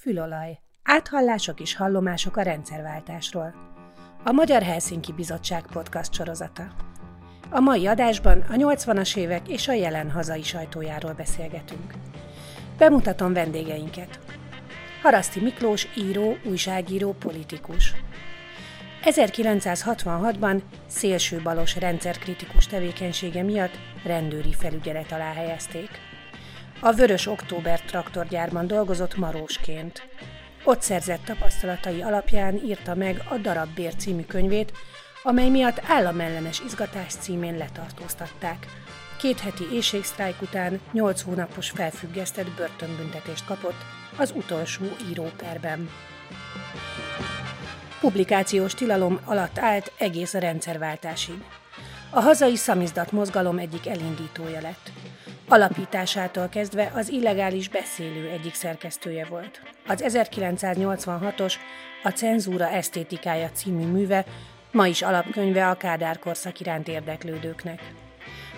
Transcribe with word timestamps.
Fülolaj. 0.00 0.58
Áthallások 0.82 1.60
és 1.60 1.76
hallomások 1.76 2.36
a 2.36 2.42
rendszerváltásról. 2.42 3.54
A 4.24 4.32
Magyar 4.32 4.62
Helsinki 4.62 5.12
Bizottság 5.12 5.62
podcast 5.72 6.12
sorozata. 6.12 6.66
A 7.50 7.60
mai 7.60 7.86
adásban 7.86 8.40
a 8.40 8.54
80-as 8.54 9.16
évek 9.16 9.48
és 9.48 9.68
a 9.68 9.72
jelen 9.72 10.10
hazai 10.10 10.42
sajtójáról 10.42 11.12
beszélgetünk. 11.12 11.94
Bemutatom 12.78 13.32
vendégeinket. 13.32 14.18
Haraszti 15.02 15.40
Miklós 15.40 15.88
író, 15.96 16.36
újságíró, 16.44 17.12
politikus. 17.12 17.94
1966-ban 19.04 20.62
szélsőbalos 20.86 21.76
rendszerkritikus 21.76 22.66
tevékenysége 22.66 23.42
miatt 23.42 23.78
rendőri 24.04 24.52
felügyelet 24.52 25.12
alá 25.12 25.32
helyezték. 25.32 26.09
A 26.82 26.92
Vörös 26.92 27.26
Október 27.26 27.80
traktorgyárban 27.80 28.66
dolgozott 28.66 29.16
marósként. 29.16 30.08
Ott 30.64 30.82
szerzett 30.82 31.24
tapasztalatai 31.24 32.02
alapján 32.02 32.60
írta 32.64 32.94
meg 32.94 33.22
a 33.28 33.36
Darabbér 33.36 33.94
című 33.94 34.22
könyvét, 34.22 34.72
amely 35.22 35.48
miatt 35.48 35.82
államellenes 35.86 36.60
izgatás 36.60 37.12
címén 37.14 37.56
letartóztatták. 37.56 38.66
Két 39.18 39.40
heti 39.40 39.64
éjségsztrájk 39.72 40.42
után 40.42 40.80
nyolc 40.92 41.22
hónapos 41.22 41.70
felfüggesztett 41.70 42.50
börtönbüntetést 42.50 43.44
kapott 43.44 43.84
az 44.16 44.32
utolsó 44.36 44.84
íróperben. 45.10 45.90
Publikációs 48.00 48.74
tilalom 48.74 49.20
alatt 49.24 49.58
állt 49.58 49.92
egész 49.98 50.34
a 50.34 50.38
rendszerváltásig. 50.38 51.44
A 52.10 52.20
hazai 52.20 52.56
szamizdat 52.56 53.12
mozgalom 53.12 53.58
egyik 53.58 53.86
elindítója 53.86 54.60
lett. 54.60 54.99
Alapításától 55.52 56.48
kezdve 56.48 56.92
az 56.94 57.08
illegális 57.08 57.68
beszélő 57.68 58.28
egyik 58.28 58.54
szerkesztője 58.54 59.24
volt. 59.24 59.60
Az 59.86 60.04
1986-os 60.06 61.54
A 62.02 62.08
cenzúra 62.08 62.68
esztétikája 62.68 63.50
című 63.50 63.86
műve 63.86 64.24
ma 64.72 64.86
is 64.86 65.02
alapkönyve 65.02 65.68
a 65.68 65.74
Kádár 65.74 66.18
korszak 66.18 66.60
iránt 66.60 66.88
érdeklődőknek. 66.88 67.92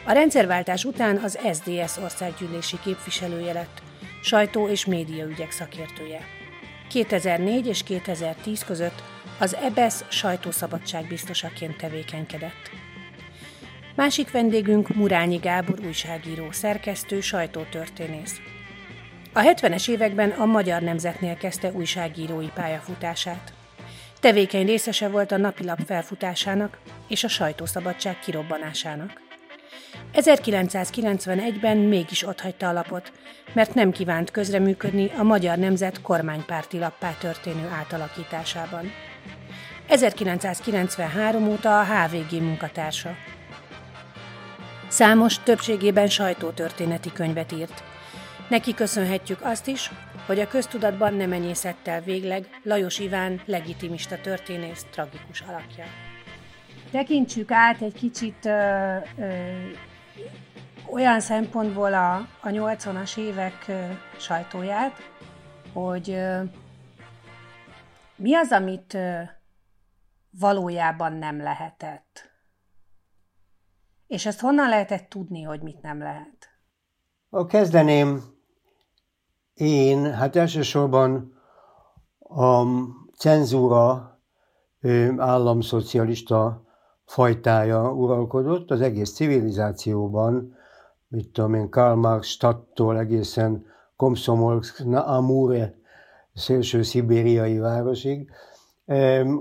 A 0.07 0.13
rendszerváltás 0.13 0.85
után 0.85 1.17
az 1.17 1.39
SDS 1.53 1.97
országgyűlési 1.97 2.77
képviselője 2.85 3.53
lett, 3.53 3.83
sajtó- 4.23 4.69
és 4.69 4.87
médiaügyek 4.87 5.51
szakértője. 5.51 6.21
2004 6.89 7.67
és 7.67 7.83
2010 7.83 8.65
között 8.65 9.03
az 9.39 9.55
EBESZ 9.55 10.05
sajtószabadság 10.09 11.07
biztosaként 11.07 11.77
tevékenykedett. 11.77 12.82
Másik 13.95 14.31
vendégünk 14.31 14.95
Murányi 14.95 15.37
Gábor 15.37 15.79
újságíró, 15.87 16.51
szerkesztő, 16.51 17.21
sajtótörténész. 17.21 18.41
A 19.33 19.41
70-es 19.41 19.89
években 19.89 20.31
a 20.31 20.45
Magyar 20.45 20.83
Nemzetnél 20.83 21.37
kezdte 21.37 21.71
újságírói 21.73 22.49
pályafutását. 22.55 23.53
Tevékeny 24.21 24.67
részese 24.67 25.09
volt 25.09 25.33
a 25.33 25.37
napilap 25.37 25.79
felfutásának 25.87 26.79
és 27.09 27.25
a 27.25 27.29
sajtószabadság 27.29 28.19
kirobbanásának. 28.19 29.21
1991-ben 30.15 31.77
mégis 31.77 32.27
otthagyta 32.27 32.69
a 32.69 32.73
lapot, 32.73 33.13
mert 33.53 33.75
nem 33.75 33.91
kívánt 33.91 34.31
közreműködni 34.31 35.11
a 35.17 35.23
Magyar 35.23 35.59
Nemzet 35.59 36.03
kormánypárti 36.03 36.79
lappá 36.79 37.11
történő 37.21 37.69
átalakításában. 37.69 38.93
1993 39.89 41.49
óta 41.49 41.81
a 41.81 41.85
HVG 41.85 42.43
munkatársa. 42.43 43.17
Számos, 44.93 45.39
többségében 45.39 46.09
sajtótörténeti 46.09 47.13
könyvet 47.13 47.53
írt. 47.53 47.83
Neki 48.49 48.75
köszönhetjük 48.75 49.39
azt 49.43 49.67
is, 49.67 49.91
hogy 50.27 50.41
a 50.41 50.47
köztudatban 50.47 51.15
nem 51.15 51.33
enyészett 51.33 51.89
el 51.89 52.01
végleg 52.01 52.61
Lajos 52.63 52.99
Iván 52.99 53.41
legitimista 53.45 54.21
történész 54.21 54.87
tragikus 54.91 55.41
alakja. 55.41 55.85
Tekintsük 56.91 57.51
át 57.51 57.81
egy 57.81 57.95
kicsit 57.95 58.45
ö, 58.45 58.97
ö, 59.19 59.27
olyan 60.91 61.21
szempontból 61.21 61.95
a, 61.95 62.15
a 62.41 62.49
80-as 62.49 63.17
évek 63.19 63.65
ö, 63.69 63.85
sajtóját, 64.19 65.11
hogy 65.73 66.11
ö, 66.11 66.43
mi 68.17 68.35
az, 68.35 68.53
amit 68.53 68.95
ö, 68.95 69.21
valójában 70.31 71.13
nem 71.13 71.43
lehetett. 71.43 72.32
És 74.13 74.27
ezt 74.27 74.41
honnan 74.41 74.69
lehetett 74.69 75.09
tudni, 75.09 75.43
hogy 75.43 75.63
mit 75.63 75.83
nem 75.83 75.99
lehet? 75.99 76.49
A 77.31 77.47
kezdeném 77.47 78.23
én, 79.55 80.13
hát 80.13 80.37
elsősorban 80.37 81.39
a 82.19 82.65
cenzúra 83.17 84.19
államszocialista 85.17 86.65
fajtája 87.05 87.93
uralkodott 87.93 88.71
az 88.71 88.81
egész 88.81 89.15
civilizációban, 89.15 90.57
mit 91.09 91.29
tudom 91.29 91.55
én, 91.55 91.71
Karl 91.71 91.99
Marx 91.99 92.27
stadtól 92.27 92.99
egészen 92.99 93.67
Komszomolsk, 93.97 94.81
Amure, 94.95 95.75
szélső 96.35 96.83
szibériai 96.83 97.59
városig. 97.59 98.31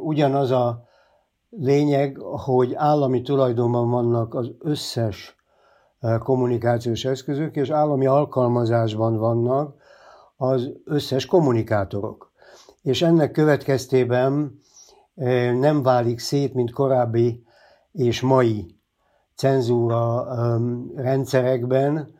Ugyanaz 0.01 0.51
a 0.51 0.89
lényeg, 1.51 2.17
hogy 2.17 2.73
állami 2.73 3.21
tulajdonban 3.21 3.89
vannak 3.89 4.33
az 4.33 4.51
összes 4.59 5.35
kommunikációs 6.19 7.05
eszközök, 7.05 7.55
és 7.55 7.69
állami 7.69 8.05
alkalmazásban 8.05 9.17
vannak 9.17 9.75
az 10.37 10.69
összes 10.85 11.25
kommunikátorok. 11.25 12.31
És 12.81 13.01
ennek 13.01 13.31
következtében 13.31 14.59
nem 15.59 15.83
válik 15.83 16.19
szét, 16.19 16.53
mint 16.53 16.71
korábbi 16.71 17.43
és 17.91 18.21
mai 18.21 18.75
cenzúra 19.35 20.27
rendszerekben 20.95 22.15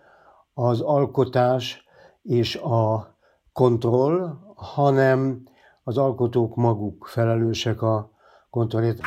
az 0.53 0.81
alkotás 0.81 1.85
és 2.21 2.55
a 2.55 3.15
kontroll, 3.53 4.37
hanem 4.55 5.43
az 5.83 5.97
alkotók 5.97 6.55
maguk 6.55 7.05
felelősek 7.05 7.81
a 7.81 8.10
kontrollért. 8.51 8.99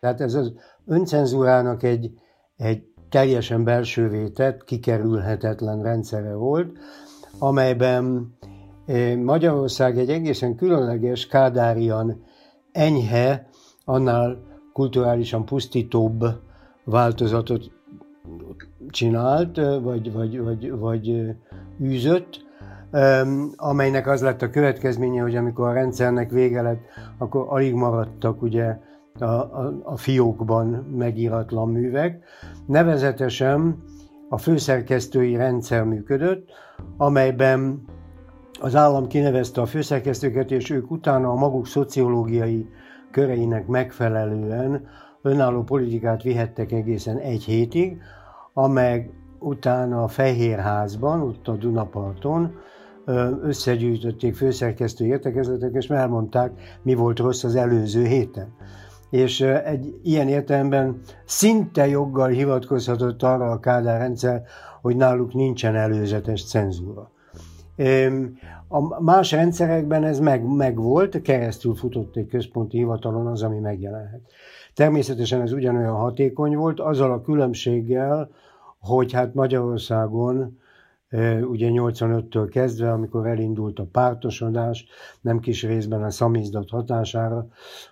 Tehát 0.00 0.20
ez 0.20 0.34
az 0.34 0.52
öncenzúrának 0.86 1.82
egy, 1.82 2.10
egy 2.56 2.82
teljesen 3.08 3.64
belső 3.64 4.08
vétett, 4.08 4.64
kikerülhetetlen 4.64 5.82
rendszere 5.82 6.34
volt, 6.34 6.78
amelyben 7.38 8.34
eh, 8.86 9.16
Magyarország 9.16 9.98
egy 9.98 10.10
egészen 10.10 10.56
különleges, 10.56 11.26
kádárian 11.26 12.24
enyhe, 12.72 13.48
annál 13.84 14.38
kulturálisan 14.72 15.44
pusztítóbb 15.44 16.24
változatot 16.84 17.70
csinált, 18.88 19.56
vagy, 19.82 20.12
vagy, 20.12 20.40
vagy, 20.40 20.70
vagy 20.70 21.34
űzött, 21.80 22.43
amelynek 23.56 24.06
az 24.06 24.22
lett 24.22 24.42
a 24.42 24.50
következménye, 24.50 25.22
hogy 25.22 25.36
amikor 25.36 25.68
a 25.68 25.72
rendszernek 25.72 26.30
vége 26.30 26.62
lett, 26.62 26.82
akkor 27.18 27.46
alig 27.48 27.74
maradtak 27.74 28.42
ugye 28.42 28.78
a, 29.18 29.24
a, 29.24 29.80
a 29.82 29.96
fiókban 29.96 30.66
megíratlan 30.96 31.68
művek. 31.68 32.24
Nevezetesen 32.66 33.82
a 34.28 34.38
főszerkesztői 34.38 35.36
rendszer 35.36 35.84
működött, 35.84 36.48
amelyben 36.96 37.84
az 38.60 38.76
állam 38.76 39.06
kinevezte 39.06 39.60
a 39.60 39.66
főszerkesztőket, 39.66 40.50
és 40.50 40.70
ők 40.70 40.90
utána 40.90 41.30
a 41.30 41.34
maguk 41.34 41.66
szociológiai 41.66 42.68
köreinek 43.10 43.66
megfelelően 43.66 44.86
önálló 45.22 45.62
politikát 45.62 46.22
vihettek 46.22 46.72
egészen 46.72 47.18
egy 47.18 47.44
hétig, 47.44 47.98
amely 48.52 49.10
utána 49.38 50.02
a 50.02 50.08
Fehérházban, 50.08 51.20
ott 51.20 51.48
a 51.48 51.52
Dunaparton 51.52 52.54
összegyűjtötték 53.42 54.34
főszerkesztő 54.34 55.04
értekezletek, 55.04 55.72
és 55.72 55.88
elmondták, 55.88 56.52
mi 56.82 56.94
volt 56.94 57.18
rossz 57.18 57.44
az 57.44 57.54
előző 57.54 58.04
héten. 58.04 58.54
És 59.10 59.40
egy 59.40 60.00
ilyen 60.02 60.28
értelemben 60.28 61.00
szinte 61.24 61.88
joggal 61.88 62.28
hivatkozhatott 62.28 63.22
arra 63.22 63.50
a 63.50 63.60
Kádár 63.60 64.00
rendszer, 64.00 64.42
hogy 64.80 64.96
náluk 64.96 65.34
nincsen 65.34 65.74
előzetes 65.74 66.44
cenzúra. 66.44 67.10
A 68.68 69.02
más 69.02 69.30
rendszerekben 69.30 70.04
ez 70.04 70.18
meg, 70.20 70.44
meg 70.44 70.76
volt, 70.76 71.22
keresztül 71.22 71.74
futott 71.74 72.16
egy 72.16 72.26
központi 72.26 72.76
hivatalon 72.76 73.26
az, 73.26 73.42
ami 73.42 73.58
megjelenhet. 73.58 74.20
Természetesen 74.74 75.40
ez 75.40 75.52
ugyanolyan 75.52 75.94
hatékony 75.94 76.56
volt, 76.56 76.80
azzal 76.80 77.12
a 77.12 77.22
különbséggel, 77.22 78.30
hogy 78.78 79.12
hát 79.12 79.34
Magyarországon 79.34 80.58
ugye 81.42 81.68
85-től 81.72 82.48
kezdve, 82.50 82.92
amikor 82.92 83.26
elindult 83.26 83.78
a 83.78 83.86
pártosodás, 83.92 84.86
nem 85.20 85.40
kis 85.40 85.62
részben 85.62 86.02
a 86.02 86.10
szamizdat 86.10 86.70
hatására, 86.70 87.46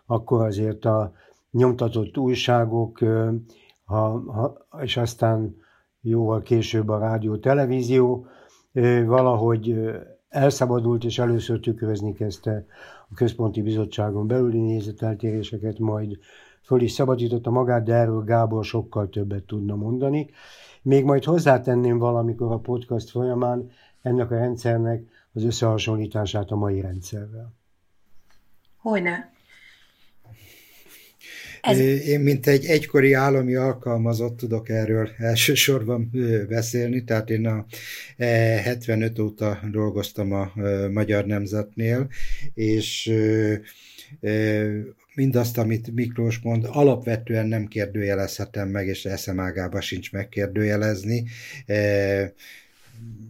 akkor 0.06 0.46
azért 0.46 0.84
a 0.84 1.12
nyomtatott 1.50 2.18
újságok, 2.18 2.98
ha, 3.84 4.22
ha, 4.32 4.66
és 4.82 4.96
aztán 4.96 5.56
jóval 6.00 6.42
később 6.42 6.88
a 6.88 6.98
rádió, 6.98 7.36
televízió 7.36 8.26
valahogy 9.06 9.90
elszabadult 10.28 11.04
és 11.04 11.18
először 11.18 11.60
tükrözni 11.60 12.12
kezdte 12.12 12.66
a 13.08 13.14
központi 13.14 13.62
bizottságon 13.62 14.26
belüli 14.26 14.60
nézeteltéréseket, 14.60 15.78
majd 15.78 16.18
föl 16.62 16.80
is 16.80 16.92
szabadította 16.92 17.50
magát, 17.50 17.84
de 17.84 17.94
erről 17.94 18.24
Gábor 18.24 18.64
sokkal 18.64 19.08
többet 19.08 19.44
tudna 19.44 19.74
mondani. 19.74 20.30
Még 20.82 21.04
majd 21.04 21.24
hozzátenném 21.24 21.98
valamikor 21.98 22.52
a 22.52 22.58
podcast 22.58 23.10
folyamán 23.10 23.70
ennek 24.02 24.30
a 24.30 24.34
rendszernek 24.34 25.02
az 25.32 25.44
összehasonlítását 25.44 26.50
a 26.50 26.56
mai 26.56 26.80
rendszerrel. 26.80 27.52
Hogyne. 28.76 29.32
Ez... 31.62 31.78
Én, 31.78 32.20
mint 32.20 32.46
egy 32.46 32.64
egykori 32.64 33.12
állami 33.12 33.54
alkalmazott 33.54 34.36
tudok 34.36 34.68
erről 34.68 35.08
elsősorban 35.18 36.10
beszélni, 36.48 37.04
tehát 37.04 37.30
én 37.30 37.46
a 37.46 37.64
75 38.16 39.18
e, 39.18 39.22
óta 39.22 39.58
dolgoztam 39.70 40.32
a 40.32 40.52
Magyar 40.92 41.24
Nemzetnél, 41.24 42.08
és 42.54 43.12
mindazt, 45.14 45.58
amit 45.58 45.94
Miklós 45.94 46.38
mond, 46.38 46.66
alapvetően 46.68 47.46
nem 47.46 47.66
kérdőjelezhetem 47.66 48.68
meg, 48.68 48.86
és 48.86 49.04
eszemágába 49.04 49.80
sincs 49.80 50.12
megkérdőjelezni 50.12 51.24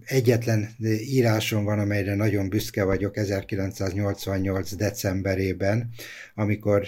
egyetlen 0.05 0.69
írásom 1.11 1.65
van, 1.65 1.79
amelyre 1.79 2.15
nagyon 2.15 2.49
büszke 2.49 2.85
vagyok 2.85 3.17
1988. 3.17 4.75
decemberében, 4.75 5.91
amikor 6.35 6.87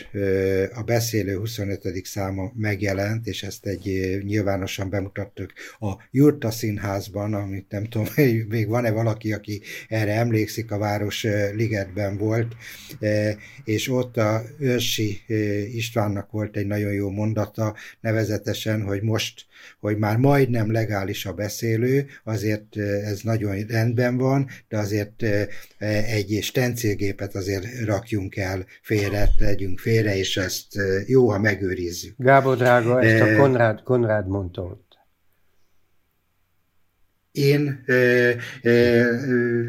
a 0.75 0.83
beszélő 0.83 1.37
25. 1.37 2.05
száma 2.05 2.53
megjelent, 2.55 3.27
és 3.27 3.43
ezt 3.43 3.67
egy 3.67 4.19
nyilvánosan 4.25 4.91
bemutattuk 4.91 5.53
a 5.81 5.93
Jurta 6.11 6.51
Színházban, 6.51 7.35
amit 7.35 7.71
nem 7.71 7.85
tudom, 7.85 8.07
még 8.49 8.69
van-e 8.69 8.91
valaki, 8.91 9.33
aki 9.33 9.63
erre 9.89 10.13
emlékszik, 10.13 10.71
a 10.71 10.79
Város 10.79 11.27
Ligetben 11.55 12.17
volt, 12.17 12.57
és 13.65 13.89
ott 13.89 14.17
a 14.17 14.43
Őrsi 14.59 15.21
Istvánnak 15.75 16.31
volt 16.31 16.57
egy 16.57 16.67
nagyon 16.67 16.93
jó 16.93 17.11
mondata, 17.11 17.75
nevezetesen, 18.01 18.83
hogy 18.83 19.03
most, 19.03 19.47
hogy 19.81 19.99
már 19.99 20.17
majdnem 20.17 20.73
legális 20.73 21.27
a 21.27 21.33
beszélő, 21.33 22.07
azért 22.25 22.74
ez 22.77 23.21
nagyon 23.23 23.67
rendben 23.69 24.17
van, 24.17 24.49
de 24.69 24.79
azért 24.79 25.23
egy 26.07 26.39
stencilgépet 26.43 27.35
azért 27.35 27.85
rakjunk 27.85 28.37
el 28.37 28.65
félre, 28.83 29.29
tegyünk 29.39 29.79
félre, 29.79 30.17
és 30.17 30.37
ezt 30.37 30.67
jó, 31.07 31.31
ha 31.31 31.39
megőrizzük. 31.39 32.15
Gábor 32.19 32.57
drága, 32.57 33.03
ezt 33.03 33.23
a 33.23 33.37
Konrád, 33.37 33.83
Konrád 33.83 34.29
mondta 34.29 34.63
ott. 34.63 34.83
Én 37.35 37.83
ö, 37.87 38.31
ö, 38.63 39.05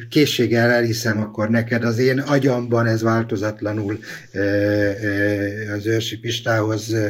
készséggel 0.10 0.70
elhiszem 0.70 1.22
akkor 1.22 1.50
neked, 1.50 1.84
az 1.84 1.98
én 1.98 2.20
agyamban 2.20 2.88
ez 2.88 3.02
változatlanul 3.02 4.00
ö, 4.32 4.40
ö, 4.40 5.72
az 5.72 5.86
őrsi 5.86 6.20
Pistához 6.20 6.92
ö, 6.92 7.08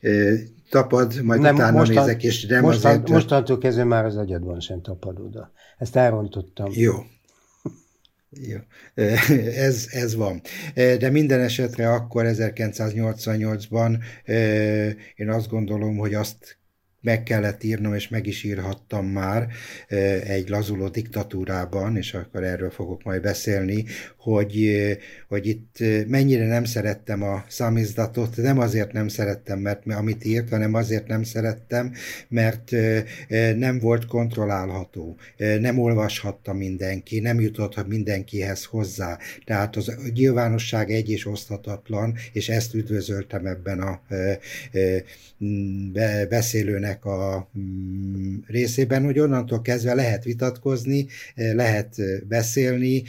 ö, 0.00 0.34
tapad, 0.72 1.22
majd 1.22 1.40
nem, 1.40 1.54
utána 1.54 1.78
mostan, 1.78 2.04
nézek, 2.04 2.22
és 2.22 2.46
nem 2.46 2.62
mostan, 2.62 2.90
azért... 2.90 3.08
Mostantól 3.08 3.58
kezdve 3.58 3.84
már 3.84 4.04
az 4.04 4.16
agyadban 4.16 4.60
sem 4.60 4.82
tapad 4.82 5.18
oda. 5.18 5.52
Ezt 5.78 5.96
elrontottam. 5.96 6.70
Jó. 6.74 6.92
Jó. 8.30 8.58
Ez, 9.66 9.86
ez 9.90 10.14
van. 10.14 10.40
De 10.74 11.10
minden 11.10 11.40
esetre 11.40 11.92
akkor 11.92 12.24
1988-ban 12.28 13.98
én 15.14 15.30
azt 15.30 15.48
gondolom, 15.48 15.96
hogy 15.96 16.14
azt 16.14 16.58
meg 17.02 17.22
kellett 17.22 17.62
írnom, 17.62 17.94
és 17.94 18.08
meg 18.08 18.26
is 18.26 18.42
írhattam 18.42 19.06
már 19.06 19.48
egy 20.26 20.48
lazuló 20.48 20.88
diktatúrában, 20.88 21.96
és 21.96 22.14
akkor 22.14 22.44
erről 22.44 22.70
fogok 22.70 23.02
majd 23.02 23.22
beszélni, 23.22 23.84
hogy, 24.16 24.70
hogy 25.28 25.46
itt 25.46 25.76
mennyire 26.06 26.46
nem 26.46 26.64
szerettem 26.64 27.22
a 27.22 27.44
számizdatot, 27.48 28.36
nem 28.36 28.58
azért 28.58 28.92
nem 28.92 29.08
szerettem, 29.08 29.58
mert 29.58 29.86
amit 29.86 30.24
írt, 30.24 30.48
hanem 30.48 30.74
azért 30.74 31.06
nem 31.06 31.22
szerettem, 31.22 31.92
mert 32.28 32.70
nem 33.56 33.78
volt 33.78 34.06
kontrollálható, 34.06 35.16
nem 35.60 35.78
olvashatta 35.78 36.52
mindenki, 36.52 37.20
nem 37.20 37.40
jutott 37.40 37.86
mindenkihez 37.86 38.64
hozzá. 38.64 39.18
Tehát 39.44 39.76
az 39.76 39.96
nyilvánosság 40.14 40.90
egy 40.90 41.10
és 41.10 41.26
oszthatatlan, 41.26 42.14
és 42.32 42.48
ezt 42.48 42.74
üdvözöltem 42.74 43.46
ebben 43.46 43.80
a 43.80 44.00
beszélőnek 46.28 46.91
a 47.00 47.50
mm, 47.58 48.34
részében, 48.46 49.04
hogy 49.04 49.18
onnantól 49.18 49.62
kezdve 49.62 49.94
lehet 49.94 50.24
vitatkozni, 50.24 51.06
lehet 51.34 51.96
beszélni, 52.28 53.02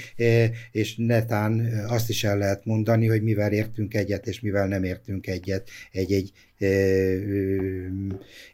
és 0.72 0.96
netán 0.98 1.84
azt 1.88 2.10
is 2.10 2.24
el 2.24 2.38
lehet 2.38 2.66
mondani, 2.66 3.08
hogy 3.08 3.24
mivel 3.24 3.52
értünk 3.52 3.94
egyet, 3.94 4.28
és 4.28 4.40
mivel 4.40 4.68
nem 4.68 4.84
értünk 4.84 5.28
egyet 5.28 5.70
egy-egy 5.92 6.32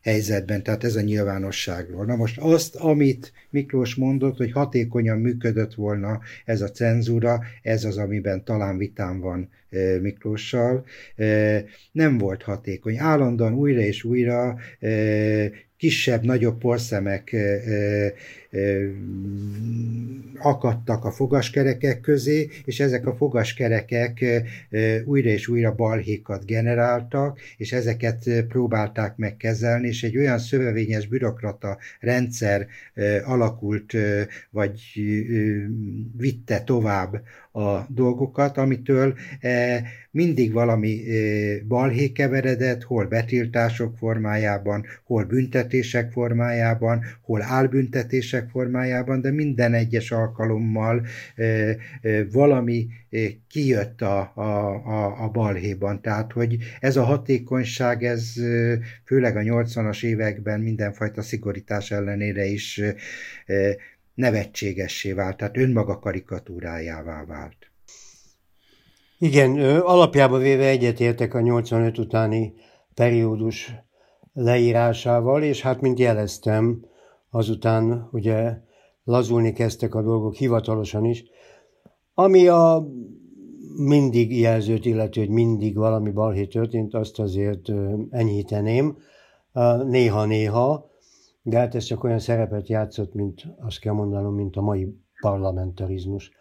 helyzetben, 0.01 0.63
tehát 0.63 0.83
ez 0.83 0.95
a 0.95 1.01
nyilvánosságról. 1.01 2.05
Na 2.05 2.15
most 2.15 2.37
azt, 2.39 2.75
amit 2.75 3.33
Miklós 3.49 3.95
mondott, 3.95 4.37
hogy 4.37 4.51
hatékonyan 4.51 5.19
működött 5.19 5.73
volna 5.73 6.19
ez 6.45 6.61
a 6.61 6.71
cenzúra, 6.71 7.39
ez 7.61 7.83
az, 7.83 7.97
amiben 7.97 8.43
talán 8.43 8.77
vitám 8.77 9.19
van 9.19 9.49
Miklóssal, 10.01 10.85
nem 11.91 12.17
volt 12.17 12.43
hatékony. 12.43 12.97
Állandóan 12.97 13.53
újra 13.53 13.79
és 13.79 14.03
újra 14.03 14.57
kisebb, 15.77 16.23
nagyobb 16.23 16.57
porszemek 16.57 17.35
akadtak 20.37 21.05
a 21.05 21.11
fogaskerekek 21.11 21.99
közé, 21.99 22.49
és 22.65 22.79
ezek 22.79 23.07
a 23.07 23.15
fogaskerekek 23.15 24.25
újra 25.05 25.29
és 25.29 25.47
újra 25.47 25.75
balhékat 25.75 26.45
generáltak, 26.45 27.39
és 27.57 27.71
ezeket 27.71 28.29
próbálták 28.47 29.17
megkezelni, 29.17 29.87
és 29.87 30.03
egy 30.03 30.17
olyan 30.17 30.39
szövevényes 30.39 31.07
bürokrata 31.07 31.77
rendszer 31.99 32.67
alakult, 33.23 33.93
vagy 34.49 34.81
vitte 36.17 36.63
tovább 36.63 37.21
a 37.51 37.85
dolgokat, 37.87 38.57
amitől 38.57 39.17
mindig 40.11 40.51
valami 40.51 41.01
balhé 41.67 42.11
keveredett, 42.11 42.83
hol 42.83 43.05
betiltások 43.05 43.97
formájában, 43.97 44.85
hol 45.03 45.23
büntetések 45.23 46.11
formájában, 46.11 47.03
hol 47.21 47.41
álbüntetések 47.41 48.38
formájában, 48.47 49.21
de 49.21 49.31
minden 49.31 49.73
egyes 49.73 50.11
alkalommal 50.11 51.05
valami 52.31 52.87
kijött 53.47 54.01
a, 54.01 54.31
a, 54.35 54.41
a, 54.85 55.23
a 55.23 55.29
balhéban. 55.29 56.01
Tehát, 56.01 56.31
hogy 56.31 56.57
ez 56.79 56.97
a 56.97 57.03
hatékonyság, 57.03 58.03
ez 58.03 58.33
főleg 59.05 59.35
a 59.37 59.41
80-as 59.41 60.03
években 60.03 60.59
mindenfajta 60.59 61.21
szigorítás 61.21 61.91
ellenére 61.91 62.45
is 62.45 62.81
nevetségessé 64.13 65.11
vált, 65.13 65.37
tehát 65.37 65.57
önmaga 65.57 65.99
karikatúrájává 65.99 67.25
vált. 67.25 67.71
Igen, 69.19 69.59
alapjában 69.79 70.41
véve 70.41 70.67
egyetértek 70.67 71.33
a 71.33 71.39
85 71.39 71.97
utáni 71.97 72.53
periódus 72.93 73.73
leírásával, 74.33 75.43
és 75.43 75.61
hát, 75.61 75.81
mint 75.81 75.99
jeleztem, 75.99 76.85
azután 77.29 78.09
ugye 78.11 78.57
lazulni 79.03 79.53
kezdtek 79.53 79.95
a 79.95 80.01
dolgok 80.01 80.33
hivatalosan 80.33 81.05
is, 81.05 81.23
ami 82.13 82.47
a 82.47 82.87
mindig 83.75 84.39
jelzőt 84.39 84.85
illető, 84.85 85.21
hogy 85.21 85.29
mindig 85.29 85.75
valami 85.75 86.11
balhé 86.11 86.45
történt, 86.45 86.93
azt 86.93 87.19
azért 87.19 87.71
enyhíteném, 88.09 88.97
néha-néha, 89.85 90.89
de 91.41 91.57
hát 91.57 91.75
ez 91.75 91.83
csak 91.83 92.03
olyan 92.03 92.19
szerepet 92.19 92.67
játszott, 92.67 93.13
mint 93.13 93.47
azt 93.59 93.79
kell 93.79 93.93
mondanom, 93.93 94.35
mint 94.35 94.55
a 94.55 94.61
mai 94.61 94.95
parlamentarizmus 95.21 96.31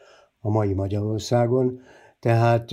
a 0.41 0.51
mai 0.51 0.75
Magyarországon. 0.75 1.81
Tehát 2.21 2.73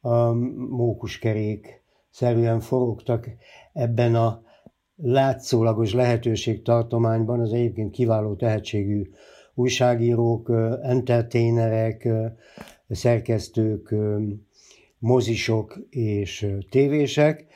a 0.00 0.32
mókuskerék 0.68 1.82
szerűen 2.10 2.60
forogtak 2.60 3.28
ebben 3.72 4.14
a 4.14 4.42
látszólagos 4.96 5.92
lehetőségtartományban 5.92 7.40
az 7.40 7.52
egyébként 7.52 7.90
kiváló 7.90 8.34
tehetségű 8.34 9.10
újságírók, 9.54 10.52
entertainerek, 10.82 12.08
szerkesztők, 12.88 13.94
mozisok 14.98 15.78
és 15.90 16.46
tévések, 16.70 17.46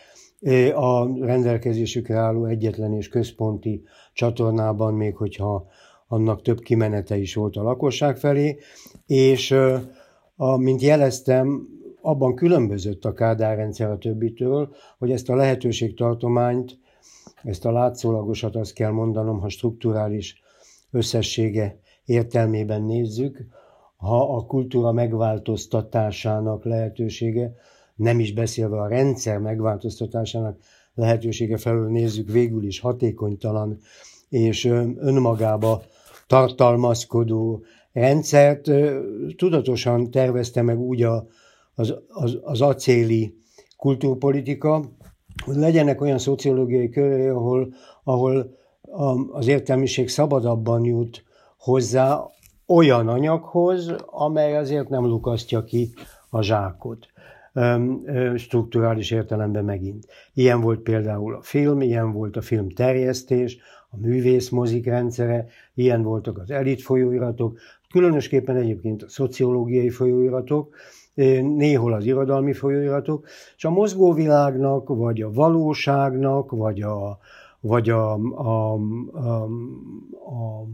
a 0.75 1.25
rendelkezésükre 1.25 2.17
álló 2.17 2.45
egyetlen 2.45 2.93
és 2.93 3.09
központi 3.09 3.83
csatornában, 4.13 4.95
még 4.95 5.17
hogyha 5.17 5.67
annak 6.07 6.43
több 6.43 6.61
kimenete 6.61 7.17
is 7.17 7.35
volt 7.35 7.57
a 7.57 7.63
lakosság 7.63 8.17
felé, 8.17 8.59
és 9.07 9.55
mint 10.57 10.81
jeleztem, 10.81 11.69
abban 12.03 12.35
különbözött 12.35 13.05
a 13.05 13.13
Kádár 13.13 13.57
rendszer 13.57 13.91
a 13.91 13.99
többitől, 13.99 14.75
hogy 14.99 15.11
ezt 15.11 15.29
a 15.29 15.35
lehetőségtartományt 15.35 16.79
ezt 17.43 17.65
a 17.65 17.73
látszólagosat 17.73 18.57
azt 18.57 18.73
kell 18.73 18.91
mondanom, 18.91 19.41
ha 19.41 19.49
strukturális 19.49 20.43
összessége 20.91 21.79
értelmében 22.05 22.83
nézzük, 22.83 23.47
ha 23.97 24.37
a 24.37 24.47
kultúra 24.47 24.93
megváltoztatásának 24.93 26.65
lehetősége, 26.65 27.55
nem 27.95 28.21
is 28.21 28.33
beszélve 28.33 28.81
a 28.81 28.89
rendszer 28.89 29.39
megváltoztatásának 29.39 30.59
lehetősége 30.95 31.57
felől 31.57 31.91
nézzük, 31.91 32.31
végül 32.31 32.65
is 32.65 32.81
hatékonytalan 32.81 33.79
és 34.29 34.65
önmagába 34.97 35.83
tartalmazkodó 36.27 37.63
rendszert 37.93 38.71
tudatosan 39.37 40.11
tervezte 40.11 40.63
meg 40.63 40.79
úgy 40.79 41.03
a, 41.03 41.27
az, 41.75 41.95
az, 42.09 42.39
az 42.43 42.61
acéli 42.61 43.35
kultúrpolitika, 43.77 44.85
hogy 45.45 45.57
legyenek 45.57 46.01
olyan 46.01 46.19
szociológiai 46.19 46.89
köré, 46.89 47.29
ahol, 47.29 47.75
ahol 48.05 48.59
az 49.33 49.47
értelmiség 49.47 50.09
szabadabban 50.09 50.85
jut 50.85 51.25
hozzá 51.59 52.21
olyan 52.67 53.09
anyaghoz, 53.09 53.95
amely 54.07 54.57
azért 54.57 54.89
nem 54.89 55.05
lukasztja 55.05 55.65
ki 55.65 55.93
a 56.31 56.43
zsákot. 56.43 57.07
Strukturális 58.37 59.11
értelemben 59.11 59.65
megint. 59.65 60.07
Ilyen 60.35 60.61
volt 60.61 60.81
például 60.81 61.35
a 61.35 61.43
film, 61.43 61.81
ilyen 61.81 62.13
volt 62.13 62.37
a 62.37 62.41
film 62.41 62.69
terjesztés, 62.69 63.59
a 63.91 63.97
művészmozik 63.97 64.87
rendszere, 64.87 65.47
ilyen 65.75 66.03
voltak 66.03 66.39
az 66.39 66.51
elit 66.51 66.83
folyóiratok, 66.83 67.59
különösképpen 67.91 68.57
egyébként 68.57 69.03
a 69.03 69.09
szociológiai 69.09 69.91
folyóiratok, 69.91 70.75
néhol 71.43 71.93
az 71.93 72.05
irodalmi 72.05 72.53
folyóiratok, 72.53 73.27
és 73.57 73.65
a 73.65 73.71
mozgóvilágnak, 73.71 74.89
vagy 74.89 75.23
a 75.23 75.31
valóságnak, 75.33 76.51
vagy 76.51 76.81
a, 76.81 77.19
vagy 77.61 77.91
a, 77.91 78.13
a, 78.35 78.75
a, 79.13 79.43
a, 80.13 80.67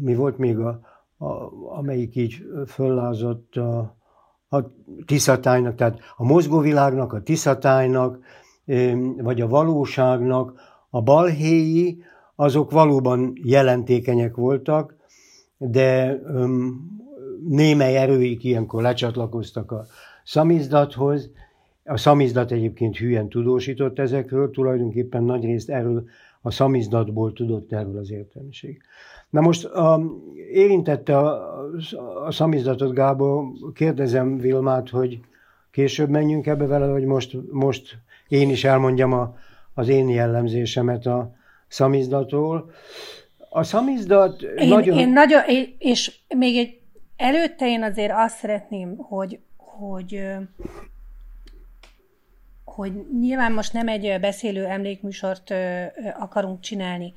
mi 0.00 0.14
volt 0.14 0.38
még 0.38 0.58
a, 0.58 0.80
a, 1.18 1.26
amelyik 1.78 2.16
így 2.16 2.42
föllázott 2.66 3.56
a, 3.56 3.96
a 4.48 4.58
tiszatájnak, 5.06 5.74
tehát 5.74 5.98
a 6.16 6.24
mozgóvilágnak, 6.24 7.12
a 7.12 7.22
tiszatájnak, 7.22 8.18
vagy 9.16 9.40
a 9.40 9.48
valóságnak, 9.48 10.60
a 10.90 11.02
balhéi, 11.02 12.02
azok 12.34 12.70
valóban 12.70 13.32
jelentékenyek 13.42 14.36
voltak, 14.36 14.96
de 15.56 16.20
némely 17.48 17.96
erőik 17.96 18.44
ilyenkor 18.44 18.82
lecsatlakoztak 18.82 19.72
a 19.72 19.86
szamizdathoz. 20.24 21.30
A 21.84 21.96
szamizdat 21.96 22.52
egyébként 22.52 22.96
hülyen 22.96 23.28
tudósított 23.28 23.98
ezekről, 23.98 24.50
tulajdonképpen 24.50 25.22
nagy 25.22 25.44
részt 25.44 25.70
erről 25.70 26.04
a 26.40 26.50
szamizdatból 26.50 27.32
tudott 27.32 27.72
erről 27.72 27.98
az 27.98 28.10
értelmiség. 28.10 28.82
Na 29.30 29.40
most 29.40 29.70
um, 29.74 30.22
érintette 30.52 31.18
a, 31.18 31.64
a 32.24 32.30
szamizdatot 32.30 32.94
Gábor, 32.94 33.44
kérdezem 33.74 34.38
Vilmát, 34.38 34.88
hogy 34.88 35.20
később 35.70 36.08
menjünk 36.08 36.46
ebbe 36.46 36.66
vele, 36.66 36.86
vagy 36.86 37.04
most, 37.04 37.36
most 37.50 37.98
én 38.28 38.50
is 38.50 38.64
elmondjam 38.64 39.12
a, 39.12 39.36
az 39.74 39.88
én 39.88 40.08
jellemzésemet 40.08 41.06
a 41.06 41.34
szamizdatról. 41.68 42.70
A 43.50 43.62
szamizdat 43.62 44.42
én, 44.42 44.68
nagyon... 44.68 44.98
Én 44.98 45.08
nagyon, 45.08 45.42
és 45.78 46.18
még 46.36 46.56
egy 46.56 46.77
előtte 47.18 47.66
én 47.66 47.82
azért 47.82 48.12
azt 48.14 48.36
szeretném, 48.36 48.96
hogy, 48.96 49.40
hogy 49.56 50.24
hogy 52.64 52.92
nyilván 53.20 53.52
most 53.52 53.72
nem 53.72 53.88
egy 53.88 54.20
beszélő 54.20 54.64
emlékműsort 54.66 55.54
akarunk 56.18 56.60
csinálni, 56.60 57.14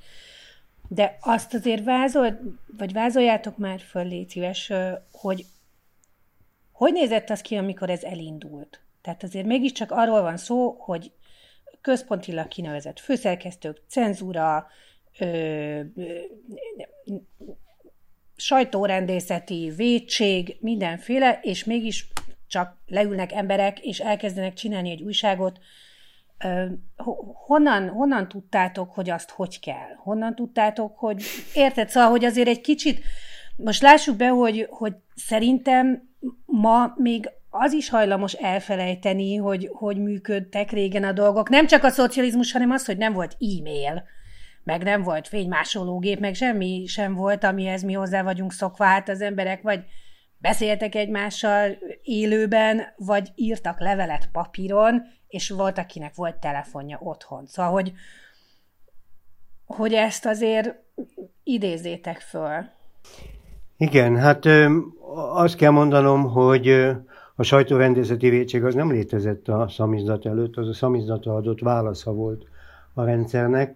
de 0.88 1.17
azt 1.20 1.53
azért 1.53 1.84
vázol, 1.84 2.39
vagy 2.77 2.93
vázoljátok 2.93 3.58
már 3.58 3.79
föl, 3.79 4.05
légy 4.05 4.29
szíves, 4.29 4.72
hogy 5.12 5.46
hogy 6.72 6.93
nézett 6.93 7.29
az 7.29 7.41
ki, 7.41 7.55
amikor 7.55 7.89
ez 7.89 8.03
elindult? 8.03 8.81
Tehát 9.01 9.24
azért 9.24 9.46
mégiscsak 9.46 9.91
arról 9.91 10.22
van 10.22 10.38
szó, 10.38 10.75
hogy 10.79 11.12
központilag 11.81 12.48
kinevezett 12.48 13.00
főszerkesztők, 13.00 13.81
cenzúra, 13.88 14.67
sajtórendészeti 18.41 19.74
védség, 19.75 20.57
mindenféle, 20.60 21.39
és 21.41 21.63
mégis 21.63 22.07
csak 22.48 22.77
leülnek 22.88 23.31
emberek, 23.31 23.79
és 23.79 24.00
elkezdenek 24.00 24.53
csinálni 24.53 24.91
egy 24.91 25.01
újságot. 25.01 25.60
Honnan, 27.45 27.89
honnan 27.89 28.27
tudtátok, 28.27 28.93
hogy 28.93 29.10
azt 29.10 29.29
hogy 29.29 29.60
kell? 29.60 29.95
Honnan 29.98 30.36
tudtátok, 30.36 30.98
hogy 30.98 31.24
érted? 31.53 31.89
Szóval, 31.89 32.10
hogy 32.10 32.25
azért 32.25 32.48
egy 32.48 32.62
kicsit, 32.62 33.01
most 33.55 33.81
lássuk 33.81 34.15
be, 34.15 34.27
hogy, 34.27 34.67
hogy 34.69 34.93
szerintem 35.15 36.10
ma 36.45 36.93
még 36.95 37.29
az 37.50 37.74
is 37.74 37.89
hajlamos 37.89 38.33
elfelejteni, 38.33 39.36
hogy, 39.36 39.69
hogy 39.74 39.98
működtek 39.98 40.71
régen 40.71 41.03
a 41.03 41.12
dolgok. 41.12 41.50
Nem 41.50 41.67
csak 41.67 41.83
a 41.83 41.89
szocializmus, 41.89 42.51
hanem 42.51 42.71
az, 42.71 42.86
hogy 42.86 42.98
nem 42.98 43.13
volt 43.13 43.38
e-mail, 43.39 44.03
meg 44.63 44.84
nem 44.84 45.01
volt 45.03 45.27
fénymásológép, 45.27 46.20
meg 46.20 46.34
semmi 46.34 46.86
sem 46.86 47.13
volt, 47.13 47.44
amihez 47.44 47.84
mi 47.84 47.94
hozzá 47.94 48.24
vagyunk 48.24 48.51
szokva. 48.51 48.84
Hát 48.84 49.10
az 49.10 49.22
emberek 49.22 49.62
vagy 49.62 49.84
beszéltek 50.38 50.96
egymással 50.96 51.77
élőben, 52.01 52.82
vagy 52.98 53.32
írtak 53.36 53.80
levelet 53.80 54.30
papíron, 54.32 55.01
és 55.27 55.50
volt, 55.50 55.77
akinek 55.77 56.15
volt 56.15 56.36
telefonja 56.36 57.00
otthon. 57.01 57.46
Szóval, 57.46 57.72
hogy, 57.72 57.94
hogy 59.65 59.94
ezt 59.94 60.25
azért 60.25 60.75
idézzétek 61.44 62.20
föl. 62.20 62.65
Igen, 63.77 64.18
hát 64.18 64.46
azt 65.34 65.56
kell 65.56 65.72
mondanom, 65.72 66.24
hogy 66.24 66.68
a 67.36 67.44
sajtórendészeti 67.44 68.30
védség 68.30 68.63
az 68.63 68.75
nem 68.75 68.91
létezett 68.91 69.48
a 69.48 69.68
szamizdat 69.68 70.25
előtt, 70.25 70.58
az 70.58 70.68
a 70.68 70.74
szamizdata 70.74 71.36
adott 71.36 71.60
válasza 71.60 72.12
volt 72.12 72.46
a 72.93 73.03
rendszernek. 73.03 73.75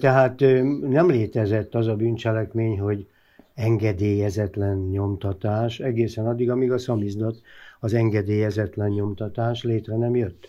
Tehát 0.00 0.40
nem 0.80 1.10
létezett 1.10 1.74
az 1.74 1.86
a 1.86 1.94
bűncselekmény, 1.94 2.80
hogy 2.80 3.06
engedélyezetlen 3.54 4.88
nyomtatás, 4.90 5.80
egészen 5.80 6.26
addig, 6.26 6.50
amíg 6.50 6.72
a 6.72 6.78
szamizdat, 6.78 7.36
az 7.80 7.94
engedélyezetlen 7.94 8.90
nyomtatás 8.90 9.62
létre 9.62 9.96
nem 9.96 10.16
jött. 10.16 10.48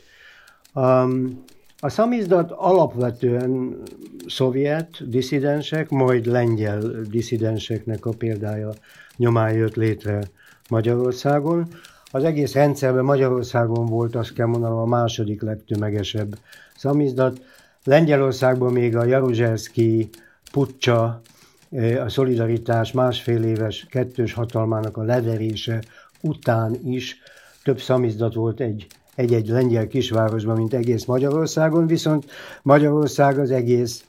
A 1.79 1.89
szamizdat 1.89 2.51
alapvetően 2.51 3.81
szovjet 4.27 5.09
diszidensek, 5.09 5.89
majd 5.89 6.25
lengyel 6.25 6.81
diszidenseknek 7.09 8.05
a 8.05 8.11
példája 8.17 8.69
nyomán 9.17 9.53
jött 9.53 9.75
létre 9.75 10.21
Magyarországon. 10.69 11.67
Az 12.11 12.23
egész 12.23 12.53
rendszerben 12.53 13.03
Magyarországon 13.03 13.85
volt, 13.85 14.15
azt 14.15 14.33
kell 14.33 14.45
mondanom, 14.45 14.77
a 14.77 14.85
második 14.85 15.41
legtömegesebb 15.41 16.37
szamizdat. 16.75 17.41
Lengyelországban 17.87 18.71
még 18.71 18.95
a 18.95 19.05
Jaruzselszki 19.05 20.09
pucsa, 20.51 21.21
a 22.05 22.09
szolidaritás 22.09 22.91
másfél 22.91 23.43
éves 23.43 23.85
kettős 23.89 24.33
hatalmának 24.33 24.97
a 24.97 25.03
leverése 25.03 25.81
után 26.21 26.77
is 26.85 27.17
több 27.63 27.79
szamizdat 27.79 28.33
volt 28.33 28.59
egy 28.59 28.87
egy-egy 29.15 29.47
lengyel 29.47 29.87
kisvárosban, 29.87 30.55
mint 30.55 30.73
egész 30.73 31.05
Magyarországon, 31.05 31.87
viszont 31.87 32.25
Magyarország 32.61 33.39
az 33.39 33.51
egész 33.51 34.05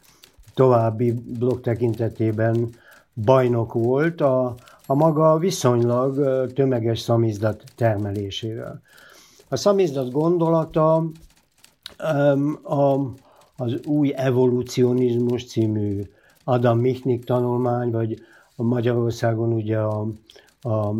további 0.54 1.12
blokk 1.38 1.62
tekintetében 1.62 2.68
bajnok 3.14 3.72
volt 3.72 4.20
a, 4.20 4.54
a 4.86 4.94
maga 4.94 5.38
viszonylag 5.38 6.46
tömeges 6.52 7.00
szamizdat 7.00 7.62
termelésével. 7.76 8.82
A 9.48 9.56
szamizdat 9.56 10.10
gondolata 10.10 11.04
a, 12.62 12.98
az 13.60 13.80
új 13.86 14.12
evolucionizmus 14.16 15.46
című 15.46 16.02
Adam 16.44 16.78
Michnik 16.78 17.24
tanulmány, 17.24 17.90
vagy 17.90 18.18
a 18.56 18.62
Magyarországon 18.62 19.52
ugye 19.52 19.78
a, 19.78 20.06
a, 20.60 20.94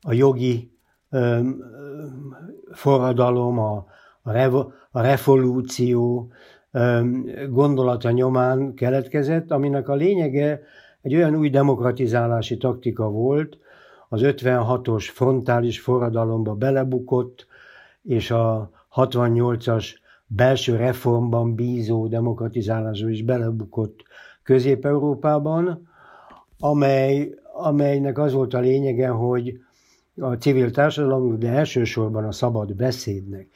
a 0.00 0.12
jogi 0.12 0.70
forradalom, 2.72 3.58
a, 3.58 3.86
a, 4.22 4.30
revo, 4.30 4.70
a 4.90 5.00
revolúció 5.00 6.28
gondolata 7.48 8.10
nyomán 8.10 8.74
keletkezett, 8.74 9.50
aminek 9.50 9.88
a 9.88 9.94
lényege 9.94 10.62
egy 11.02 11.14
olyan 11.14 11.34
új 11.34 11.50
demokratizálási 11.50 12.56
taktika 12.56 13.10
volt, 13.10 13.58
az 14.08 14.20
56-os 14.24 15.08
frontális 15.12 15.80
forradalomba 15.80 16.54
belebukott, 16.54 17.46
és 18.02 18.30
a 18.30 18.70
68-as 18.94 19.94
belső 20.28 20.76
reformban 20.76 21.54
bízó 21.54 22.06
demokratizálásba 22.06 23.08
is 23.08 23.22
belebukott 23.22 24.02
Közép-Európában, 24.42 25.88
amely, 26.58 27.34
amelynek 27.54 28.18
az 28.18 28.32
volt 28.32 28.54
a 28.54 28.58
lényege, 28.60 29.08
hogy 29.08 29.60
a 30.20 30.32
civil 30.34 30.70
társadalomnak, 30.70 31.38
de 31.38 31.48
elsősorban 31.48 32.24
a 32.24 32.32
szabad 32.32 32.74
beszédnek, 32.74 33.48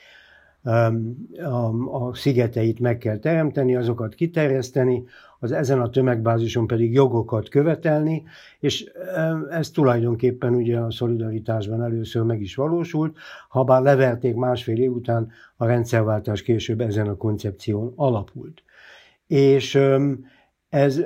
a, 0.63 2.07
a 2.07 2.15
szigeteit 2.15 2.81
meg 2.81 2.99
kell 2.99 3.19
teremteni, 3.19 3.77
azokat 3.77 4.15
kiterjeszteni, 4.15 5.05
az 5.39 5.53
ezen 5.53 5.81
a 5.81 5.91
tömegbázison 5.91 6.67
pedig 6.67 6.93
jogokat 6.93 7.49
követelni, 7.49 8.23
és 8.61 8.93
ez 9.51 9.71
tulajdonképpen 9.71 10.55
ugye 10.55 10.79
a 10.79 10.91
szolidaritásban 10.91 11.83
először 11.83 12.23
meg 12.23 12.41
is 12.41 12.55
valósult, 12.55 13.17
ha 13.49 13.65
bár 13.65 13.83
leverték 13.83 14.35
másfél 14.35 14.79
év 14.79 14.93
után, 14.93 15.31
a 15.57 15.67
rendszerváltás 15.67 16.43
később 16.43 16.81
ezen 16.81 17.09
a 17.09 17.17
koncepción 17.17 17.93
alapult. 17.97 18.63
És 19.27 19.81
ez 20.69 21.01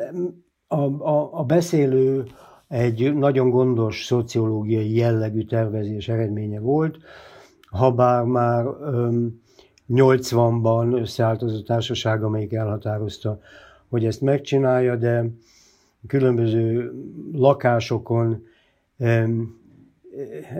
a, 0.66 0.80
a, 1.08 1.30
a 1.32 1.44
beszélő 1.44 2.24
egy 2.68 3.14
nagyon 3.14 3.50
gondos 3.50 4.04
szociológiai 4.04 4.96
jellegű 4.96 5.44
tervezés 5.44 6.08
eredménye 6.08 6.60
volt, 6.60 6.98
ha 7.70 7.92
bár 7.92 8.24
már 8.24 8.64
80-ban 9.88 11.00
összeállt 11.00 11.42
az 11.42 11.52
a 11.52 11.62
társaság, 11.62 12.22
amelyik 12.22 12.52
elhatározta, 12.52 13.40
hogy 13.88 14.04
ezt 14.04 14.20
megcsinálja, 14.20 14.96
de 14.96 15.24
különböző 16.06 16.92
lakásokon, 17.32 18.46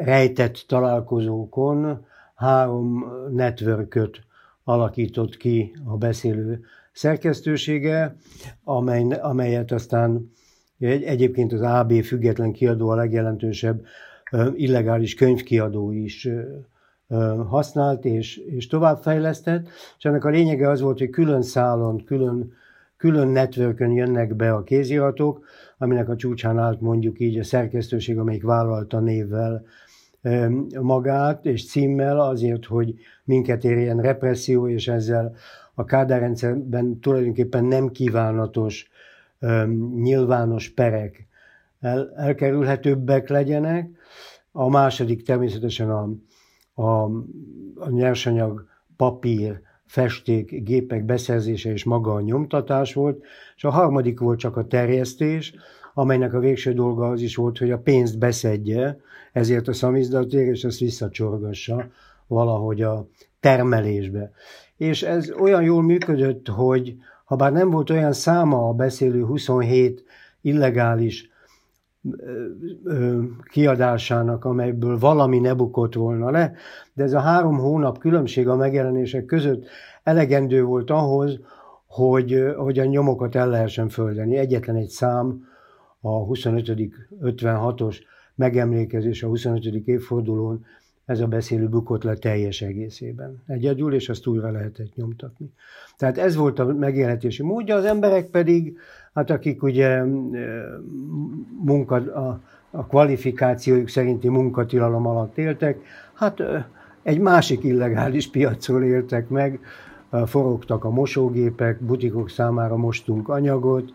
rejtett 0.04 0.64
találkozókon 0.68 2.04
három 2.35 3.04
networköt 3.30 4.21
alakított 4.64 5.37
ki 5.37 5.73
a 5.85 5.97
beszélő 5.97 6.64
szerkesztősége, 6.92 8.16
amely, 8.64 9.02
amelyet 9.02 9.73
aztán 9.73 10.30
egy, 10.78 11.02
egyébként 11.02 11.52
az 11.52 11.61
AB 11.61 11.92
független 11.92 12.52
kiadó 12.52 12.88
a 12.88 12.95
legjelentősebb 12.95 13.85
illegális 14.54 15.14
könyvkiadó 15.14 15.92
is 15.92 16.28
használt 17.49 18.05
és, 18.05 18.37
és 18.37 18.67
továbbfejlesztett, 18.67 19.69
és 19.99 20.05
ennek 20.05 20.25
a 20.25 20.29
lényege 20.29 20.69
az 20.69 20.81
volt, 20.81 20.99
hogy 20.99 21.11
külön 21.11 21.43
szálon, 21.43 22.05
külön, 22.05 22.53
külön 22.97 23.29
networkön 23.29 23.91
jönnek 23.91 24.35
be 24.35 24.53
a 24.53 24.63
kéziratok, 24.63 25.45
aminek 25.79 26.09
a 26.09 26.17
csúcsán 26.17 26.59
állt 26.59 26.81
mondjuk 26.81 27.21
így 27.21 27.39
a 27.39 27.45
szerkesztőség, 27.45 28.19
amelyik 28.19 28.43
vállalta 28.43 29.01
névvel 29.01 29.65
magát 30.81 31.47
és 31.47 31.67
címmel 31.71 32.21
azért, 32.21 32.65
hogy 32.65 32.95
minket 33.25 33.65
érjen 33.65 34.01
represszió, 34.01 34.69
és 34.69 34.89
ezzel 34.89 35.35
a 35.75 35.85
kádárrendszerben 35.85 37.01
tulajdonképpen 37.01 37.65
nem 37.65 37.89
kívánatos 37.89 38.91
nyilvános 39.95 40.69
perek 40.71 41.27
el, 41.81 42.13
elkerülhetőbbek 42.17 43.29
legyenek. 43.29 43.89
A 44.53 44.69
második 44.69 45.23
természetesen 45.23 45.91
a, 45.91 46.09
a, 46.76 47.04
a 47.75 47.88
nyersanyag, 47.88 48.66
papír, 48.97 49.61
festék, 49.87 50.62
gépek 50.64 51.04
beszerzése 51.04 51.73
és 51.73 51.85
maga 51.85 52.14
a 52.14 52.21
nyomtatás 52.21 52.95
volt, 52.95 53.25
és 53.56 53.64
a 53.64 53.71
harmadik 53.71 54.21
volt 54.21 54.38
csak 54.38 54.56
a 54.56 54.66
terjesztés, 54.66 55.54
amelynek 55.95 56.35
a 56.35 56.38
végső 56.38 56.73
dolga 56.73 57.09
az 57.09 57.21
is 57.21 57.37
volt, 57.37 57.59
hogy 57.59 57.71
a 57.71 57.78
pénzt 57.78 58.18
beszedje, 58.18 59.00
ezért 59.33 59.68
a 59.68 59.73
szamizdatért, 59.73 60.49
és 60.49 60.64
azt 60.64 60.78
visszacsorgassa 60.78 61.87
valahogy 62.26 62.83
a 62.83 63.09
termelésbe. 63.40 64.33
És 64.76 65.02
ez 65.02 65.30
olyan 65.30 65.62
jól 65.62 65.83
működött, 65.83 66.49
hogy 66.49 66.97
ha 67.25 67.37
bár 67.37 67.52
nem 67.52 67.71
volt 67.71 67.90
olyan 67.90 68.12
száma 68.12 68.68
a 68.68 68.73
beszélő 68.73 69.25
27 69.25 70.04
illegális 70.40 71.30
kiadásának, 73.51 74.45
amelyből 74.45 74.99
valami 74.99 75.39
ne 75.39 75.55
bukott 75.55 75.95
volna 75.95 76.31
le, 76.31 76.53
de 76.93 77.03
ez 77.03 77.13
a 77.13 77.21
három 77.21 77.59
hónap 77.59 77.99
különbség 77.99 78.49
a 78.49 78.57
megjelenések 78.57 79.25
között 79.25 79.65
elegendő 80.03 80.63
volt 80.63 80.91
ahhoz, 80.91 81.39
hogy, 81.87 82.45
hogy 82.57 82.79
a 82.79 82.85
nyomokat 82.85 83.35
el 83.35 83.49
lehessen 83.49 83.89
földeni. 83.89 84.37
Egyetlen 84.37 84.77
egy 84.77 84.89
szám, 84.89 85.45
a 86.01 86.25
25. 86.25 86.73
56-os 87.21 87.97
megemlékezés 88.35 89.23
a 89.23 89.27
25. 89.27 89.64
évfordulón, 89.64 90.64
ez 91.07 91.21
a 91.21 91.27
beszélő 91.27 91.69
bukott 91.69 92.03
le 92.03 92.14
teljes 92.14 92.62
egészében. 92.62 93.42
Egyedül, 93.47 93.95
és 93.95 94.09
azt 94.09 94.27
újra 94.27 94.51
lehetett 94.51 94.95
nyomtatni. 94.95 95.53
Tehát 95.97 96.19
ez 96.19 96.37
volt 96.37 96.59
a 96.59 96.64
megélhetési 96.64 97.42
módja, 97.42 97.77
az 97.77 97.85
emberek 97.85 98.27
pedig 98.27 98.79
hát 99.14 99.31
akik 99.31 99.62
ugye 99.62 100.03
munka, 101.64 101.95
a, 101.95 102.40
a 102.71 102.87
kvalifikációjuk 102.87 103.88
szerinti 103.88 104.29
munkatilalom 104.29 105.07
alatt 105.07 105.38
éltek, 105.38 105.79
hát 106.14 106.42
egy 107.03 107.19
másik 107.19 107.64
illegális 107.64 108.31
piacról 108.31 108.83
éltek 108.83 109.29
meg, 109.29 109.61
forogtak 110.27 110.85
a 110.85 110.90
mosógépek, 110.90 111.81
butikok 111.81 112.31
számára 112.31 112.77
mostunk 112.77 113.29
anyagot, 113.29 113.92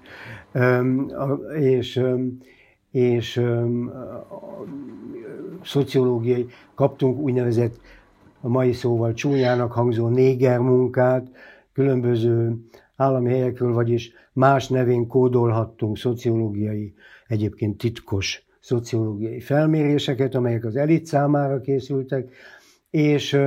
és, 1.59 2.01
és 2.91 3.41
szociológiai, 5.63 6.47
kaptunk 6.75 7.19
úgynevezett 7.19 7.79
a 8.41 8.47
mai 8.47 8.73
szóval 8.73 9.13
csúnyának 9.13 9.71
hangzó 9.71 10.07
néger 10.07 10.59
munkát, 10.59 11.27
különböző 11.73 12.55
állami 12.95 13.29
helyekről, 13.29 13.73
vagyis 13.73 14.11
más 14.33 14.67
nevén 14.67 15.07
kódolhattunk 15.07 15.97
szociológiai, 15.97 16.93
egyébként 17.27 17.77
titkos 17.77 18.45
szociológiai 18.59 19.39
felméréseket, 19.39 20.35
amelyek 20.35 20.65
az 20.65 20.75
elit 20.75 21.05
számára 21.05 21.61
készültek, 21.61 22.33
és 22.89 23.39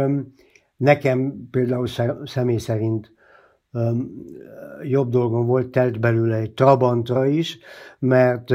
nekem 0.76 1.48
például 1.50 1.86
személy 2.24 2.56
szerint 2.56 3.12
jobb 4.82 5.10
dolgom 5.10 5.46
volt, 5.46 5.68
telt 5.68 6.00
belőle 6.00 6.36
egy 6.36 6.52
Trabantra 6.52 7.26
is, 7.26 7.58
mert, 7.98 8.54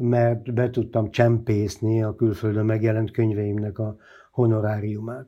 mert 0.00 0.54
be 0.54 0.70
tudtam 0.70 1.10
csempészni 1.10 2.02
a 2.02 2.14
külföldön 2.14 2.64
megjelent 2.64 3.10
könyveimnek 3.10 3.78
a 3.78 3.96
honoráriumát. 4.30 5.26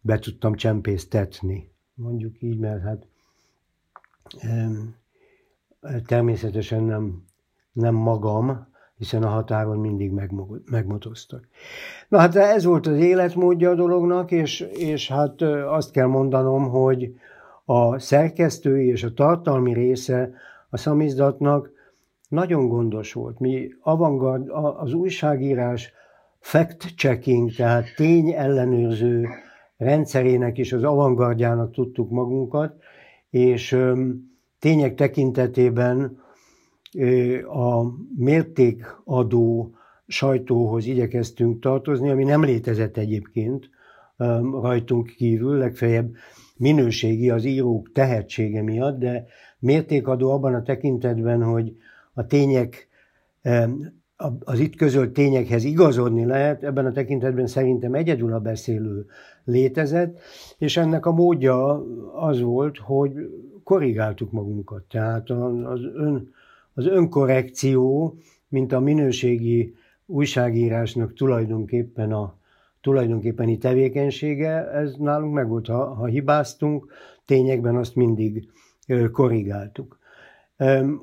Be 0.00 0.18
tudtam 0.18 0.54
csempésztetni, 0.54 1.70
mondjuk 1.94 2.42
így, 2.42 2.58
mert 2.58 2.82
hát 2.82 3.06
természetesen 6.06 6.82
nem, 6.82 7.24
nem 7.72 7.94
magam, 7.94 8.66
hiszen 8.96 9.22
a 9.22 9.28
határon 9.28 9.78
mindig 9.78 10.12
megmotoztak. 10.64 11.48
Na 12.08 12.18
hát 12.18 12.36
ez 12.36 12.64
volt 12.64 12.86
az 12.86 12.96
életmódja 12.96 13.70
a 13.70 13.74
dolognak, 13.74 14.30
és, 14.30 14.60
és 14.60 15.08
hát 15.08 15.42
azt 15.42 15.90
kell 15.90 16.06
mondanom, 16.06 16.68
hogy 16.68 17.14
a 17.64 17.98
szerkesztői 17.98 18.86
és 18.86 19.02
a 19.02 19.14
tartalmi 19.14 19.72
része 19.72 20.32
a 20.70 20.76
szamizdatnak 20.76 21.70
nagyon 22.28 22.68
gondos 22.68 23.12
volt. 23.12 23.38
Mi 23.38 23.68
avantgard, 23.80 24.48
az 24.76 24.92
újságírás 24.92 25.92
fact-checking, 26.38 27.54
tehát 27.54 27.94
tény 27.96 28.32
ellenőrző 28.32 29.28
rendszerének 29.76 30.58
és 30.58 30.72
az 30.72 30.82
avantgardjának 30.82 31.72
tudtuk 31.72 32.10
magunkat, 32.10 32.74
és 33.30 33.78
tények 34.58 34.94
tekintetében 34.94 36.20
a 37.48 37.82
mértékadó 38.16 39.74
sajtóhoz 40.06 40.86
igyekeztünk 40.86 41.60
tartozni, 41.60 42.08
ami 42.10 42.24
nem 42.24 42.44
létezett 42.44 42.96
egyébként 42.96 43.70
rajtunk 44.60 45.06
kívül, 45.16 45.56
legfeljebb 45.56 46.10
minőségi 46.56 47.30
az 47.30 47.44
írók 47.44 47.92
tehetsége 47.92 48.62
miatt, 48.62 48.98
de 48.98 49.26
mértékadó 49.58 50.30
abban 50.30 50.54
a 50.54 50.62
tekintetben, 50.62 51.42
hogy 51.42 51.76
a 52.18 52.26
tények, 52.26 52.88
az 54.44 54.58
itt 54.58 54.76
közölt 54.76 55.12
tényekhez 55.12 55.64
igazodni 55.64 56.24
lehet, 56.24 56.62
ebben 56.62 56.86
a 56.86 56.92
tekintetben 56.92 57.46
szerintem 57.46 57.94
egyedül 57.94 58.32
a 58.32 58.38
beszélő 58.38 59.06
létezett, 59.44 60.18
és 60.58 60.76
ennek 60.76 61.06
a 61.06 61.12
módja 61.12 61.84
az 62.14 62.40
volt, 62.40 62.78
hogy 62.78 63.12
korrigáltuk 63.64 64.32
magunkat. 64.32 64.82
Tehát 64.82 65.30
az, 65.30 65.80
ön, 65.94 66.34
az 66.74 66.86
önkorrekció, 66.86 68.14
mint 68.48 68.72
a 68.72 68.80
minőségi 68.80 69.74
újságírásnak 70.06 71.14
tulajdonképpen 71.14 72.12
a 72.12 72.34
tulajdonképpeni 72.80 73.58
tevékenysége, 73.58 74.70
ez 74.70 74.94
nálunk 74.94 75.34
megvolt. 75.34 75.66
Ha, 75.66 75.94
ha 75.94 76.06
hibáztunk, 76.06 76.92
tényekben 77.24 77.76
azt 77.76 77.94
mindig 77.94 78.48
korrigáltuk. 79.12 79.97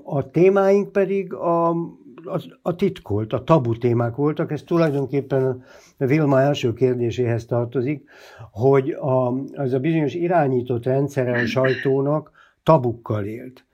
A 0.03 0.29
témáink 0.31 0.91
pedig 0.91 1.33
a, 1.33 1.69
a, 1.69 2.41
a 2.61 2.75
titkolt, 2.75 3.33
a 3.33 3.43
tabu 3.43 3.77
témák 3.77 4.15
voltak, 4.15 4.51
ez 4.51 4.63
tulajdonképpen 4.63 5.63
Vilma 5.97 6.41
első 6.41 6.73
kérdéséhez 6.73 7.45
tartozik, 7.45 8.09
hogy 8.51 8.89
a, 8.89 9.27
az 9.53 9.73
a 9.73 9.79
bizonyos 9.79 10.13
irányított 10.13 10.85
rendszere 10.85 11.41
a 11.41 11.45
sajtónak 11.45 12.31
tabukkal 12.63 13.25
élt. 13.25 13.65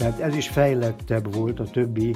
mert 0.00 0.20
ez 0.20 0.36
is 0.36 0.48
fejlettebb 0.48 1.34
volt 1.34 1.60
a 1.60 1.64
többi 1.64 2.14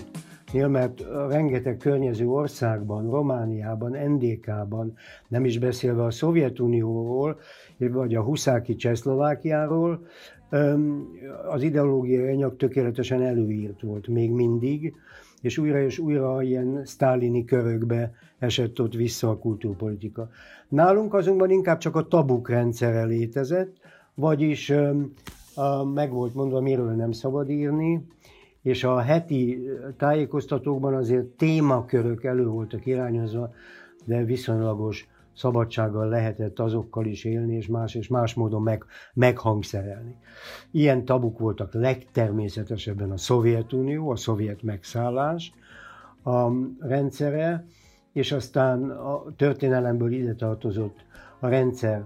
mert 0.63 1.05
rengeteg 1.29 1.77
környező 1.77 2.29
országban, 2.29 3.11
Romániában, 3.11 3.97
NDK-ban, 4.11 4.95
nem 5.29 5.45
is 5.45 5.59
beszélve 5.59 6.05
a 6.05 6.11
Szovjetunióról, 6.11 7.39
vagy 7.79 8.15
a 8.15 8.23
Huszáki 8.23 8.77
Csehszlovákiáról, 8.77 10.07
az 11.49 11.63
ideológiai 11.63 12.33
anyag 12.33 12.57
tökéletesen 12.57 13.23
előírt 13.23 13.81
volt 13.81 14.09
még 14.09 14.31
mindig, 14.31 14.95
és 15.41 15.59
újra 15.59 15.83
és 15.83 15.99
újra 15.99 16.43
ilyen 16.43 16.81
sztálini 16.85 17.45
körökbe 17.45 18.13
esett 18.39 18.81
ott 18.81 18.95
vissza 18.95 19.31
a 19.31 19.39
kultúrpolitika. 19.39 20.29
Nálunk 20.69 21.15
azonban 21.15 21.51
inkább 21.51 21.79
csak 21.79 21.97
a 21.97 22.07
tabuk 22.07 22.49
rendszere 22.49 23.05
létezett, 23.05 23.77
vagyis 24.15 24.73
meg 25.95 26.13
volt 26.13 26.35
mondva, 26.35 26.61
miről 26.61 26.91
nem 26.91 27.13
szabad 27.13 27.51
írni, 27.51 28.07
és 28.65 28.85
a 28.85 29.01
heti 29.01 29.69
tájékoztatókban 29.97 30.95
azért 30.95 31.25
témakörök 31.25 32.25
elő 32.25 32.47
voltak 32.47 32.87
irányozva, 32.87 33.53
de 34.05 34.25
viszonylagos 34.25 35.09
szabadsággal 35.35 36.09
lehetett 36.09 36.59
azokkal 36.59 37.07
is 37.07 37.25
élni, 37.25 37.55
és 37.57 37.67
más 37.67 37.95
és 37.95 38.09
más 38.09 38.35
módon 38.35 38.63
meg, 38.63 38.85
meghangszerelni. 39.15 40.17
Ilyen 40.71 41.05
tabuk 41.05 41.39
voltak 41.39 41.75
legtermészetesebben 41.75 43.11
a 43.11 43.17
Szovjetunió, 43.17 44.11
a 44.11 44.17
szovjet 44.17 44.63
megszállás 44.63 45.53
a 46.23 46.49
rendszere, 46.79 47.67
és 48.13 48.33
aztán 48.33 48.91
a 48.91 49.23
történelemből 49.37 50.13
ide 50.13 50.35
tartozott 50.35 51.05
a 51.39 51.49
rendszer, 51.49 52.05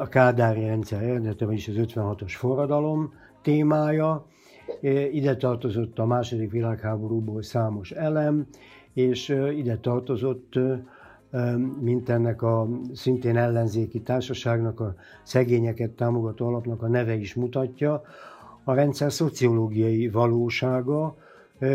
a 0.00 0.08
kádári 0.08 0.66
rendszer 0.66 1.02
eredete, 1.02 1.46
vagyis 1.46 1.68
az 1.68 1.74
56-os 1.78 2.32
forradalom 2.36 3.12
témája, 3.42 4.26
ide 5.12 5.36
tartozott 5.36 5.98
a 5.98 6.06
második 6.06 6.50
világháborúból 6.50 7.42
számos 7.42 7.90
elem, 7.90 8.46
és 8.92 9.28
ide 9.56 9.76
tartozott 9.76 10.52
mint 11.80 12.08
ennek 12.08 12.42
a 12.42 12.68
szintén 12.92 13.36
ellenzéki 13.36 14.00
társaságnak, 14.00 14.80
a 14.80 14.94
szegényeket 15.22 15.90
támogató 15.90 16.46
alapnak 16.46 16.82
a 16.82 16.88
neve 16.88 17.14
is 17.14 17.34
mutatja, 17.34 18.02
a 18.64 18.74
rendszer 18.74 19.12
szociológiai 19.12 20.08
valósága, 20.08 21.16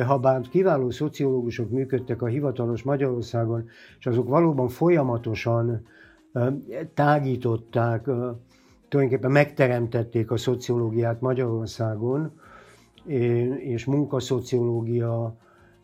ha 0.06 0.18
bár 0.20 0.42
kiváló 0.42 0.90
szociológusok 0.90 1.70
működtek 1.70 2.22
a 2.22 2.26
hivatalos 2.26 2.84
Magyarországon, 2.84 3.68
és 4.00 4.06
azok 4.06 4.28
valóban 4.28 4.68
folyamatosan 4.68 5.86
tágították, 6.94 8.04
tulajdonképpen 8.88 9.32
megteremtették 9.32 10.32
a 10.32 10.38
szociológiát 10.38 11.22
Magyarországon, 11.22 12.32
és 13.60 13.86
munkaszociológia, 13.86 15.36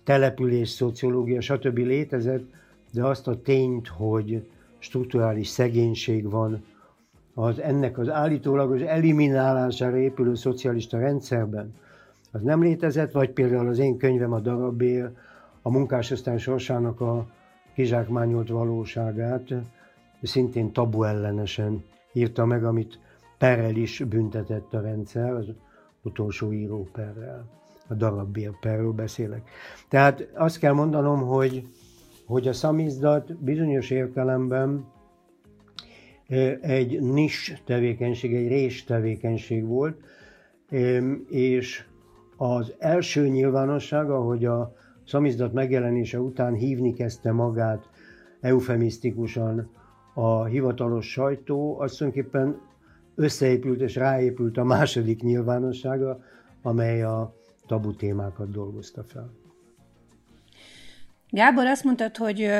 település 0.03 0.69
szociológia, 0.69 1.41
stb. 1.41 1.77
létezett, 1.77 2.43
de 2.91 3.05
azt 3.05 3.27
a 3.27 3.41
tényt, 3.41 3.87
hogy 3.87 4.47
strukturális 4.79 5.47
szegénység 5.47 6.29
van, 6.29 6.63
az 7.33 7.59
ennek 7.59 7.97
az 7.97 8.09
állítólagos 8.09 8.81
eliminálására 8.81 9.97
épülő 9.97 10.35
szocialista 10.35 10.99
rendszerben, 10.99 11.73
az 12.31 12.41
nem 12.41 12.61
létezett, 12.61 13.11
vagy 13.11 13.29
például 13.29 13.67
az 13.67 13.79
én 13.79 13.97
könyvem 13.97 14.33
a 14.33 14.39
darabél, 14.39 15.17
a 15.61 15.69
munkásosztály 15.69 16.37
sorsának 16.37 17.01
a 17.01 17.27
kizsákmányolt 17.73 18.49
valóságát, 18.49 19.53
szintén 20.21 20.71
tabu 20.71 21.03
ellenesen 21.03 21.83
írta 22.13 22.45
meg, 22.45 22.63
amit 22.63 22.99
perrel 23.37 23.75
is 23.75 24.03
büntetett 24.09 24.73
a 24.73 24.81
rendszer, 24.81 25.33
az 25.33 25.45
utolsó 26.05 26.53
íróperrel, 26.53 27.45
a 27.87 27.93
darabél 27.93 28.57
perről 28.61 28.91
beszélek. 28.91 29.49
Tehát 29.89 30.29
azt 30.33 30.59
kell 30.59 30.73
mondanom, 30.73 31.21
hogy 31.21 31.67
hogy 32.25 32.47
a 32.47 32.53
szamizdat 32.53 33.35
bizonyos 33.37 33.89
értelemben 33.89 34.85
egy 36.61 37.01
nis 37.01 37.61
tevékenység, 37.65 38.35
egy 38.35 38.47
rés 38.47 38.83
tevékenység 38.83 39.65
volt, 39.65 39.97
és 41.29 41.85
az 42.37 42.73
első 42.77 43.27
nyilvánossága, 43.27 44.21
hogy 44.21 44.45
a 44.45 44.75
szamizdat 45.05 45.53
megjelenése 45.53 46.19
után 46.19 46.53
hívni 46.53 46.93
kezdte 46.93 47.31
magát 47.31 47.89
eufemisztikusan 48.41 49.69
a 50.13 50.43
hivatalos 50.43 51.11
sajtó, 51.11 51.79
az 51.79 51.95
tulajdonképpen 51.95 52.61
összeépült 53.15 53.81
és 53.81 53.95
ráépült 53.95 54.57
a 54.57 54.63
második 54.63 55.21
nyilvánossága, 55.21 56.23
amely 56.61 57.03
a 57.03 57.35
tabu 57.67 57.95
témákat 57.95 58.51
dolgozta 58.51 59.03
fel. 59.03 59.33
Gábor, 61.29 61.65
azt 61.65 61.83
mondtad, 61.83 62.17
hogy, 62.17 62.51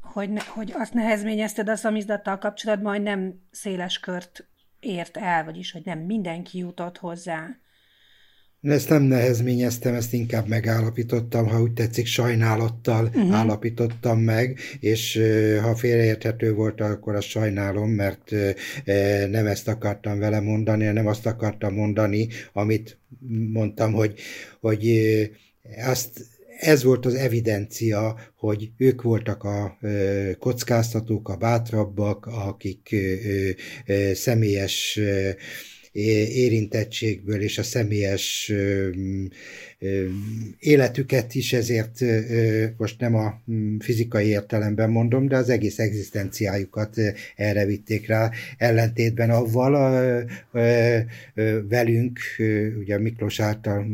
hogy, 0.00 0.30
hogy 0.46 0.72
azt 0.76 0.94
nehezményezted 0.94 1.68
a 1.68 1.76
szamizdattal 1.76 2.38
kapcsolatban, 2.38 2.92
hogy 2.92 3.02
nem 3.02 3.40
széles 3.50 4.00
kört 4.00 4.46
ért 4.80 5.16
el, 5.16 5.44
vagyis 5.44 5.72
hogy 5.72 5.82
nem 5.84 5.98
mindenki 5.98 6.58
jutott 6.58 6.98
hozzá. 6.98 7.56
Ezt 8.62 8.88
nem 8.88 9.02
nehezményeztem, 9.02 9.94
ezt 9.94 10.12
inkább 10.12 10.48
megállapítottam, 10.48 11.46
ha 11.46 11.62
úgy 11.62 11.72
tetszik, 11.72 12.06
sajnálattal 12.06 13.04
uh-huh. 13.04 13.34
állapítottam 13.34 14.20
meg, 14.20 14.58
és 14.80 15.20
ha 15.62 15.76
félreérthető 15.76 16.54
volt, 16.54 16.80
akkor 16.80 17.14
azt 17.14 17.26
sajnálom, 17.26 17.90
mert 17.90 18.30
nem 19.30 19.46
ezt 19.46 19.68
akartam 19.68 20.18
vele 20.18 20.40
mondani, 20.40 20.84
nem 20.84 21.06
azt 21.06 21.26
akartam 21.26 21.74
mondani, 21.74 22.28
amit 22.52 22.98
mondtam, 23.52 23.92
hogy, 23.92 24.20
hogy 24.60 25.02
azt 25.86 26.26
ez 26.58 26.82
volt 26.82 27.06
az 27.06 27.14
evidencia, 27.14 28.18
hogy 28.36 28.70
ők 28.76 29.02
voltak 29.02 29.44
a 29.44 29.78
kockáztatók, 30.38 31.28
a 31.28 31.36
bátrabbak, 31.36 32.26
akik 32.26 32.96
személyes 34.12 35.00
érintettségből 35.92 37.42
és 37.42 37.58
a 37.58 37.62
személyes 37.62 38.52
életüket 40.58 41.34
is, 41.34 41.52
ezért 41.52 41.98
most 42.76 43.00
nem 43.00 43.14
a 43.14 43.40
mm, 43.50 43.78
fizikai 43.78 44.26
értelemben 44.26 44.90
mondom, 44.90 45.28
de 45.28 45.36
az 45.36 45.48
egész 45.48 45.78
egzisztenciájukat 45.78 46.96
erre 47.36 47.64
vitték 47.64 48.06
rá, 48.06 48.30
ellentétben. 48.58 49.30
Avval 49.30 50.24
velünk, 51.68 52.18
ugye 52.78 52.98
Miklós 52.98 53.40
által 53.40 53.86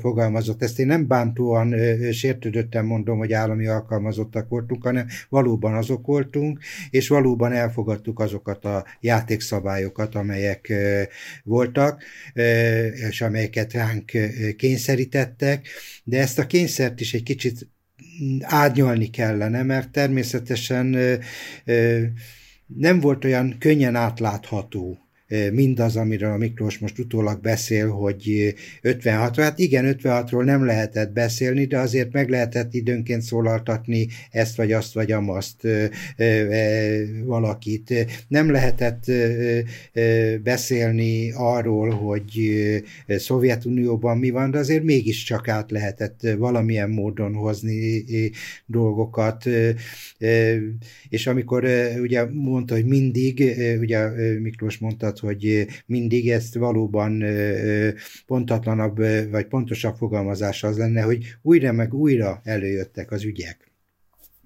fogalmazott, 0.00 0.62
ezt 0.62 0.78
én 0.78 0.86
nem 0.86 1.06
bántóan 1.06 1.74
sértődöttem 2.12 2.86
mondom, 2.86 3.18
hogy 3.18 3.32
állami 3.32 3.66
alkalmazottak 3.66 4.48
voltunk, 4.48 4.82
hanem 4.82 5.06
valóban 5.28 5.74
azok 5.74 6.06
voltunk, 6.06 6.58
és 6.90 7.08
valóban 7.08 7.52
elfogadtuk 7.52 8.20
azokat 8.20 8.64
a 8.64 8.84
játékszabályokat, 9.00 10.14
amelyek 10.14 10.72
voltak, 11.44 12.02
és 13.08 13.20
amelyeket 13.20 13.72
ránk 13.72 14.10
kényszerítettek, 15.36 15.68
de 16.04 16.18
ezt 16.20 16.38
a 16.38 16.46
kényszert 16.46 17.00
is 17.00 17.14
egy 17.14 17.22
kicsit 17.22 17.68
árnyalni 18.40 19.10
kellene, 19.10 19.62
mert 19.62 19.90
természetesen 19.90 20.96
nem 22.66 23.00
volt 23.00 23.24
olyan 23.24 23.56
könnyen 23.58 23.94
átlátható 23.94 25.07
mindaz, 25.52 25.96
amiről 25.96 26.32
a 26.32 26.36
Miklós 26.36 26.78
most 26.78 26.98
utólag 26.98 27.40
beszél, 27.40 27.88
hogy 27.88 28.54
56 28.82 29.36
hát 29.36 29.58
igen, 29.58 29.96
56-ról 30.02 30.44
nem 30.44 30.64
lehetett 30.64 31.12
beszélni, 31.12 31.64
de 31.64 31.78
azért 31.78 32.12
meg 32.12 32.28
lehetett 32.28 32.74
időnként 32.74 33.22
szólaltatni 33.22 34.08
ezt 34.30 34.56
vagy 34.56 34.72
azt 34.72 34.94
vagy 34.94 35.12
amazt 35.12 35.66
valakit. 37.24 38.06
Nem 38.28 38.50
lehetett 38.50 39.04
beszélni 40.42 41.32
arról, 41.32 41.90
hogy 41.90 42.30
Szovjetunióban 43.06 44.18
mi 44.18 44.30
van, 44.30 44.50
de 44.50 44.58
azért 44.58 44.82
mégiscsak 44.84 45.48
át 45.48 45.70
lehetett 45.70 46.20
valamilyen 46.38 46.90
módon 46.90 47.34
hozni 47.34 48.04
dolgokat. 48.66 49.44
És 51.08 51.26
amikor 51.26 51.68
ugye 52.00 52.24
mondta, 52.32 52.74
hogy 52.74 52.86
mindig, 52.86 53.56
ugye 53.80 54.08
Miklós 54.38 54.78
mondta, 54.78 55.16
hogy 55.18 55.66
mindig 55.86 56.30
ezt 56.30 56.54
valóban 56.54 57.24
pontatlanabb 58.26 58.98
vagy 59.30 59.46
pontosabb 59.46 59.96
fogalmazás 59.96 60.64
az 60.64 60.76
lenne, 60.78 61.02
hogy 61.02 61.24
újra 61.42 61.72
meg 61.72 61.94
újra 61.94 62.40
előjöttek 62.44 63.10
az 63.10 63.24
ügyek. 63.24 63.67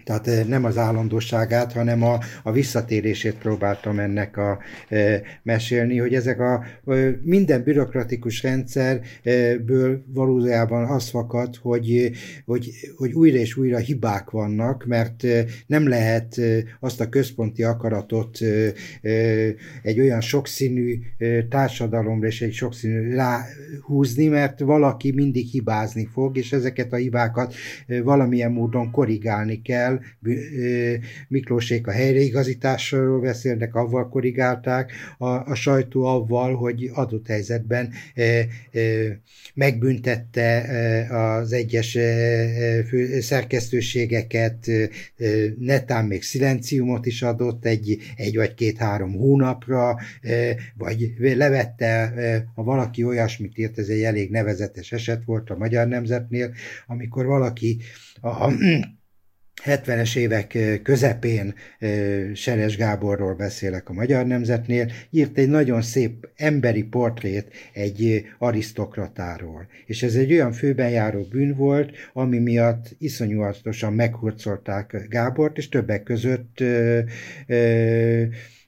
Tehát 0.05 0.27
eh, 0.29 0.45
nem 0.45 0.65
az 0.65 0.79
állandóságát, 0.79 1.73
hanem 1.73 2.03
a, 2.03 2.19
a 2.43 2.53
visszatérését 2.53 3.35
próbáltam 3.35 3.99
ennek 3.99 4.37
a 4.37 4.59
e, 4.89 5.23
mesélni, 5.43 5.99
hogy 5.99 6.15
ezek 6.15 6.41
a 6.41 6.65
e, 6.87 7.19
minden 7.23 7.63
bürokratikus 7.63 8.43
rendszerből 8.43 10.05
valójában 10.07 10.85
az 10.85 11.09
fakad, 11.09 11.57
hogy, 11.57 12.11
hogy, 12.45 12.71
hogy 12.97 13.13
újra 13.13 13.39
és 13.39 13.57
újra 13.57 13.79
hibák 13.79 14.31
vannak, 14.31 14.85
mert 14.87 15.27
nem 15.67 15.89
lehet 15.89 16.41
azt 16.81 17.01
a 17.01 17.09
központi 17.09 17.63
akaratot 17.63 18.39
e, 18.41 18.73
egy 19.83 20.01
olyan 20.01 20.21
sokszínű 20.21 20.99
társadalomra 21.49 22.27
és 22.27 22.43
egy 22.43 22.53
sokszínű 22.53 23.15
ráhúzni, 23.15 24.27
mert 24.27 24.61
valaki 24.61 25.13
mindig 25.13 25.47
hibázni 25.47 26.09
fog, 26.13 26.37
és 26.37 26.53
ezeket 26.53 26.93
a 26.93 26.97
hibákat 26.97 27.55
valamilyen 28.03 28.53
módon 28.53 28.91
korrigálni 28.91 29.63
kell, 29.63 29.92
el, 29.93 30.01
Miklósék 31.29 31.87
a 31.87 31.91
helyreigazításról 31.91 33.21
beszélnek, 33.21 33.75
avval 33.75 34.09
korrigálták, 34.09 34.93
a, 35.19 35.27
a 35.27 35.55
sajtó 35.55 36.05
avval, 36.05 36.55
hogy 36.55 36.91
adott 36.95 37.27
helyzetben 37.27 37.93
megbüntette 39.55 40.67
az 41.11 41.53
egyes 41.53 41.99
szerkesztőségeket, 43.21 44.71
netán 45.59 46.05
még 46.05 46.23
szilenciumot 46.23 47.07
is 47.07 47.23
adott 47.23 47.65
egy, 47.65 47.99
egy 48.17 48.37
vagy 48.37 48.55
két-három 48.55 49.13
hónapra, 49.13 49.99
vagy 50.75 51.13
levette, 51.19 52.13
ha 52.55 52.63
valaki 52.63 53.05
olyasmit 53.05 53.59
írt, 53.59 53.79
ez 53.79 53.89
egy 53.89 54.03
elég 54.03 54.31
nevezetes 54.31 54.93
eset 54.93 55.25
volt 55.25 55.51
a 55.51 55.57
Magyar 55.57 55.87
Nemzetnél, 55.87 56.55
amikor 56.87 57.27
valaki 57.27 57.79
a 58.21 58.53
70-es 59.65 60.17
évek 60.17 60.59
közepén 60.83 61.55
Seres 62.35 62.77
Gáborról 62.77 63.35
beszélek 63.35 63.89
a 63.89 63.93
Magyar 63.93 64.27
Nemzetnél, 64.27 64.91
írt 65.11 65.39
egy 65.39 65.49
nagyon 65.49 65.83
szép 65.83 66.29
emberi 66.37 66.83
portrét 66.83 67.47
egy 67.73 68.25
arisztokratáról. 68.39 69.67
És 69.87 70.03
ez 70.03 70.15
egy 70.15 70.33
olyan 70.33 70.53
főben 70.53 70.91
járó 70.91 71.23
bűn 71.23 71.55
volt, 71.55 71.91
ami 72.13 72.39
miatt 72.39 72.95
iszonyúatosan 72.99 73.93
meghurcolták 73.93 75.07
Gábort, 75.09 75.59
és 75.59 75.69
többek 75.69 76.03
között 76.03 76.61
ö, 76.61 76.99
ö, 77.47 78.23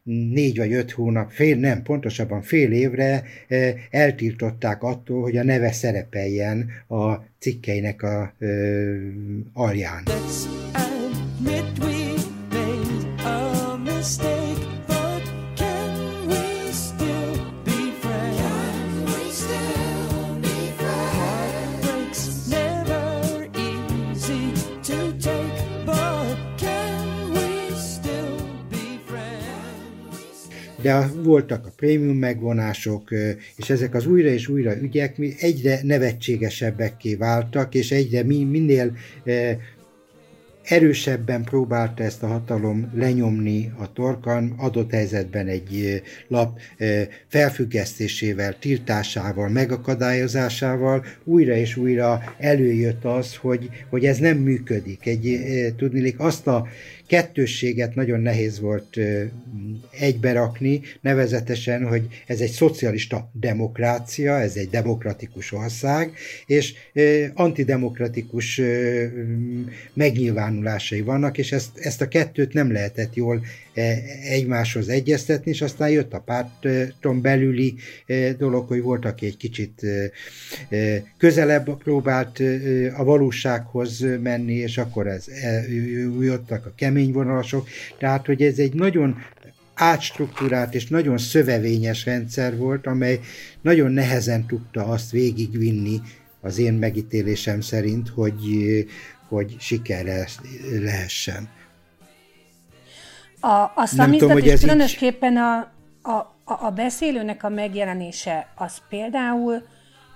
négy 0.05 0.57
vagy 0.57 0.73
öt 0.73 0.91
hónap, 0.91 1.31
fél, 1.31 1.57
nem, 1.57 1.83
pontosabban 1.83 2.43
fél 2.43 2.73
évre 2.73 3.23
eltiltották 3.91 4.83
attól, 4.83 5.23
hogy 5.23 5.37
a 5.37 5.45
neve 5.45 5.73
szerepeljen 5.73 6.71
a 6.89 7.15
cikkeinek 7.39 8.03
a 8.03 8.35
ö, 8.39 8.97
alján. 9.53 10.03
Let's 11.45 12.04
de 30.85 31.11
voltak 31.23 31.67
a 31.67 31.73
prémium 31.77 32.17
megvonások, 32.17 33.11
és 33.57 33.71
ezek 33.71 33.95
az 33.95 34.07
újra 34.07 34.29
és 34.29 34.49
újra 34.49 34.81
ügyek 34.81 35.17
egyre 35.39 35.81
nevetségesebbekké 35.83 37.15
váltak, 37.15 37.75
és 37.75 37.91
egyre 37.91 38.23
minél 38.23 38.97
erősebben 40.65 41.45
próbálta 41.45 42.03
ezt 42.03 42.23
a 42.23 42.27
hatalom 42.27 42.91
lenyomni 42.95 43.73
a 43.79 43.93
torkan, 43.93 44.55
adott 44.57 44.91
helyzetben 44.91 45.47
egy 45.47 46.03
lap 46.29 46.59
felfüggesztésével, 47.29 48.59
tiltásával, 48.59 49.49
megakadályozásával 49.49 51.05
újra 51.25 51.55
és 51.55 51.77
újra 51.77 52.35
előjött 52.39 53.05
az, 53.05 53.37
hogy, 53.37 53.69
hogy 53.91 54.05
ez 54.05 54.19
nem 54.19 54.37
működik. 54.37 55.07
Egy, 55.07 55.41
tudnilik 55.77 56.21
azt 56.21 56.47
a 56.47 56.67
kettősséget 57.15 57.95
nagyon 57.95 58.21
nehéz 58.21 58.61
volt 58.61 58.99
egyberakni, 59.91 60.81
nevezetesen, 61.01 61.87
hogy 61.87 62.07
ez 62.27 62.41
egy 62.41 62.51
szocialista 62.51 63.31
demokrácia, 63.33 64.39
ez 64.39 64.57
egy 64.57 64.69
demokratikus 64.69 65.53
ország, 65.53 66.13
és 66.47 66.75
antidemokratikus 67.35 68.61
megnyilvánulásai 69.93 71.01
vannak, 71.01 71.39
és 71.39 71.53
ezt, 71.53 71.79
ezt 71.79 72.01
a 72.01 72.09
kettőt 72.09 72.53
nem 72.53 72.73
lehetett 72.73 73.15
jól 73.15 73.45
egymáshoz 74.29 74.89
egyeztetni, 74.89 75.51
és 75.51 75.63
aztán 75.63 75.91
jött 75.91 76.13
a 76.13 76.21
párton 76.21 77.21
belüli 77.21 77.75
dolog, 78.39 78.69
hogy 78.69 78.83
volt, 78.83 79.05
aki 79.05 79.27
egy 79.27 79.37
kicsit 79.37 79.87
közelebb 81.19 81.77
próbált 81.83 82.43
a 82.97 83.05
valósághoz 83.05 84.05
menni, 84.23 84.55
és 84.55 84.79
akkor 84.79 85.07
ez, 85.07 85.27
jöttek 86.21 86.67
a 86.67 86.73
kemény 86.77 87.04
vonalasok, 87.13 87.69
tehát 87.99 88.27
hogy 88.27 88.43
ez 88.43 88.59
egy 88.59 88.75
nagyon 88.75 89.17
átstruktúrált 89.75 90.75
és 90.75 90.87
nagyon 90.87 91.19
szövevényes 91.19 92.05
rendszer 92.05 92.57
volt, 92.57 92.87
amely 92.87 93.21
nagyon 93.61 93.91
nehezen 93.91 94.47
tudta 94.47 94.85
azt 94.85 95.11
végigvinni 95.11 96.01
az 96.41 96.59
én 96.59 96.73
megítélésem 96.73 97.61
szerint, 97.61 98.09
hogy, 98.09 98.41
hogy 99.29 99.57
sikerre 99.59 100.27
lehessen. 100.81 101.49
A, 103.41 103.73
a 103.75 103.87
szamizdat 103.87 104.39
és 104.39 104.61
különösképpen 104.61 105.37
a, 105.37 105.73
a, 106.03 106.35
a 106.45 106.71
beszélőnek 106.71 107.45
a 107.45 107.49
megjelenése 107.49 108.53
az 108.55 108.83
például 108.89 109.63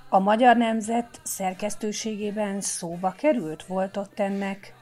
a 0.08 0.18
Magyar 0.18 0.56
Nemzet 0.56 1.20
szerkesztőségében 1.22 2.60
szóba 2.60 3.14
került? 3.18 3.64
Volt 3.66 3.96
ott 3.96 4.20
ennek 4.20 4.74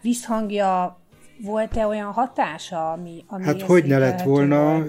visszhangja, 0.00 1.00
volt-e 1.42 1.86
olyan 1.86 2.12
hatása, 2.12 2.92
ami, 2.92 3.24
ami 3.26 3.44
Hát 3.44 3.62
hogy 3.62 3.84
ne 3.84 3.98
lett 3.98 4.22
volna, 4.22 4.86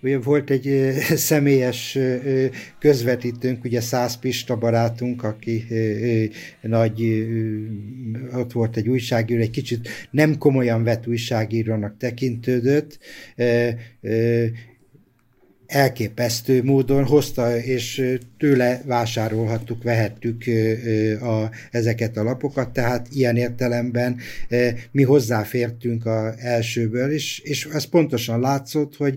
volt? 0.00 0.24
volt 0.24 0.50
egy 0.50 0.92
személyes 1.14 1.98
közvetítőnk, 2.78 3.64
ugye 3.64 3.80
Szász 3.80 4.16
Pista 4.16 4.56
barátunk, 4.56 5.22
aki 5.24 5.64
nagy, 6.60 7.26
ott 8.32 8.52
volt 8.52 8.76
egy 8.76 8.88
újságíró, 8.88 9.40
egy 9.40 9.50
kicsit 9.50 9.88
nem 10.10 10.38
komolyan 10.38 10.84
vett 10.84 11.06
újságírónak 11.06 11.96
tekintődött, 11.96 12.98
elképesztő 15.68 16.62
módon 16.62 17.04
hozta, 17.04 17.58
és 17.58 18.16
tőle 18.38 18.82
vásárolhattuk, 18.84 19.82
vehettük 19.82 20.44
a, 21.20 21.50
ezeket 21.70 22.16
a 22.16 22.22
lapokat, 22.22 22.72
tehát 22.72 23.06
ilyen 23.10 23.36
értelemben 23.36 24.16
mi 24.90 25.02
hozzáfértünk 25.02 26.06
a 26.06 26.34
elsőből, 26.38 27.12
és, 27.12 27.38
és 27.38 27.68
ez 27.72 27.84
pontosan 27.84 28.40
látszott, 28.40 28.96
hogy 28.96 29.16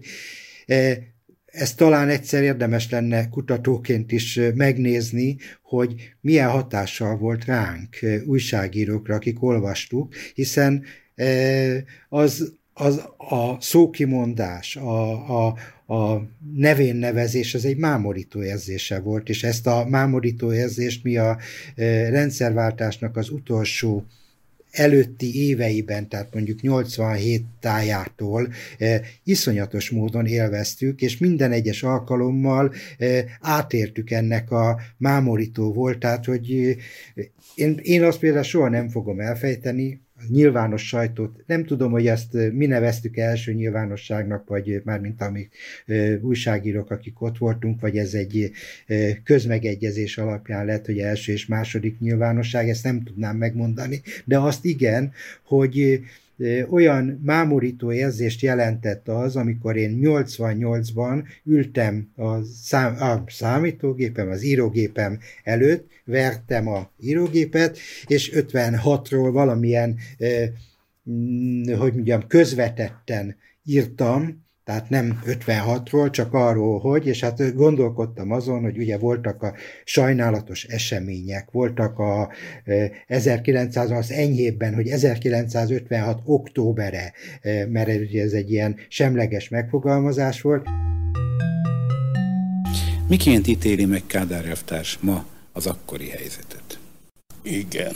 ezt 1.45 1.77
talán 1.77 2.09
egyszer 2.09 2.43
érdemes 2.43 2.89
lenne 2.89 3.29
kutatóként 3.29 4.11
is 4.11 4.39
megnézni, 4.55 5.37
hogy 5.61 5.93
milyen 6.21 6.49
hatással 6.49 7.17
volt 7.17 7.45
ránk, 7.45 7.97
újságírókra, 8.25 9.15
akik 9.15 9.43
olvastuk, 9.43 10.13
hiszen 10.33 10.83
az, 12.09 12.59
az 12.73 13.01
a 13.17 13.61
szókimondás, 13.61 14.75
a, 14.75 15.45
a, 15.45 15.55
a 15.93 16.27
nevén 16.55 16.95
nevezés 16.95 17.53
az 17.53 17.65
egy 17.65 17.77
mámorító 17.77 18.43
érzése 18.43 18.99
volt, 18.99 19.29
és 19.29 19.43
ezt 19.43 19.67
a 19.67 19.85
mámorító 19.89 20.53
érzést 20.53 21.03
mi 21.03 21.17
a 21.17 21.37
e, 21.75 22.09
rendszerváltásnak 22.09 23.17
az 23.17 23.29
utolsó 23.29 24.05
előtti 24.71 25.47
éveiben, 25.47 26.07
tehát 26.07 26.33
mondjuk 26.33 26.61
87 26.61 27.43
tájától 27.59 28.53
e, 28.77 29.01
iszonyatos 29.23 29.89
módon 29.89 30.25
élveztük, 30.25 31.01
és 31.01 31.17
minden 31.17 31.51
egyes 31.51 31.83
alkalommal 31.83 32.73
e, 32.97 33.25
átértük 33.41 34.11
ennek 34.11 34.51
a 34.51 34.79
mámorító 34.97 35.73
voltát, 35.73 36.25
hogy 36.25 36.77
e, 37.15 37.21
én, 37.55 37.79
én 37.83 38.03
azt 38.03 38.19
például 38.19 38.43
soha 38.43 38.69
nem 38.69 38.89
fogom 38.89 39.19
elfejteni, 39.19 40.01
nyilvános 40.27 40.87
sajtót, 40.87 41.43
nem 41.45 41.65
tudom, 41.65 41.91
hogy 41.91 42.07
ezt 42.07 42.33
mi 42.51 42.65
neveztük 42.65 43.17
első 43.17 43.53
nyilvánosságnak, 43.53 44.47
vagy 44.47 44.81
mármint 44.83 45.21
amik 45.21 45.55
újságírók, 46.21 46.91
akik 46.91 47.21
ott 47.21 47.37
voltunk, 47.37 47.81
vagy 47.81 47.97
ez 47.97 48.13
egy 48.13 48.51
közmegegyezés 49.23 50.17
alapján 50.17 50.65
lett, 50.65 50.85
hogy 50.85 50.99
első 50.99 51.31
és 51.31 51.45
második 51.45 51.99
nyilvánosság, 51.99 52.69
ezt 52.69 52.83
nem 52.83 53.03
tudnám 53.03 53.37
megmondani, 53.37 54.01
de 54.25 54.37
azt 54.39 54.65
igen, 54.65 55.11
hogy 55.43 56.01
olyan 56.69 57.21
mámorító 57.23 57.91
érzést 57.91 58.41
jelentett 58.41 59.07
az, 59.07 59.35
amikor 59.35 59.75
én 59.75 59.99
88-ban 60.03 61.23
ültem 61.45 62.11
a, 62.15 62.43
szám, 62.43 62.95
a 63.01 63.23
számítógépem, 63.27 64.29
az 64.29 64.43
írógépem 64.43 65.19
előtt, 65.43 65.89
vertem 66.05 66.67
a 66.67 66.91
írógépet, 66.99 67.77
és 68.05 68.31
56-ról 68.35 69.29
valamilyen 69.31 69.97
hogy 71.77 71.93
mondjam, 71.93 72.27
közvetetten 72.27 73.35
írtam, 73.63 74.40
tehát 74.71 74.89
nem 74.89 75.21
56-ról, 75.25 76.11
csak 76.11 76.33
arról, 76.33 76.79
hogy, 76.79 77.07
és 77.07 77.19
hát 77.19 77.55
gondolkodtam 77.55 78.31
azon, 78.31 78.61
hogy 78.61 78.77
ugye 78.77 78.97
voltak 78.97 79.43
a 79.43 79.53
sajnálatos 79.83 80.63
események, 80.63 81.51
voltak 81.51 81.99
a 81.99 82.29
1900 83.07 83.91
az 83.91 84.11
enyhébben, 84.11 84.73
hogy 84.73 84.87
1956 84.87 86.21
októbere, 86.25 87.13
mert 87.69 87.99
ugye 87.99 88.23
ez 88.23 88.31
egy 88.31 88.51
ilyen 88.51 88.75
semleges 88.87 89.49
megfogalmazás 89.49 90.41
volt. 90.41 90.67
Miként 93.07 93.47
ítéli 93.47 93.85
meg 93.85 94.01
Kádár 94.07 94.45
elvtárs 94.45 94.97
ma 95.01 95.25
az 95.51 95.67
akkori 95.67 96.09
helyzetet? 96.09 96.79
Igen. 97.41 97.93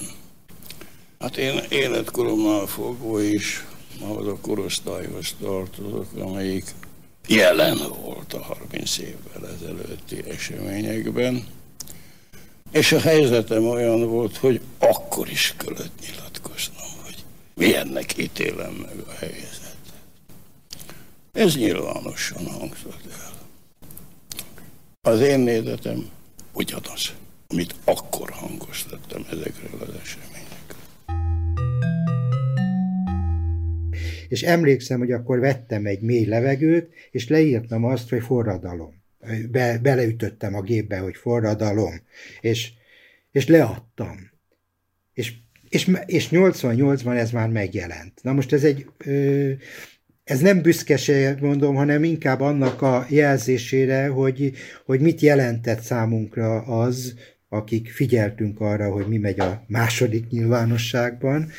Hát 1.19 1.38
én 1.38 1.59
életkoromnál 1.69 2.65
fogva 2.65 3.21
is 3.21 3.65
ahhoz 4.01 4.27
a 4.27 4.38
korosztályhoz 4.41 5.36
tartozok, 5.39 6.08
amelyik 6.19 6.63
jelen 7.27 7.77
volt 8.01 8.34
a 8.34 8.41
30 8.41 8.97
évvel 8.97 9.49
ezelőtti 9.55 10.23
eseményekben, 10.29 11.47
és 12.71 12.91
a 12.91 12.99
helyzetem 12.99 13.67
olyan 13.67 14.10
volt, 14.10 14.38
hogy 14.38 14.62
akkor 14.77 15.29
is 15.29 15.53
kellett 15.58 15.99
nyilatkoznom, 16.01 16.88
hogy 17.03 17.23
milyennek 17.53 18.17
ítélem 18.17 18.73
meg 18.73 18.97
a 19.08 19.12
helyzetet. 19.12 19.75
Ez 21.31 21.55
nyilvánosan 21.55 22.45
hangzott 22.45 23.01
el. 23.12 23.34
Az 25.01 25.19
én 25.19 25.39
nézetem 25.39 26.10
ugyanaz, 26.53 27.13
amit 27.47 27.75
akkor 27.84 28.29
hangoztattam 28.29 29.25
ezekről 29.31 29.81
az 29.81 29.93
eseményekről. 30.03 30.34
És 34.27 34.43
emlékszem, 34.43 34.99
hogy 34.99 35.11
akkor 35.11 35.39
vettem 35.39 35.85
egy 35.85 36.01
mély 36.01 36.25
levegőt, 36.25 36.89
és 37.11 37.27
leírtam 37.27 37.83
azt, 37.83 38.09
hogy 38.09 38.23
forradalom. 38.23 39.03
Be, 39.51 39.79
beleütöttem 39.81 40.55
a 40.55 40.61
gépbe, 40.61 40.97
hogy 40.97 41.15
forradalom, 41.15 42.01
és, 42.41 42.71
és 43.31 43.47
leadtam. 43.47 44.31
És, 45.13 45.33
és, 45.69 45.91
és 46.05 46.27
88-ban 46.31 47.17
ez 47.17 47.31
már 47.31 47.49
megjelent. 47.49 48.19
Na 48.23 48.33
most 48.33 48.53
ez 48.53 48.63
egy, 48.63 48.85
ez 50.23 50.39
nem 50.39 50.61
büszkeség, 50.61 51.35
mondom, 51.39 51.75
hanem 51.75 52.03
inkább 52.03 52.41
annak 52.41 52.81
a 52.81 53.05
jelzésére, 53.09 54.07
hogy, 54.07 54.51
hogy 54.85 54.99
mit 54.99 55.21
jelentett 55.21 55.81
számunkra 55.81 56.61
az, 56.61 57.13
akik 57.49 57.91
figyeltünk 57.91 58.59
arra, 58.59 58.91
hogy 58.91 59.07
mi 59.07 59.17
megy 59.17 59.39
a 59.39 59.63
második 59.67 60.29
nyilvánosságban, 60.29 61.51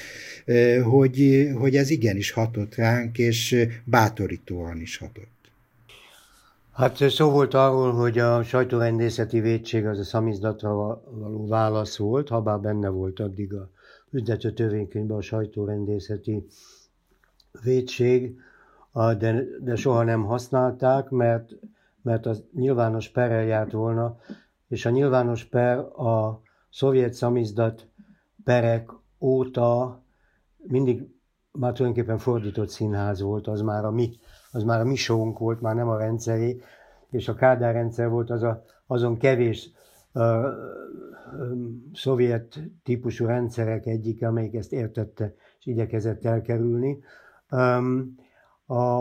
hogy, 0.84 1.48
hogy 1.58 1.76
ez 1.76 1.90
igenis 1.90 2.30
hatott 2.30 2.74
ránk, 2.74 3.18
és 3.18 3.68
bátorítóan 3.84 4.80
is 4.80 4.96
hatott. 4.96 5.36
Hát 6.72 6.96
szó 6.96 7.30
volt 7.30 7.54
arról, 7.54 7.92
hogy 7.92 8.18
a 8.18 8.42
sajtórendészeti 8.42 9.40
védség 9.40 9.86
az 9.86 9.98
a 9.98 10.04
szamizdatra 10.04 11.02
való 11.10 11.46
válasz 11.46 11.96
volt, 11.96 12.28
ha 12.28 12.42
bár 12.42 12.60
benne 12.60 12.88
volt 12.88 13.20
addig 13.20 13.54
a 13.54 13.70
üzlető 14.10 14.52
törvénykönyvben 14.52 15.16
a 15.16 15.20
sajtórendészeti 15.20 16.46
védség, 17.62 18.36
de, 18.92 19.44
de 19.60 19.76
soha 19.76 20.02
nem 20.02 20.24
használták, 20.24 21.08
mert, 21.10 21.50
mert 22.02 22.26
az 22.26 22.44
nyilvános 22.54 23.08
perrel 23.08 23.44
járt 23.44 23.72
volna, 23.72 24.18
és 24.68 24.86
a 24.86 24.90
nyilvános 24.90 25.44
per 25.44 25.78
a 25.78 26.42
szovjet 26.70 27.12
szamizdat 27.12 27.86
perek 28.44 28.90
óta 29.18 30.00
mindig 30.68 31.08
már 31.52 31.72
tulajdonképpen 31.72 32.18
fordított 32.18 32.68
színház 32.68 33.20
volt, 33.20 33.46
az 33.46 33.60
már 33.60 33.84
a 33.84 33.90
mi, 33.90 34.10
az 34.52 34.62
már 34.62 34.80
a 34.80 34.84
mi 34.84 34.94
showunk 34.94 35.38
volt, 35.38 35.60
már 35.60 35.74
nem 35.74 35.88
a 35.88 35.98
rendszeré, 35.98 36.60
és 37.10 37.28
a 37.28 37.34
Kádár 37.34 37.74
rendszer 37.74 38.08
volt 38.08 38.30
az 38.30 38.42
a, 38.42 38.62
azon 38.86 39.16
kevés 39.16 39.70
uh, 40.12 40.46
szovjet 41.92 42.60
típusú 42.82 43.26
rendszerek 43.26 43.86
egyik, 43.86 44.22
amelyik 44.22 44.54
ezt 44.54 44.72
értette 44.72 45.34
és 45.58 45.66
igyekezett 45.66 46.24
elkerülni. 46.24 46.98
Um, 47.50 48.14
a, 48.66 48.98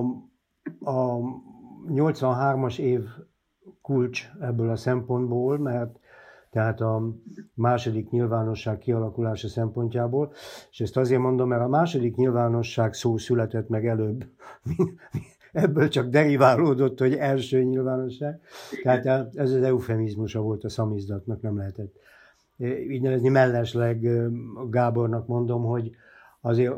a 0.79 1.19
83-as 1.87 2.79
év 2.79 3.01
kulcs 3.81 4.29
ebből 4.39 4.69
a 4.69 4.75
szempontból, 4.75 5.57
mert 5.57 5.99
tehát 6.55 6.81
a 6.81 7.03
második 7.53 8.09
nyilvánosság 8.09 8.77
kialakulása 8.77 9.47
szempontjából, 9.47 10.33
és 10.71 10.79
ezt 10.79 10.97
azért 10.97 11.21
mondom, 11.21 11.47
mert 11.47 11.61
a 11.61 11.67
második 11.67 12.15
nyilvánosság 12.15 12.93
szó 12.93 13.17
született 13.17 13.69
meg 13.69 13.87
előbb, 13.87 14.25
ebből 15.51 15.87
csak 15.87 16.09
deriválódott, 16.09 16.99
hogy 16.99 17.13
első 17.13 17.63
nyilvánosság. 17.63 18.39
Tehát 18.83 19.05
ez 19.35 19.51
az 19.51 19.61
eufemizmusa 19.61 20.41
volt 20.41 20.63
a 20.63 20.69
szamizdatnak, 20.69 21.41
nem 21.41 21.57
lehetett 21.57 21.95
így 22.89 23.01
nevezni. 23.01 23.29
Mellesleg 23.29 24.07
Gábornak 24.69 25.27
mondom, 25.27 25.63
hogy 25.63 25.91
azért 26.41 26.73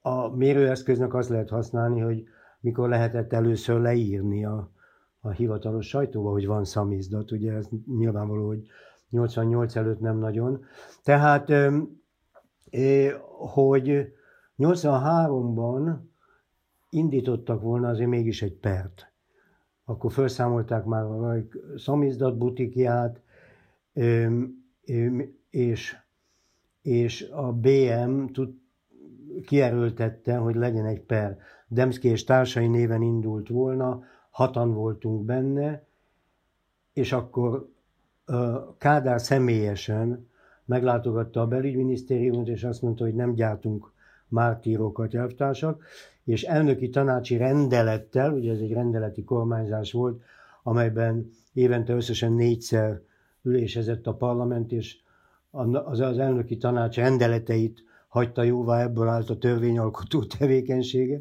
a 0.00 0.36
mérőeszköznek 0.36 1.14
azt 1.14 1.28
lehet 1.28 1.48
használni, 1.48 2.00
hogy 2.00 2.24
mikor 2.60 2.88
lehetett 2.88 3.32
először 3.32 3.80
leírni 3.80 4.44
a, 4.44 4.70
a 5.24 5.30
hivatalos 5.30 5.88
sajtóba, 5.88 6.30
hogy 6.30 6.46
van 6.46 6.64
szamizdat, 6.64 7.30
ugye 7.30 7.52
ez 7.52 7.68
nyilvánvaló, 7.98 8.46
hogy 8.46 8.66
88 9.10 9.76
előtt 9.76 10.00
nem 10.00 10.18
nagyon. 10.18 10.64
Tehát, 11.02 11.52
hogy 13.38 14.12
83-ban 14.58 15.96
indítottak 16.90 17.62
volna 17.62 17.88
azért 17.88 18.08
mégis 18.08 18.42
egy 18.42 18.54
pert. 18.54 19.12
Akkor 19.84 20.12
felszámolták 20.12 20.84
már 20.84 21.04
a 21.04 21.44
szamizdat 21.76 22.38
butikját, 22.38 23.20
és, 25.50 25.96
és 26.82 27.28
a 27.32 27.52
BM 27.52 28.24
tud, 28.24 28.54
kierőltette, 29.46 30.36
hogy 30.36 30.54
legyen 30.54 30.86
egy 30.86 31.00
per. 31.00 31.38
Demszki 31.68 32.08
és 32.08 32.24
társai 32.24 32.66
néven 32.66 33.02
indult 33.02 33.48
volna, 33.48 34.02
hatan 34.34 34.74
voltunk 34.74 35.24
benne, 35.24 35.82
és 36.92 37.12
akkor 37.12 37.68
Kádár 38.78 39.20
személyesen 39.20 40.28
meglátogatta 40.64 41.40
a 41.40 41.46
belügyminisztériumot, 41.46 42.48
és 42.48 42.64
azt 42.64 42.82
mondta, 42.82 43.04
hogy 43.04 43.14
nem 43.14 43.34
gyártunk 43.34 43.92
mártírokat, 44.28 45.14
elvtársak, 45.14 45.84
és 46.24 46.42
elnöki 46.42 46.88
tanácsi 46.88 47.36
rendelettel, 47.36 48.32
ugye 48.32 48.52
ez 48.52 48.58
egy 48.58 48.72
rendeleti 48.72 49.24
kormányzás 49.24 49.92
volt, 49.92 50.22
amelyben 50.62 51.30
évente 51.52 51.94
összesen 51.94 52.32
négyszer 52.32 53.00
ülésezett 53.42 54.06
a 54.06 54.14
parlament, 54.14 54.72
és 54.72 54.96
az, 55.50 56.18
elnöki 56.18 56.56
tanács 56.56 56.96
rendeleteit 56.96 57.84
hagyta 58.08 58.42
jóvá, 58.42 58.82
ebből 58.82 59.08
állt 59.08 59.30
a 59.30 59.38
törvényalkotó 59.38 60.24
tevékenysége, 60.24 61.20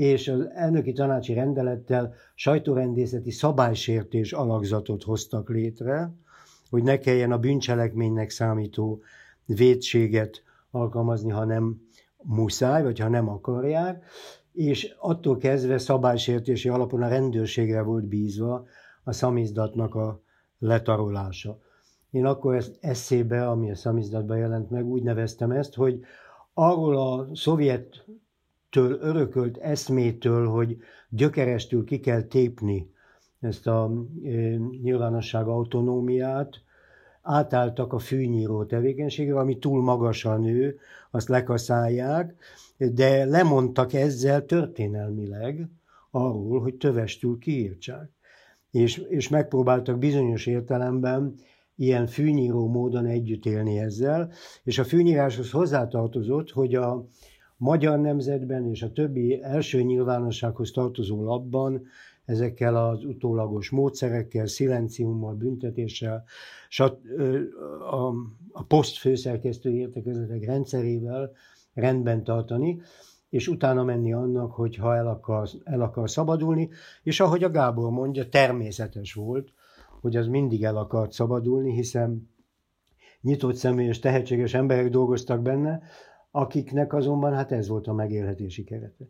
és 0.00 0.28
az 0.28 0.48
elnöki 0.54 0.92
tanácsi 0.92 1.32
rendelettel 1.32 2.14
sajtórendészeti 2.34 3.30
szabálysértés 3.30 4.32
alakzatot 4.32 5.02
hoztak 5.02 5.48
létre, 5.48 6.12
hogy 6.70 6.82
ne 6.82 6.98
kelljen 6.98 7.32
a 7.32 7.38
bűncselekménynek 7.38 8.30
számító 8.30 9.02
védséget 9.44 10.42
alkalmazni, 10.70 11.30
ha 11.30 11.44
nem 11.44 11.80
muszáj, 12.22 12.82
vagy 12.82 12.98
ha 12.98 13.08
nem 13.08 13.28
akarják, 13.28 14.04
és 14.52 14.94
attól 14.98 15.36
kezdve 15.36 15.78
szabálysértési 15.78 16.68
alapon 16.68 17.02
a 17.02 17.08
rendőrségre 17.08 17.82
volt 17.82 18.04
bízva 18.04 18.64
a 19.04 19.12
szamizdatnak 19.12 19.94
a 19.94 20.20
letarolása. 20.58 21.58
Én 22.10 22.24
akkor 22.24 22.54
ezt 22.54 22.78
eszébe, 22.80 23.48
ami 23.48 23.70
a 23.70 23.74
szamizdatban 23.74 24.38
jelent 24.38 24.70
meg, 24.70 24.86
úgy 24.86 25.02
neveztem 25.02 25.50
ezt, 25.50 25.74
hogy 25.74 26.00
arról 26.54 26.96
a 26.96 27.28
szovjettől 28.70 29.08
örökölt 29.08 29.56
eszmétől, 29.56 30.48
hogy 30.48 30.76
gyökerestül 31.08 31.84
ki 31.84 32.00
kell 32.00 32.22
tépni 32.22 32.90
ezt 33.40 33.66
a 33.66 33.92
nyilvánosság 34.82 35.46
autonómiát, 35.46 36.62
átálltak 37.22 37.92
a 37.92 37.98
fűnyíró 37.98 38.64
tevékenységre, 38.64 39.38
ami 39.38 39.58
túl 39.58 39.82
magasan 39.82 40.40
nő, 40.40 40.78
azt 41.10 41.28
lekaszálják, 41.28 42.34
de 42.76 43.24
lemondtak 43.24 43.92
ezzel 43.92 44.44
történelmileg 44.44 45.68
arról, 46.10 46.60
hogy 46.60 46.74
tövestül 46.74 47.38
kiírtsák. 47.38 48.10
És, 48.70 48.96
és 48.96 49.28
megpróbáltak 49.28 49.98
bizonyos 49.98 50.46
értelemben 50.46 51.34
ilyen 51.76 52.06
fűnyíró 52.06 52.68
módon 52.68 53.06
együtt 53.06 53.46
élni 53.46 53.78
ezzel, 53.78 54.32
és 54.64 54.78
a 54.78 54.84
fűnyíráshoz 54.84 55.50
hozzátartozott, 55.50 56.50
hogy 56.50 56.74
a 56.74 57.06
magyar 57.60 57.98
nemzetben 57.98 58.66
és 58.66 58.82
a 58.82 58.92
többi 58.92 59.42
első 59.42 59.82
nyilvánossághoz 59.82 60.70
tartozó 60.70 61.24
labban 61.24 61.86
ezekkel 62.24 62.76
az 62.88 63.04
utólagos 63.04 63.70
módszerekkel, 63.70 64.46
szilenciummal, 64.46 65.34
büntetéssel, 65.34 66.24
a, 67.90 68.06
a 68.52 68.62
poszt 68.68 68.96
főszerkesztő 68.96 69.70
értekezetek 69.70 70.44
rendszerével 70.44 71.32
rendben 71.74 72.24
tartani, 72.24 72.80
és 73.28 73.48
utána 73.48 73.84
menni 73.84 74.12
annak, 74.12 74.52
hogyha 74.52 74.96
el 74.96 75.06
akar, 75.06 75.48
el 75.64 75.80
akar 75.80 76.10
szabadulni, 76.10 76.68
és 77.02 77.20
ahogy 77.20 77.44
a 77.44 77.50
Gábor 77.50 77.90
mondja, 77.90 78.28
természetes 78.28 79.12
volt, 79.14 79.52
hogy 80.00 80.16
az 80.16 80.26
mindig 80.26 80.64
el 80.64 80.76
akart 80.76 81.12
szabadulni, 81.12 81.72
hiszen 81.72 82.30
nyitott 83.20 83.54
személy 83.54 83.86
és 83.86 83.98
tehetséges 83.98 84.54
emberek 84.54 84.90
dolgoztak 84.90 85.42
benne, 85.42 85.82
akiknek 86.30 86.92
azonban 86.92 87.32
hát 87.32 87.52
ez 87.52 87.68
volt 87.68 87.86
a 87.86 87.92
megélhetési 87.92 88.64
kerete. 88.64 89.08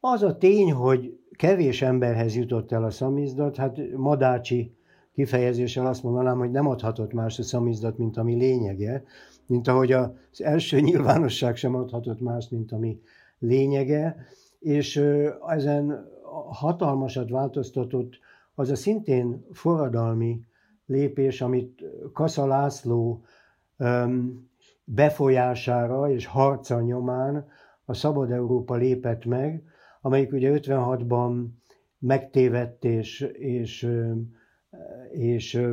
Az 0.00 0.22
a 0.22 0.36
tény, 0.36 0.72
hogy 0.72 1.18
kevés 1.36 1.82
emberhez 1.82 2.36
jutott 2.36 2.72
el 2.72 2.84
a 2.84 2.90
szamizdat, 2.90 3.56
hát 3.56 3.78
Madácsi 3.96 4.76
kifejezéssel 5.12 5.86
azt 5.86 6.02
mondanám, 6.02 6.38
hogy 6.38 6.50
nem 6.50 6.66
adhatott 6.66 7.12
más 7.12 7.38
a 7.38 7.42
szamizdat, 7.42 7.98
mint 7.98 8.16
ami 8.16 8.34
lényege, 8.34 9.04
mint 9.46 9.68
ahogy 9.68 9.92
az 9.92 10.10
első 10.42 10.80
nyilvánosság 10.90 11.56
sem 11.56 11.74
adhatott 11.74 12.20
más, 12.20 12.48
mint 12.48 12.72
ami 12.72 13.00
lényege, 13.38 14.16
és 14.58 15.02
ezen 15.46 16.08
hatalmasat 16.48 17.30
változtatott 17.30 18.18
az 18.54 18.70
a 18.70 18.76
szintén 18.76 19.46
forradalmi 19.52 20.40
lépés, 20.86 21.40
amit 21.40 21.82
Kassa 22.12 22.46
László 22.46 23.24
befolyására 24.84 26.10
és 26.10 26.26
harca 26.26 26.80
nyomán 26.80 27.46
a 27.84 27.94
Szabad 27.94 28.30
Európa 28.30 28.74
lépett 28.74 29.24
meg, 29.24 29.62
amelyik 30.00 30.32
ugye 30.32 30.50
56-ban 30.54 31.46
megtévedt 31.98 32.84
és, 32.84 33.20
és, 33.32 33.90
és 35.10 35.66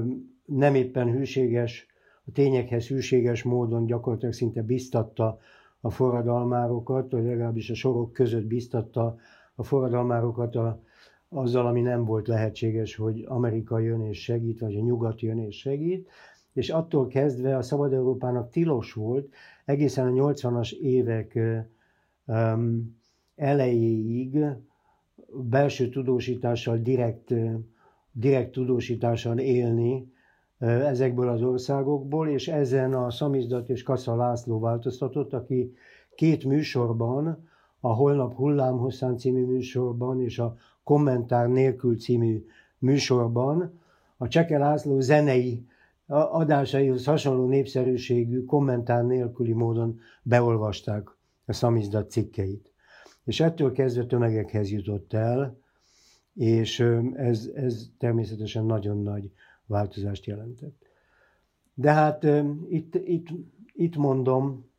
nem 0.46 0.76
éppen 0.76 1.12
hűséges, 1.12 1.86
a 2.26 2.32
tényekhez 2.32 2.88
hűséges 2.88 3.44
módon 3.44 3.86
gyakorlatilag 3.86 4.34
szinte 4.34 4.62
biztatta 4.62 5.40
a 5.82 5.90
forradalmárokat, 5.90 7.12
vagy 7.12 7.24
legalábbis 7.24 7.70
a 7.70 7.76
sorok 7.76 8.14
között 8.14 8.46
biztatta 8.46 9.16
a 9.56 9.64
forradalmárokat 9.64 10.56
a, 10.56 10.82
azzal, 11.30 11.66
ami 11.68 11.82
nem 11.82 12.06
volt 12.06 12.28
lehetséges, 12.28 12.96
hogy 12.96 13.24
Amerika 13.28 13.80
jön 13.80 14.02
és 14.02 14.24
segít, 14.24 14.60
vagy 14.60 14.76
a 14.76 14.82
nyugat 14.82 15.22
jön 15.22 15.40
és 15.40 15.60
segít, 15.60 16.10
és 16.54 16.70
attól 16.70 17.08
kezdve 17.08 17.58
a 17.58 17.62
Szabad 17.62 17.94
Európának 17.94 18.50
tilos 18.50 18.94
volt 18.94 19.34
egészen 19.66 20.08
a 20.08 20.12
80-as 20.32 20.72
évek 20.72 21.40
elejéig 23.36 24.38
belső 25.34 25.90
tudósítással, 25.90 26.78
direkt, 26.78 27.34
direkt 28.12 28.52
tudósítással 28.52 29.38
élni 29.38 30.12
ezekből 30.60 31.30
az 31.30 31.42
országokból, 31.42 32.28
és 32.30 32.48
ezen 32.48 32.94
a 32.94 33.12
Szamizdat 33.12 33.70
és 33.70 33.84
Kassa 33.84 34.16
László 34.16 34.60
változtatott, 34.60 35.34
aki 35.34 35.74
két 36.16 36.44
műsorban, 36.46 37.50
a 37.80 37.94
Holnap 37.94 38.34
hullámhosszán 38.36 39.18
című 39.18 39.46
műsorban 39.46 40.22
és 40.22 40.40
a 40.40 40.56
Kommentár 40.84 41.48
nélkül 41.50 41.98
című 41.98 42.46
műsorban 42.78 43.80
a 44.18 44.28
Cseke 44.28 44.58
László 44.58 45.00
zenei 45.00 45.66
adásaihoz 46.12 47.06
hasonló 47.06 47.48
népszerűségű 47.48 48.44
kommentár 48.46 49.06
nélküli 49.06 49.54
módon 49.54 50.00
beolvasták 50.24 51.10
a 51.46 51.54
szamizdat 51.54 52.10
cikkeit. 52.10 52.72
És 53.24 53.40
ettől 53.40 53.72
kezdve 53.72 54.06
tömegekhez 54.06 54.72
jutott 54.72 55.14
el, 55.14 55.60
és 56.34 56.80
ez, 57.14 57.50
ez 57.54 57.90
természetesen 57.98 58.66
nagyon 58.66 59.02
nagy 59.02 59.32
változást 59.66 60.26
jelentett. 60.26 60.86
De 61.74 61.92
hát 61.92 62.28
itt, 62.70 62.96
itt, 62.96 63.28
itt 63.74 63.96
mondom, 63.96 64.70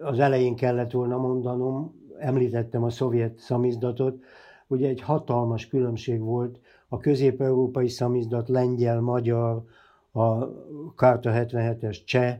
az 0.00 0.18
elején 0.18 0.56
kellett 0.56 0.90
volna 0.90 1.16
mondanom, 1.16 1.94
említettem 2.18 2.82
a 2.82 2.90
szovjet 2.90 3.38
szamizdatot, 3.38 4.24
ugye 4.66 4.88
egy 4.88 5.00
hatalmas 5.00 5.68
különbség 5.68 6.20
volt 6.20 6.60
a 6.88 6.98
közép-európai 6.98 7.88
szamizdat, 7.88 8.48
lengyel, 8.48 9.00
magyar, 9.00 9.64
a 10.10 10.46
Kárta 10.94 11.30
77-es 11.34 12.04
cseh, 12.04 12.38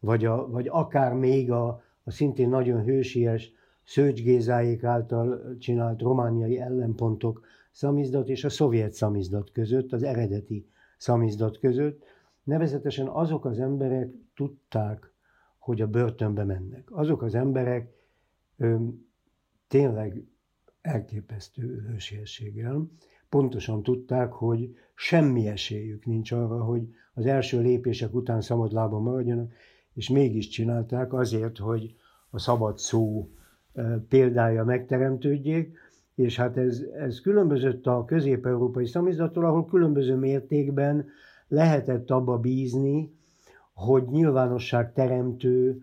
vagy, 0.00 0.24
a, 0.24 0.48
vagy 0.48 0.68
akár 0.70 1.12
még 1.12 1.50
a, 1.50 1.82
a 2.04 2.10
szintén 2.10 2.48
nagyon 2.48 2.82
hősies 2.82 3.52
Szőcs 3.84 4.22
Gézáék 4.22 4.84
által 4.84 5.56
csinált 5.58 6.00
romániai 6.00 6.58
ellenpontok 6.58 7.44
szamizdat 7.70 8.28
és 8.28 8.44
a 8.44 8.48
szovjet 8.48 8.92
szamizdat 8.92 9.52
között, 9.52 9.92
az 9.92 10.02
eredeti 10.02 10.66
szamizdat 10.96 11.58
között. 11.58 12.04
Nevezetesen 12.42 13.06
azok 13.06 13.44
az 13.44 13.58
emberek 13.58 14.10
tudták, 14.34 15.12
hogy 15.58 15.80
a 15.80 15.86
börtönbe 15.86 16.44
mennek. 16.44 16.88
Azok 16.90 17.22
az 17.22 17.34
emberek 17.34 17.92
ö, 18.56 18.76
tényleg 19.68 20.24
elképesztő 20.80 21.86
hősiességgel 21.88 22.88
pontosan 23.32 23.82
tudták, 23.82 24.32
hogy 24.32 24.76
semmi 24.94 25.46
esélyük 25.46 26.04
nincs 26.06 26.32
arra, 26.32 26.64
hogy 26.64 26.82
az 27.14 27.26
első 27.26 27.60
lépések 27.60 28.14
után 28.14 28.40
szabad 28.40 28.72
lábon 28.72 29.02
maradjanak, 29.02 29.52
és 29.94 30.08
mégis 30.08 30.48
csinálták 30.48 31.12
azért, 31.12 31.58
hogy 31.58 31.94
a 32.30 32.38
szabad 32.38 32.78
szó 32.78 33.28
példája 34.08 34.64
megteremtődjék, 34.64 35.76
és 36.14 36.36
hát 36.36 36.56
ez, 36.56 36.82
ez 36.98 37.20
különbözött 37.20 37.86
a 37.86 38.04
közép-európai 38.04 38.86
szamizattól, 38.86 39.44
ahol 39.44 39.66
különböző 39.66 40.14
mértékben 40.16 41.06
lehetett 41.48 42.10
abba 42.10 42.38
bízni, 42.38 43.12
hogy 43.72 44.04
nyilvánosság 44.10 44.92
teremtő, 44.92 45.82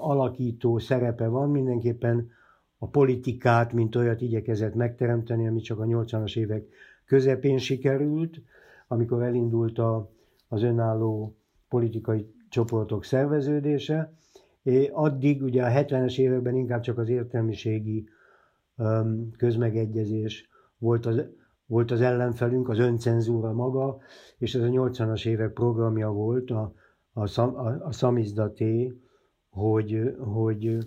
alakító 0.00 0.78
szerepe 0.78 1.28
van, 1.28 1.50
mindenképpen 1.50 2.30
a 2.84 2.88
politikát, 2.88 3.72
mint 3.72 3.96
olyat 3.96 4.20
igyekezett 4.20 4.74
megteremteni, 4.74 5.46
ami 5.46 5.60
csak 5.60 5.78
a 5.78 5.84
80-as 5.84 6.36
évek 6.36 6.66
közepén 7.04 7.58
sikerült, 7.58 8.40
amikor 8.88 9.22
elindult 9.22 9.78
a, 9.78 10.10
az 10.48 10.62
önálló 10.62 11.36
politikai 11.68 12.34
csoportok 12.48 13.04
szerveződése. 13.04 14.12
É, 14.62 14.90
addig 14.92 15.42
ugye 15.42 15.64
a 15.64 15.68
70-es 15.68 16.18
években 16.18 16.56
inkább 16.56 16.80
csak 16.80 16.98
az 16.98 17.08
értelmiségi 17.08 18.08
öm, 18.76 19.30
közmegegyezés 19.36 20.48
volt 20.78 21.06
az, 21.06 21.22
volt 21.66 21.90
az 21.90 22.00
ellenfelünk, 22.00 22.68
az 22.68 22.78
öncenzúra 22.78 23.52
maga, 23.52 23.98
és 24.38 24.54
ez 24.54 24.62
a 24.62 24.68
80-as 24.68 25.26
évek 25.26 25.52
programja 25.52 26.10
volt, 26.10 26.50
a, 26.50 26.74
a, 27.12 27.40
a, 27.40 27.86
a 27.86 27.92
szamizdaté, 27.92 28.94
hogy, 29.50 30.14
hogy 30.18 30.78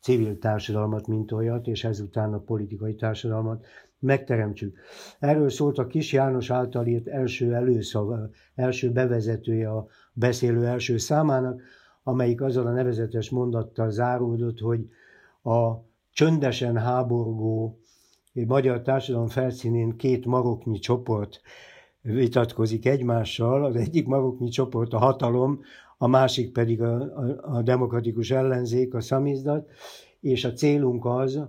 civil 0.00 0.38
társadalmat, 0.38 1.06
mint 1.06 1.32
olyat, 1.32 1.66
és 1.66 1.84
ezután 1.84 2.32
a 2.32 2.38
politikai 2.38 2.94
társadalmat 2.94 3.66
megteremtsük. 3.98 4.78
Erről 5.18 5.50
szólt 5.50 5.78
a 5.78 5.86
Kis 5.86 6.12
János 6.12 6.50
által 6.50 6.86
írt 6.86 7.08
első 7.08 7.54
előszava, 7.54 8.18
első 8.54 8.90
bevezetője 8.90 9.70
a 9.70 9.86
beszélő 10.12 10.66
első 10.66 10.96
számának, 10.96 11.62
amelyik 12.02 12.40
azzal 12.40 12.66
a 12.66 12.72
nevezetes 12.72 13.30
mondattal 13.30 13.90
záródott, 13.90 14.58
hogy 14.58 14.88
a 15.42 15.88
csöndesen 16.12 16.76
háborgó 16.76 17.78
magyar 18.32 18.82
társadalom 18.82 19.28
felszínén 19.28 19.96
két 19.96 20.26
maroknyi 20.26 20.78
csoport 20.78 21.40
vitatkozik 22.02 22.86
egymással. 22.86 23.64
Az 23.64 23.76
egyik 23.76 24.06
maroknyi 24.06 24.48
csoport 24.48 24.92
a 24.92 24.98
hatalom, 24.98 25.60
a 26.02 26.06
másik 26.06 26.52
pedig 26.52 26.82
a, 26.82 26.94
a, 26.94 27.56
a 27.56 27.62
demokratikus 27.62 28.30
ellenzék, 28.30 28.94
a 28.94 29.00
szamizdat, 29.00 29.70
és 30.20 30.44
a 30.44 30.52
célunk 30.52 31.04
az, 31.04 31.40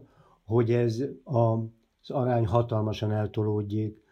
hogy 0.45 0.71
ez 0.71 1.03
a, 1.23 1.37
az 1.37 2.09
arány 2.09 2.45
hatalmasan 2.45 3.11
eltolódjék 3.11 4.03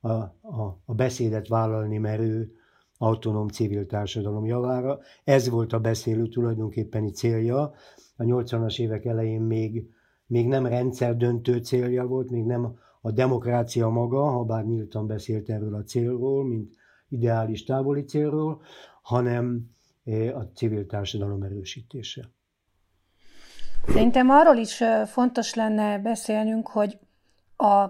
a, 0.00 0.08
a, 0.08 0.80
a 0.84 0.94
beszédet 0.94 1.48
vállalni 1.48 1.98
merő 1.98 2.52
autonóm 2.98 3.48
civil 3.48 3.86
társadalom 3.86 4.46
javára. 4.46 4.98
Ez 5.24 5.48
volt 5.48 5.72
a 5.72 5.80
beszélő 5.80 6.28
tulajdonképpeni 6.28 7.10
célja. 7.10 7.60
A 8.16 8.22
80-as 8.22 8.80
évek 8.80 9.04
elején 9.04 9.42
még, 9.42 9.90
még 10.26 10.48
nem 10.48 10.66
rendszer 10.66 11.16
döntő 11.16 11.58
célja 11.58 12.06
volt, 12.06 12.30
még 12.30 12.44
nem 12.44 12.78
a 13.00 13.10
demokrácia 13.10 13.88
maga, 13.88 14.22
ha 14.30 14.44
bár 14.44 14.64
nyíltan 14.64 15.06
beszélt 15.06 15.48
erről 15.48 15.74
a 15.74 15.82
célról, 15.82 16.44
mint 16.44 16.74
ideális 17.08 17.64
távoli 17.64 18.04
célról, 18.04 18.60
hanem 19.02 19.74
a 20.34 20.50
civil 20.54 20.86
társadalom 20.86 21.42
erősítése. 21.42 22.30
Szerintem 23.86 24.30
arról 24.30 24.56
is 24.56 24.82
fontos 25.06 25.54
lenne 25.54 25.98
beszélnünk, 25.98 26.68
hogy 26.68 26.98
a, 27.56 27.82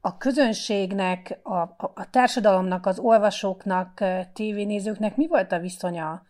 a 0.00 0.16
közönségnek, 0.18 1.38
a, 1.42 1.60
a 1.94 2.10
társadalomnak, 2.10 2.86
az 2.86 2.98
olvasóknak, 2.98 4.04
tévénézőknek 4.32 5.16
mi 5.16 5.26
volt 5.26 5.52
a 5.52 5.58
viszonya 5.58 6.22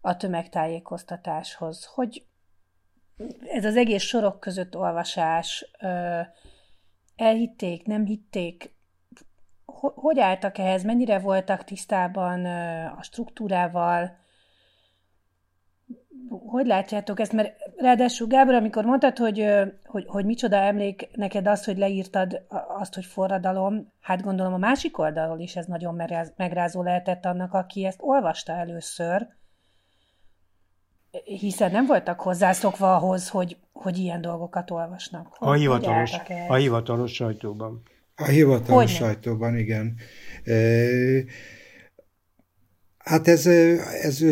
a 0.00 0.16
tömegtájékoztatáshoz? 0.16 1.84
Hogy 1.84 2.26
ez 3.48 3.64
az 3.64 3.76
egész 3.76 4.02
sorok 4.02 4.40
között 4.40 4.76
olvasás, 4.76 5.70
elhitték, 7.16 7.86
nem 7.86 8.04
hitték, 8.04 8.74
hogy 9.94 10.18
álltak 10.18 10.58
ehhez, 10.58 10.84
mennyire 10.84 11.18
voltak 11.18 11.64
tisztában 11.64 12.44
a 12.86 13.02
struktúrával, 13.02 14.16
hogy 16.28 16.66
látjátok 16.66 17.20
ezt? 17.20 17.32
Mert 17.32 17.52
ráadásul 17.76 18.26
Gábor, 18.26 18.54
amikor 18.54 18.84
mondtad, 18.84 19.18
hogy, 19.18 19.46
hogy, 19.84 20.04
hogy 20.06 20.24
micsoda 20.24 20.56
emlék 20.56 21.08
neked 21.12 21.46
az, 21.46 21.64
hogy 21.64 21.78
leírtad 21.78 22.42
azt, 22.78 22.94
hogy 22.94 23.04
forradalom, 23.04 23.92
hát 24.00 24.22
gondolom 24.22 24.52
a 24.52 24.58
másik 24.58 24.98
oldalról 24.98 25.40
is 25.40 25.56
ez 25.56 25.66
nagyon 25.66 26.02
megrázó 26.36 26.82
lehetett 26.82 27.24
annak, 27.24 27.52
aki 27.52 27.84
ezt 27.84 27.98
olvasta 28.00 28.52
először, 28.52 29.26
hiszen 31.24 31.70
nem 31.70 31.86
voltak 31.86 32.20
hozzászokva 32.20 32.96
ahhoz, 32.96 33.28
hogy, 33.28 33.56
hogy 33.72 33.98
ilyen 33.98 34.20
dolgokat 34.20 34.70
olvasnak. 34.70 35.26
Hogy, 35.30 35.48
a 35.48 35.52
hivatalos, 35.52 36.12
a 36.48 36.54
hivatalos 36.54 37.12
sajtóban. 37.12 37.82
A 38.16 38.24
hivatalos 38.24 38.68
Hogyne? 38.68 39.06
sajtóban, 39.06 39.56
igen. 39.56 39.94
Hát 43.04 43.28
ez, 43.28 43.46
ez 44.02 44.24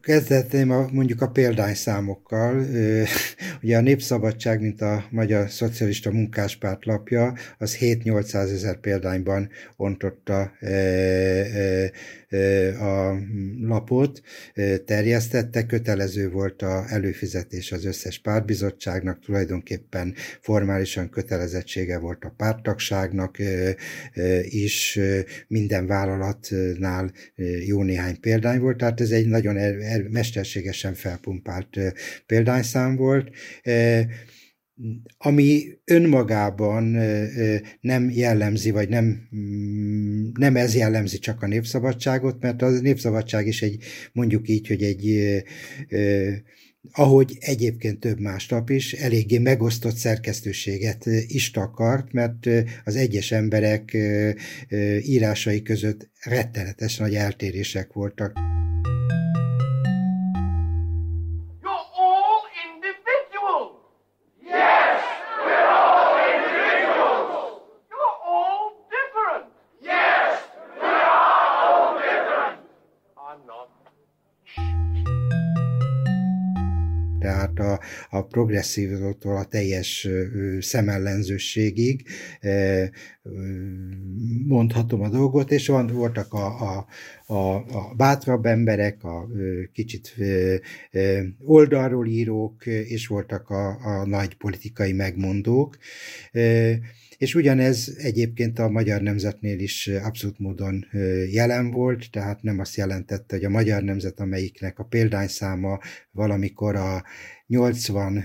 kezdetném 0.00 0.70
a, 0.70 0.88
mondjuk 0.92 1.22
a 1.22 1.28
példányszámokkal. 1.28 2.66
Ugye 3.62 3.76
a 3.76 3.80
Népszabadság, 3.80 4.60
mint 4.60 4.80
a 4.80 5.04
Magyar 5.10 5.50
Szocialista 5.50 6.10
Munkáspárt 6.10 6.84
lapja, 6.84 7.34
az 7.58 7.76
7-800 7.80 8.34
ezer 8.34 8.76
példányban 8.76 9.50
ontotta 9.76 10.52
a 12.80 13.18
lapot, 13.60 14.20
terjesztette, 14.84 15.66
kötelező 15.66 16.30
volt 16.30 16.62
a 16.62 16.84
előfizetés 16.88 17.72
az 17.72 17.84
összes 17.84 18.18
pártbizottságnak, 18.18 19.20
tulajdonképpen 19.24 20.14
formálisan 20.40 21.10
kötelezettsége 21.10 21.98
volt 21.98 22.24
a 22.24 22.34
párttagságnak 22.36 23.36
is, 24.42 24.98
minden 25.48 25.86
vállalatnál 25.86 27.12
jó 27.66 27.82
néhány 27.82 28.20
példány 28.20 28.60
volt, 28.60 28.76
tehát 28.76 29.00
ez 29.00 29.10
egy 29.10 29.26
nagyon 29.26 29.56
er, 29.56 29.74
er, 29.80 30.08
mesterségesen 30.08 30.94
felpumpált 30.94 31.78
példányszám 32.26 32.96
volt 32.96 33.30
ami 35.18 35.64
önmagában 35.84 36.84
nem 37.80 38.10
jellemzi, 38.10 38.70
vagy 38.70 38.88
nem, 38.88 39.28
mm, 39.36 40.28
nem 40.38 40.56
ez 40.56 40.74
jellemzi 40.74 41.18
csak 41.18 41.42
a 41.42 41.46
népszabadságot, 41.46 42.40
mert 42.40 42.62
a 42.62 42.70
népszabadság 42.70 43.46
is 43.46 43.62
egy, 43.62 43.82
mondjuk 44.12 44.48
így, 44.48 44.66
hogy 44.66 44.82
egy 44.82 45.42
ahogy 46.92 47.36
egyébként 47.40 48.00
több 48.00 48.20
más 48.20 48.48
nap 48.48 48.70
is, 48.70 48.92
eléggé 48.92 49.38
megosztott 49.38 49.96
szerkesztőséget 49.96 51.06
is 51.26 51.50
takart, 51.50 52.12
mert 52.12 52.48
az 52.84 52.96
egyes 52.96 53.32
emberek 53.32 53.96
írásai 55.00 55.62
között 55.62 56.10
rettenetes 56.20 56.96
nagy 56.96 57.14
eltérések 57.14 57.92
voltak. 57.92 58.59
A 78.10 78.26
progresszívtól 78.26 79.36
a 79.36 79.44
teljes 79.44 80.08
szemellenzőségig 80.60 82.08
mondhatom 84.46 85.00
a 85.00 85.08
dolgot, 85.08 85.50
és 85.50 85.66
van, 85.66 85.86
voltak 85.86 86.32
a, 86.32 86.46
a, 86.46 86.86
a, 87.26 87.54
a 87.54 87.94
bátrabb 87.96 88.46
emberek, 88.46 89.04
a 89.04 89.28
kicsit 89.72 90.14
oldalról 91.44 92.06
írók, 92.06 92.66
és 92.66 93.06
voltak 93.06 93.50
a, 93.50 93.68
a 93.68 94.06
nagy 94.06 94.34
politikai 94.34 94.92
megmondók. 94.92 95.78
És 97.18 97.34
ugyanez 97.34 97.94
egyébként 97.98 98.58
a 98.58 98.68
Magyar 98.68 99.00
Nemzetnél 99.00 99.58
is 99.58 99.86
abszolút 99.86 100.38
módon 100.38 100.86
jelen 101.30 101.70
volt, 101.70 102.10
tehát 102.10 102.42
nem 102.42 102.58
azt 102.58 102.76
jelentette, 102.76 103.36
hogy 103.36 103.44
a 103.44 103.50
Magyar 103.50 103.82
Nemzet, 103.82 104.20
amelyiknek 104.20 104.78
a 104.78 104.84
példányszáma 104.84 105.78
valamikor 106.10 106.74
a 106.76 107.04
80 107.46 108.24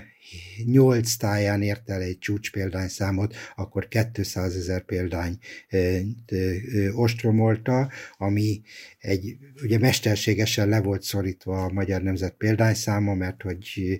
8 0.65 1.15
táján 1.15 1.61
ért 1.61 1.89
el 1.89 2.01
egy 2.01 2.17
csúcs 2.17 2.51
példányszámot, 2.51 3.35
akkor 3.55 3.87
200 4.13 4.55
ezer 4.55 4.85
példány 4.85 5.37
ostromolta, 6.93 7.89
ami 8.17 8.61
egy, 8.99 9.37
ugye 9.63 9.79
mesterségesen 9.79 10.69
le 10.69 10.81
volt 10.81 11.03
szorítva 11.03 11.63
a 11.63 11.71
Magyar 11.71 12.01
Nemzet 12.01 12.33
példányszáma, 12.33 13.13
mert 13.13 13.41
hogy 13.41 13.99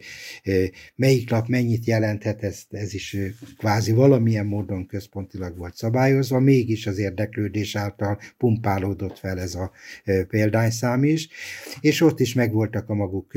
melyik 0.96 1.30
lap 1.30 1.48
mennyit 1.48 1.86
jelenthet, 1.86 2.44
ez, 2.44 2.62
ez 2.70 2.94
is 2.94 3.18
kvázi 3.58 3.92
valamilyen 3.92 4.46
módon 4.46 4.86
központilag 4.86 5.58
volt 5.58 5.76
szabályozva, 5.76 6.40
mégis 6.40 6.88
az 6.88 6.98
érdeklődés 6.98 7.76
által 7.76 8.20
pumpálódott 8.38 9.20
fel 9.20 9.40
ez 9.40 9.56
a 9.56 9.72
példányszám 10.28 11.04
is, 11.04 11.28
és 11.80 12.02
ott 12.02 12.20
is 12.20 12.34
megvoltak 12.34 12.90
a 12.90 12.94
maguk 12.94 13.32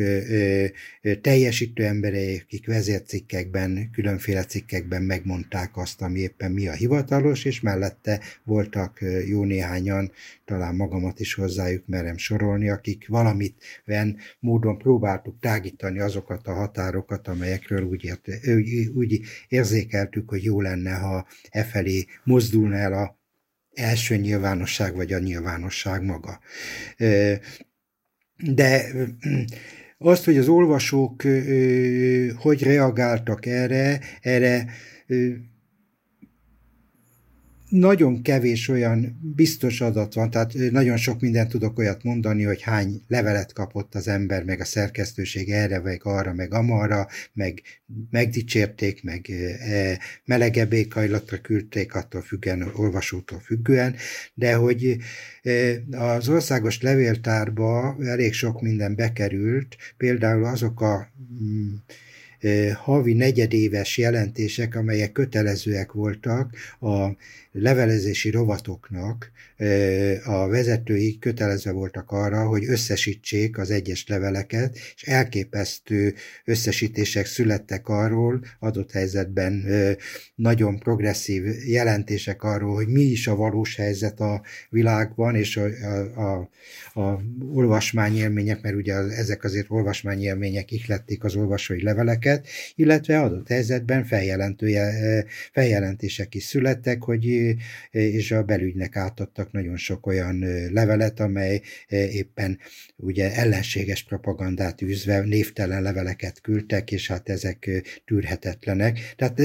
teljesítő 1.20 1.84
emberei, 1.84 2.40
akik 2.44 2.66
vezércikkekben, 2.78 3.90
különféle 3.92 4.44
cikkekben 4.44 5.02
megmondták 5.02 5.76
azt, 5.76 6.02
ami 6.02 6.18
éppen 6.18 6.52
mi 6.52 6.68
a 6.68 6.72
hivatalos, 6.72 7.44
és 7.44 7.60
mellette 7.60 8.20
voltak 8.44 8.98
jó 9.26 9.44
néhányan, 9.44 10.12
talán 10.44 10.74
magamat 10.74 11.20
is 11.20 11.34
hozzájuk 11.34 11.86
merem 11.86 12.16
sorolni, 12.16 12.68
akik 12.68 13.08
valamit 13.08 13.62
módon 14.40 14.78
próbáltuk 14.78 15.40
tágítani 15.40 15.98
azokat 15.98 16.46
a 16.46 16.52
határokat, 16.52 17.28
amelyekről 17.28 17.82
úgy, 17.82 18.04
ért, 18.04 18.28
úgy 18.94 19.20
érzékeltük, 19.48 20.28
hogy 20.28 20.44
jó 20.44 20.60
lenne, 20.60 20.92
ha 20.92 21.26
e 21.50 21.64
felé 21.64 22.06
mozdulna 22.24 22.76
el 22.76 22.92
a 22.92 23.18
első 23.74 24.16
nyilvánosság, 24.16 24.94
vagy 24.94 25.12
a 25.12 25.18
nyilvánosság 25.18 26.02
maga. 26.02 26.40
De 28.36 28.92
azt, 29.98 30.24
hogy 30.24 30.36
az 30.36 30.48
olvasók 30.48 31.22
hogy 32.36 32.62
reagáltak 32.62 33.46
erre, 33.46 34.00
erre 34.20 34.66
nagyon 37.68 38.22
kevés 38.22 38.68
olyan 38.68 39.18
biztos 39.34 39.80
adat 39.80 40.14
van, 40.14 40.30
tehát 40.30 40.54
nagyon 40.70 40.96
sok 40.96 41.20
mindent 41.20 41.48
tudok 41.48 41.78
olyat 41.78 42.02
mondani, 42.02 42.42
hogy 42.42 42.62
hány 42.62 43.02
levelet 43.08 43.52
kapott 43.52 43.94
az 43.94 44.08
ember, 44.08 44.44
meg 44.44 44.60
a 44.60 44.64
szerkesztőség 44.64 45.50
erre, 45.50 45.80
meg 45.80 46.00
arra, 46.04 46.32
meg 46.32 46.54
amarra, 46.54 47.06
meg 47.32 47.62
megdicsérték, 48.10 49.02
meg 49.02 49.30
e, 49.30 49.98
melegebb 50.24 50.72
éghajlatra 50.72 51.40
küldték, 51.40 51.94
attól 51.94 52.22
függően, 52.22 52.70
olvasótól 52.74 53.40
függően, 53.40 53.94
de 54.34 54.54
hogy 54.54 54.96
az 55.90 56.28
országos 56.28 56.82
levéltárba 56.82 57.96
elég 58.00 58.32
sok 58.32 58.62
minden 58.62 58.94
bekerült, 58.94 59.76
például 59.96 60.44
azok 60.44 60.80
a 60.80 61.08
mm, 61.42 61.74
havi 62.74 63.12
negyedéves 63.12 63.98
jelentések, 63.98 64.74
amelyek 64.74 65.12
kötelezőek 65.12 65.92
voltak 65.92 66.56
a 66.80 67.08
levelezési 67.60 68.30
rovatoknak 68.30 69.30
a 70.24 70.48
vezetői 70.48 71.18
kötelezve 71.18 71.70
voltak 71.72 72.10
arra, 72.10 72.46
hogy 72.46 72.64
összesítsék 72.64 73.58
az 73.58 73.70
egyes 73.70 74.06
leveleket, 74.06 74.78
és 74.94 75.02
elképesztő 75.02 76.14
összesítések 76.44 77.26
születtek 77.26 77.88
arról, 77.88 78.40
adott 78.58 78.92
helyzetben 78.92 79.64
nagyon 80.34 80.78
progresszív 80.78 81.44
jelentések 81.66 82.42
arról, 82.42 82.74
hogy 82.74 82.88
mi 82.88 83.02
is 83.02 83.26
a 83.26 83.36
valós 83.36 83.76
helyzet 83.76 84.20
a 84.20 84.42
világban, 84.70 85.34
és 85.34 85.56
a, 85.56 85.64
a, 85.64 86.50
a, 86.94 87.00
a 87.00 87.20
olvasmányélmények, 87.52 88.62
mert 88.62 88.76
ugye 88.76 88.94
ezek 88.94 89.44
azért 89.44 89.66
olvasmányélmények 89.68 90.72
ihlették 90.72 91.24
az 91.24 91.36
olvasói 91.36 91.82
leveleket, 91.82 92.46
illetve 92.74 93.20
adott 93.20 93.48
helyzetben 93.48 94.04
feljelentője, 94.04 95.24
feljelentések 95.52 96.34
is 96.34 96.44
születtek, 96.44 97.02
hogy 97.02 97.47
és 97.90 98.32
a 98.32 98.42
belügynek 98.42 98.96
átadtak 98.96 99.52
nagyon 99.52 99.76
sok 99.76 100.06
olyan 100.06 100.38
levelet, 100.72 101.20
amely 101.20 101.62
éppen 101.88 102.58
ugye 102.96 103.34
ellenséges 103.34 104.04
propagandát 104.04 104.82
űzve 104.82 105.20
névtelen 105.20 105.82
leveleket 105.82 106.40
küldtek, 106.40 106.92
és 106.92 107.08
hát 107.08 107.28
ezek 107.28 107.70
tűrhetetlenek. 108.04 109.14
Tehát 109.16 109.40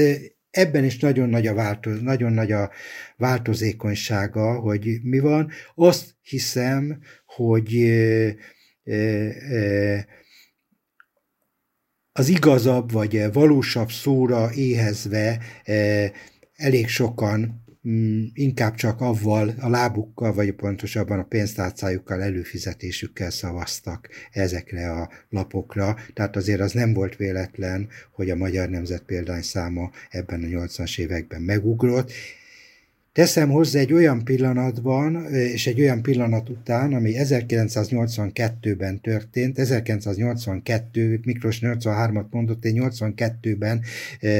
ebben 0.50 0.84
is 0.84 0.98
nagyon 0.98 1.28
nagy 1.28 1.46
a, 1.46 1.54
változ, 1.54 2.00
nagyon 2.00 2.32
nagy 2.32 2.52
a 2.52 2.70
változékonysága, 3.16 4.60
hogy 4.60 4.98
mi 5.02 5.18
van. 5.18 5.50
Azt 5.74 6.14
hiszem, 6.22 7.00
hogy 7.26 7.74
az 12.12 12.28
igazabb 12.28 12.92
vagy 12.92 13.32
valósabb 13.32 13.90
szóra 13.90 14.52
éhezve 14.52 15.40
elég 16.54 16.88
sokan 16.88 17.63
inkább 18.32 18.74
csak 18.74 19.00
avval, 19.00 19.54
a 19.60 19.68
lábukkal, 19.68 20.32
vagy 20.34 20.52
pontosabban 20.52 21.18
a 21.18 21.24
pénztárcájukkal, 21.24 22.22
előfizetésükkel 22.22 23.30
szavaztak 23.30 24.08
ezekre 24.30 24.90
a 24.90 25.10
lapokra. 25.28 25.96
Tehát 26.14 26.36
azért 26.36 26.60
az 26.60 26.72
nem 26.72 26.92
volt 26.92 27.16
véletlen, 27.16 27.88
hogy 28.12 28.30
a 28.30 28.36
Magyar 28.36 28.68
Nemzet 28.68 29.02
példányszáma 29.02 29.90
ebben 30.10 30.42
a 30.42 30.46
80-as 30.46 30.98
években 30.98 31.42
megugrott, 31.42 32.12
Teszem 33.14 33.50
hozzá 33.50 33.80
egy 33.80 33.92
olyan 33.92 34.24
pillanatban, 34.24 35.26
és 35.34 35.66
egy 35.66 35.80
olyan 35.80 36.02
pillanat 36.02 36.48
után, 36.48 36.94
ami 36.94 37.12
1982-ben 37.16 39.00
történt, 39.00 39.58
1982, 39.58 41.20
Miklós 41.24 41.58
83-at 41.62 42.28
mondott, 42.30 42.64
én 42.64 42.82
82-ben 42.90 43.80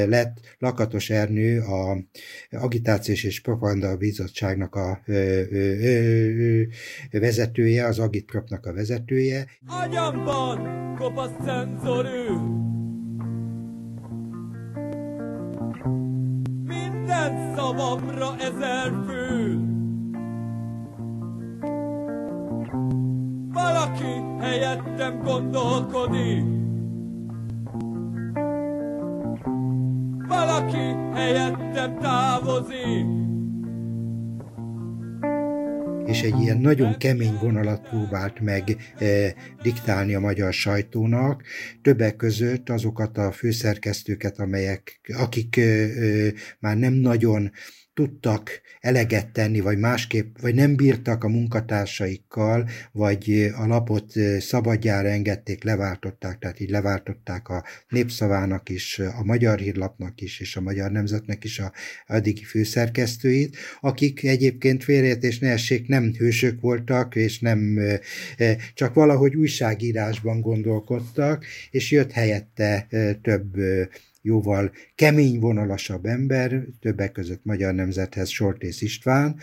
lett 0.08 0.40
Lakatos 0.58 1.10
Ernő 1.10 1.60
a 1.60 1.98
Agitációs 2.50 3.24
és 3.24 3.40
Propaganda 3.40 3.96
Bizottságnak 3.96 4.74
a 4.74 5.02
vezetője, 7.10 7.86
az 7.86 7.98
Agitpropnak 7.98 8.66
a 8.66 8.72
vezetője. 8.72 9.46
Agyamban 9.66 10.94
kopasz 10.98 11.44
szenzorű, 11.44 12.26
minden 17.06 17.54
szavamra 17.56 18.34
ezer 18.38 18.92
fül. 19.06 19.60
Valaki 23.52 24.22
helyettem 24.40 25.22
gondolkodik. 25.22 26.44
Valaki 30.28 30.96
helyettem 31.14 31.98
távozik 31.98 33.23
és 36.06 36.22
egy 36.22 36.40
ilyen 36.40 36.58
nagyon 36.58 36.98
kemény 36.98 37.38
vonalat 37.40 37.88
próbált 37.88 38.40
meg 38.40 38.76
eh, 38.98 39.32
diktálni 39.62 40.14
a 40.14 40.20
magyar 40.20 40.52
sajtónak, 40.52 41.42
többek 41.82 42.16
között 42.16 42.68
azokat 42.70 43.18
a 43.18 43.32
főszerkesztőket, 43.32 44.38
amelyek, 44.38 45.00
akik 45.16 45.56
eh, 45.56 45.64
eh, 45.64 46.32
már 46.58 46.76
nem 46.76 46.92
nagyon 46.92 47.50
tudtak 47.94 48.60
eleget 48.80 49.32
tenni, 49.32 49.60
vagy 49.60 49.78
másképp, 49.78 50.36
vagy 50.40 50.54
nem 50.54 50.76
bírtak 50.76 51.24
a 51.24 51.28
munkatársaikkal, 51.28 52.68
vagy 52.92 53.52
a 53.56 53.66
lapot 53.66 54.12
szabadjára 54.38 55.08
engedték, 55.08 55.64
leváltották, 55.64 56.38
tehát 56.38 56.60
így 56.60 56.70
leváltották 56.70 57.48
a 57.48 57.64
népszavának 57.88 58.68
is, 58.68 58.98
a 58.98 59.24
Magyar 59.24 59.58
Hírlapnak 59.58 60.20
is, 60.20 60.40
és 60.40 60.56
a 60.56 60.60
Magyar 60.60 60.90
Nemzetnek 60.90 61.44
is 61.44 61.58
a 61.58 61.72
addigi 62.06 62.44
főszerkesztőit, 62.44 63.56
akik 63.80 64.24
egyébként 64.24 64.84
félreértés 64.84 65.38
ne 65.38 65.50
essék, 65.50 65.88
nem 65.88 66.12
hősök 66.18 66.60
voltak, 66.60 67.16
és 67.16 67.38
nem 67.38 67.78
csak 68.74 68.94
valahogy 68.94 69.34
újságírásban 69.34 70.40
gondolkodtak, 70.40 71.44
és 71.70 71.90
jött 71.90 72.12
helyette 72.12 72.86
több 73.22 73.56
jóval 74.26 74.72
kemény 74.94 75.38
vonalasabb 75.38 76.06
ember, 76.06 76.64
többek 76.80 77.12
között 77.12 77.44
Magyar 77.44 77.74
Nemzethez 77.74 78.28
Soltész 78.28 78.82
István, 78.82 79.36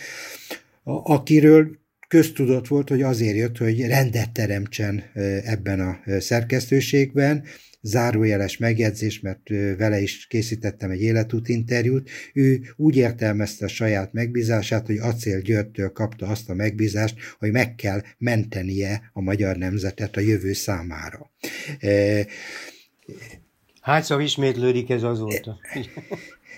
akiről 0.84 1.80
köztudott 2.08 2.68
volt, 2.68 2.90
hogy 2.90 3.02
azért 3.02 3.36
jött, 3.36 3.58
hogy 3.58 3.86
rendet 3.88 4.32
teremtsen 4.32 5.04
ebben 5.44 5.80
a 5.80 6.00
szerkesztőségben, 6.20 7.44
zárójeles 7.82 8.58
megjegyzés, 8.58 9.20
mert 9.20 9.50
vele 9.78 10.02
is 10.02 10.28
készítettem 10.28 10.92
egy 10.92 11.02
életút 11.02 11.50
interjút. 11.50 12.10
Ő 12.34 12.62
úgy 12.76 12.96
értelmezte 12.96 13.66
a 13.66 13.68
saját 13.68 14.14
megbízását, 14.14 14.86
hogy 14.86 14.98
Acél 14.98 15.42
Györgytől 15.42 15.92
kapta 15.92 16.28
azt 16.28 16.50
a 16.50 16.54
megbízást, 16.54 17.16
hogy 17.40 17.52
meg 17.52 17.76
kell 17.76 18.02
mentenie 18.18 19.10
a 19.14 19.22
magyar 19.22 19.58
nemzetet 19.58 20.18
a 20.18 20.20
jövő 20.20 20.54
számára. 20.54 21.32
Hányszor 23.82 24.22
ismétlődik 24.22 24.90
ez 24.90 25.04
azóta? 25.04 25.60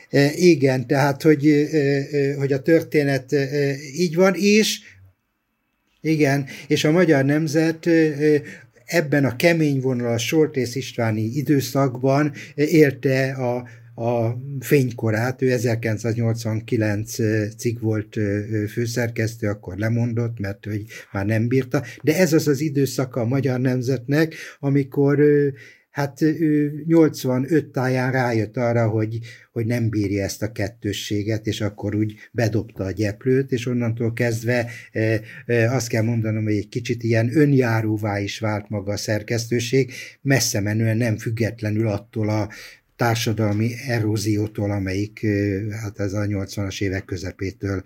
E, 0.10 0.32
igen, 0.34 0.88
tehát, 0.88 1.22
hogy, 1.22 1.48
e, 1.48 1.78
e, 1.78 2.36
hogy 2.36 2.54
a 2.54 2.62
történet 2.62 3.36
így 3.96 4.16
van, 4.16 4.34
és 4.36 4.80
igen, 6.02 6.46
és 6.68 6.84
a 6.84 6.92
magyar 6.92 7.26
nemzet 7.26 7.90
ebben 8.86 9.26
a 9.26 9.36
kemény 9.36 9.80
vonal 9.80 10.14
a 10.14 10.18
Soltész 10.18 10.76
Istváni 10.76 11.22
időszakban 11.22 12.34
érte 12.56 13.32
a, 13.32 13.56
a 14.04 14.38
fénykorát, 14.60 15.42
ő 15.42 15.52
1989 15.52 17.16
cikk 17.58 17.80
volt 17.80 18.20
főszerkesztő, 18.70 19.48
akkor 19.48 19.78
lemondott, 19.78 20.40
mert 20.40 20.66
hogy 20.66 20.86
már 21.12 21.26
nem 21.26 21.48
bírta, 21.48 21.84
de 22.02 22.18
ez 22.18 22.34
az 22.34 22.48
az 22.48 22.62
időszaka 22.62 23.22
a 23.22 23.26
magyar 23.26 23.60
nemzetnek, 23.60 24.36
amikor 24.60 25.20
hát 25.94 26.22
ő 26.22 26.84
85 26.88 27.66
táján 27.66 28.12
rájött 28.12 28.58
arra, 28.58 28.88
hogy, 28.90 29.20
hogy 29.52 29.66
nem 29.66 29.90
bírja 29.90 30.24
ezt 30.24 30.42
a 30.42 30.52
kettősséget, 30.52 31.48
és 31.48 31.62
akkor 31.62 31.96
úgy 31.96 32.16
bedobta 32.32 32.84
a 32.84 32.92
gyeplőt, 32.92 33.52
és 33.52 33.66
onnantól 33.66 34.14
kezdve 34.14 34.70
e, 34.92 35.22
e, 35.46 35.72
azt 35.74 35.88
kell 35.88 36.04
mondanom, 36.04 36.44
hogy 36.44 36.56
egy 36.56 36.70
kicsit 36.70 37.04
ilyen 37.04 37.38
önjáróvá 37.38 38.20
is 38.20 38.40
vált 38.40 38.70
maga 38.70 38.92
a 38.92 38.98
szerkesztőség, 38.98 39.92
messze 40.22 40.60
menően 40.60 40.98
nem 40.98 41.18
függetlenül 41.18 41.88
attól 41.88 42.30
a 42.30 42.50
társadalmi 42.96 43.72
eróziótól, 43.88 44.72
amelyik 44.72 45.26
hát 45.82 46.00
ez 46.00 46.14
a 46.14 46.22
80-as 46.22 46.82
évek 46.82 47.06
közepétől 47.06 47.84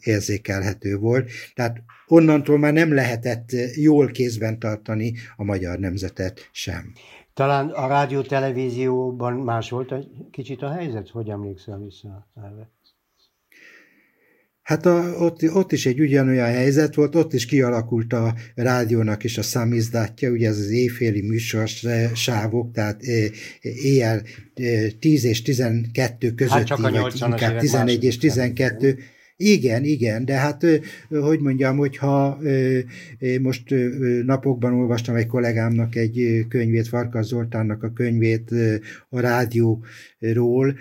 érzékelhető 0.00 0.96
volt. 0.96 1.30
Tehát 1.54 1.82
onnantól 2.06 2.58
már 2.58 2.72
nem 2.72 2.94
lehetett 2.94 3.50
jól 3.74 4.10
kézben 4.10 4.58
tartani 4.58 5.14
a 5.36 5.44
magyar 5.44 5.78
nemzetet 5.78 6.48
sem. 6.52 6.92
Talán 7.38 7.68
a 7.68 7.86
rádió 7.86 8.22
televízióban 8.22 9.32
más 9.32 9.70
volt 9.70 9.92
egy 9.92 10.08
kicsit 10.30 10.62
a 10.62 10.70
helyzet? 10.72 11.08
Hogy 11.08 11.28
emlékszel 11.28 11.78
vissza 11.78 12.28
erre? 12.34 12.70
Hát 14.62 14.86
a, 14.86 15.14
ott, 15.18 15.42
ott 15.52 15.72
is 15.72 15.86
egy 15.86 16.00
ugyanolyan 16.00 16.46
helyzet 16.46 16.94
volt, 16.94 17.14
ott 17.14 17.32
is 17.32 17.46
kialakult 17.46 18.12
a 18.12 18.34
rádiónak 18.54 19.24
is 19.24 19.38
a 19.38 19.42
szamizdátja, 19.42 20.30
ugye 20.30 20.48
ez 20.48 20.58
az 20.58 20.70
éjféli 20.70 21.22
műsors 21.22 21.86
sávok, 22.14 22.72
tehát 22.72 23.02
éjjel 23.60 24.22
10 24.98 25.24
és 25.24 25.42
12 25.42 26.34
közötti, 26.34 26.58
hát 26.58 26.66
csak 26.66 26.78
a 26.78 26.90
vagy 26.90 27.20
inkább 27.26 27.58
11 27.58 28.04
és 28.04 28.18
12, 28.18 28.94
más. 28.94 29.04
Igen, 29.40 29.84
igen, 29.84 30.24
de 30.24 30.34
hát, 30.34 30.64
hogy 31.08 31.40
mondjam, 31.40 31.76
hogyha 31.76 32.38
most 33.40 33.74
napokban 34.24 34.72
olvastam 34.72 35.14
egy 35.14 35.26
kollégámnak 35.26 35.94
egy 35.94 36.46
könyvét, 36.48 36.88
Farkas 36.88 37.26
Zoltánnak 37.26 37.82
a 37.82 37.92
könyvét 37.92 38.50
a 39.08 39.20
rádióról, 39.20 40.74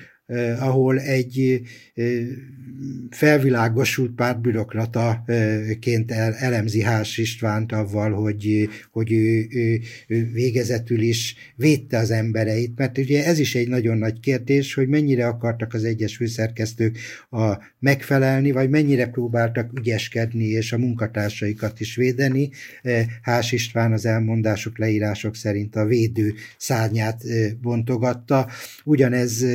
ahol 0.60 0.99
egy 0.99 1.62
felvilágosult 3.10 4.12
pártbürokrataként 4.12 6.12
elemzi 6.12 6.82
Hás 6.82 7.18
Istvánt 7.18 7.72
avval, 7.72 8.12
hogy, 8.12 8.70
hogy 8.91 9.12
ő, 9.12 9.47
ő, 9.49 9.80
ő 10.08 10.32
végezetül 10.32 11.01
is 11.01 11.36
védte 11.55 11.97
az 11.97 12.12
embereit, 12.12 12.78
mert 12.78 12.97
ugye 12.97 13.26
ez 13.26 13.39
is 13.39 13.55
egy 13.55 13.68
nagyon 13.68 13.97
nagy 13.97 14.20
kérdés, 14.20 14.74
hogy 14.74 14.88
mennyire 14.88 15.28
akartak 15.28 15.74
az 15.74 15.84
egyes 15.84 16.16
főszerkesztők 16.16 16.97
a 17.30 17.58
megfelelni, 17.80 18.52
vagy 18.52 18.70
mennyire 18.70 19.08
próbáltak 19.08 19.80
ügyeskedni 19.80 20.46
és 20.46 20.74
a 20.74 20.78
munkatársaikat 20.78 21.80
is 21.80 21.96
védeni. 21.96 22.50
Hás 23.22 23.52
István 23.52 23.94
az 23.94 24.06
elmondások, 24.06 24.78
leírások 24.78 25.36
szerint 25.36 25.76
a 25.76 25.86
védő 25.86 26.34
szárnyát 26.58 27.24
bontogatta. 27.62 28.48
Ugyanez 28.84 29.46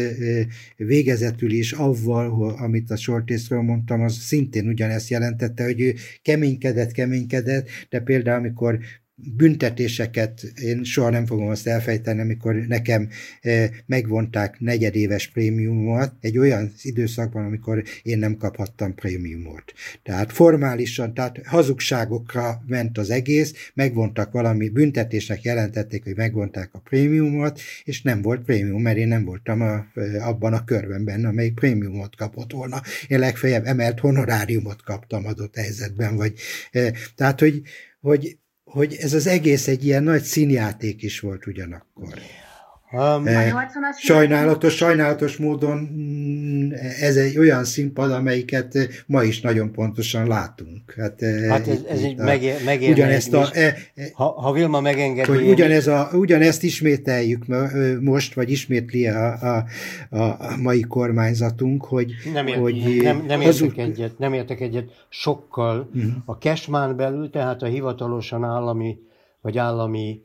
végezetül 0.76 1.50
is 1.50 1.72
avval, 1.72 2.54
amit 2.58 2.90
a 2.90 2.96
sortészről 2.96 3.60
mondtam, 3.62 4.00
az 4.02 4.14
szintén 4.14 4.68
ugyanezt 4.68 5.08
jelentette, 5.08 5.64
hogy 5.64 5.80
ő 5.80 5.94
keménykedett, 6.22 6.92
keménykedett, 6.92 7.68
de 7.88 8.00
például 8.00 8.38
amikor 8.38 8.78
büntetéseket, 9.14 10.42
én 10.42 10.84
soha 10.84 11.10
nem 11.10 11.26
fogom 11.26 11.48
azt 11.48 11.66
elfejteni, 11.66 12.20
amikor 12.20 12.54
nekem 12.54 13.08
eh, 13.40 13.70
megvonták 13.86 14.60
negyedéves 14.60 15.28
prémiumot, 15.28 16.12
egy 16.20 16.38
olyan 16.38 16.72
időszakban, 16.82 17.44
amikor 17.44 17.82
én 18.02 18.18
nem 18.18 18.36
kaphattam 18.36 18.94
prémiumot. 18.94 19.72
Tehát 20.02 20.32
formálisan, 20.32 21.14
tehát 21.14 21.46
hazugságokra 21.46 22.62
ment 22.66 22.98
az 22.98 23.10
egész, 23.10 23.70
megvontak 23.74 24.32
valami 24.32 24.68
büntetésnek 24.68 25.42
jelentették, 25.42 26.04
hogy 26.04 26.16
megvonták 26.16 26.68
a 26.72 26.78
prémiumot, 26.78 27.60
és 27.84 28.02
nem 28.02 28.22
volt 28.22 28.44
prémium, 28.44 28.82
mert 28.82 28.96
én 28.96 29.08
nem 29.08 29.24
voltam 29.24 29.60
a, 29.60 29.86
eh, 29.94 30.28
abban 30.28 30.52
a 30.52 30.64
körben 30.64 31.04
benne, 31.04 31.28
amelyik 31.28 31.54
prémiumot 31.54 32.16
kapott 32.16 32.52
volna. 32.52 32.82
Én 33.08 33.18
legfeljebb 33.18 33.64
emelt 33.64 34.00
honoráriumot 34.00 34.82
kaptam 34.82 35.26
adott 35.26 35.56
helyzetben, 35.56 36.16
vagy 36.16 36.34
eh, 36.70 36.90
tehát, 37.14 37.40
hogy, 37.40 37.62
hogy 38.00 38.40
hogy 38.72 38.96
ez 39.00 39.12
az 39.12 39.26
egész 39.26 39.68
egy 39.68 39.84
ilyen 39.84 40.02
nagy 40.02 40.22
színjáték 40.22 41.02
is 41.02 41.20
volt 41.20 41.46
ugyanakkor. 41.46 42.18
Um, 42.92 43.26
sajnálatos, 43.98 44.74
sajnálatos 44.74 45.36
módon 45.36 45.78
mm, 45.78 46.70
ez 47.00 47.16
egy 47.16 47.38
olyan 47.38 47.64
színpad, 47.64 48.10
amelyiket 48.10 48.78
ma 49.06 49.22
is 49.22 49.40
nagyon 49.40 49.72
pontosan 49.72 50.26
látunk. 50.26 50.94
Hát, 50.96 51.20
hát 51.48 51.68
ez, 51.68 51.78
ez 51.88 52.02
egy 52.02 52.16
megér, 52.16 52.64
megér 52.64 52.90
ugyanezt 52.90 53.32
a, 53.34 53.48
e, 53.52 53.76
e, 53.94 54.10
ha, 54.12 54.24
ha 54.24 54.52
Vilma 54.52 54.80
megengedi. 54.80 55.28
Hogy 55.28 55.48
ugyanez 55.48 55.86
a, 55.86 56.10
ugyanezt 56.12 56.62
ismételjük 56.62 57.44
most, 58.00 58.34
vagy 58.34 58.50
ismétli 58.50 59.06
a, 59.06 59.32
a, 59.32 59.64
a 60.10 60.56
mai 60.62 60.80
kormányzatunk, 60.80 61.84
hogy... 61.84 62.12
Nem, 62.32 62.46
ért, 62.46 62.58
hogy 62.58 63.00
nem, 63.02 63.24
nem, 63.26 63.40
értek 63.40 63.76
egyet, 63.76 64.18
nem 64.18 64.32
értek 64.32 64.60
egyet 64.60 65.06
sokkal. 65.08 65.90
Uh-huh. 65.94 66.12
A 66.24 66.32
Cashman 66.32 66.96
belül, 66.96 67.30
tehát 67.30 67.62
a 67.62 67.66
hivatalosan 67.66 68.44
állami, 68.44 68.98
vagy 69.40 69.58
állami 69.58 70.20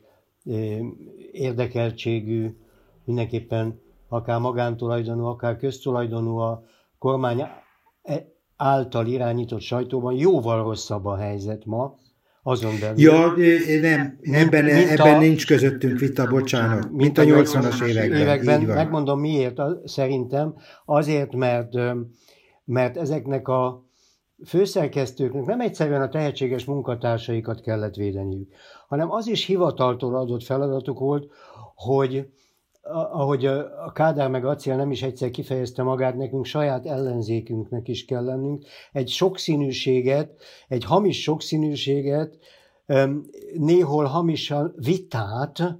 érdekeltségű, 1.38 2.56
mindenképpen 3.04 3.80
akár 4.08 4.40
magántulajdonú, 4.40 5.24
akár 5.24 5.56
köztulajdonú 5.56 6.36
a 6.36 6.62
kormány 6.98 7.40
e- 8.02 8.26
által 8.56 9.06
irányított 9.06 9.60
sajtóban 9.60 10.14
jóval 10.14 10.62
rosszabb 10.62 11.04
a 11.04 11.16
helyzet 11.16 11.64
ma, 11.64 11.94
azon 12.42 12.74
belül. 12.80 13.00
Ja, 13.00 13.34
nem, 13.80 14.18
ebben, 14.22 14.64
mint 14.64 14.90
ebben 14.90 15.14
a, 15.14 15.18
nincs 15.18 15.46
közöttünk 15.46 15.98
vita, 15.98 16.26
bocsánat, 16.26 16.90
mint, 16.90 16.96
mint 16.96 17.18
a 17.18 17.22
80-as 17.22 17.86
években. 17.86 18.20
években 18.20 18.60
megmondom 18.60 19.20
miért, 19.20 19.60
szerintem 19.84 20.54
azért, 20.84 21.34
mert, 21.34 21.72
mert 22.64 22.96
ezeknek 22.96 23.48
a 23.48 23.87
főszerkesztőknek 24.46 25.44
nem 25.44 25.60
egyszerűen 25.60 26.02
a 26.02 26.08
tehetséges 26.08 26.64
munkatársaikat 26.64 27.60
kellett 27.60 27.94
védeniük, 27.94 28.52
hanem 28.88 29.10
az 29.10 29.26
is 29.26 29.44
hivataltól 29.44 30.16
adott 30.16 30.42
feladatuk 30.42 30.98
volt, 30.98 31.30
hogy 31.74 32.28
ahogy 32.92 33.46
a 33.46 33.92
Kádár 33.92 34.30
meg 34.30 34.44
Acél 34.44 34.76
nem 34.76 34.90
is 34.90 35.02
egyszer 35.02 35.30
kifejezte 35.30 35.82
magát, 35.82 36.16
nekünk 36.16 36.44
saját 36.44 36.86
ellenzékünknek 36.86 37.88
is 37.88 38.04
kell 38.04 38.24
lennünk. 38.24 38.64
Egy 38.92 39.08
sokszínűséget, 39.08 40.42
egy 40.68 40.84
hamis 40.84 41.22
sokszínűséget, 41.22 42.38
néhol 43.54 44.04
hamis 44.04 44.52
vitát, 44.76 45.78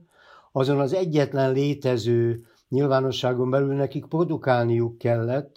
azon 0.52 0.80
az 0.80 0.92
egyetlen 0.92 1.52
létező 1.52 2.44
nyilvánosságon 2.68 3.50
belül 3.50 3.74
nekik 3.74 4.06
produkálniuk 4.06 4.98
kellett, 4.98 5.56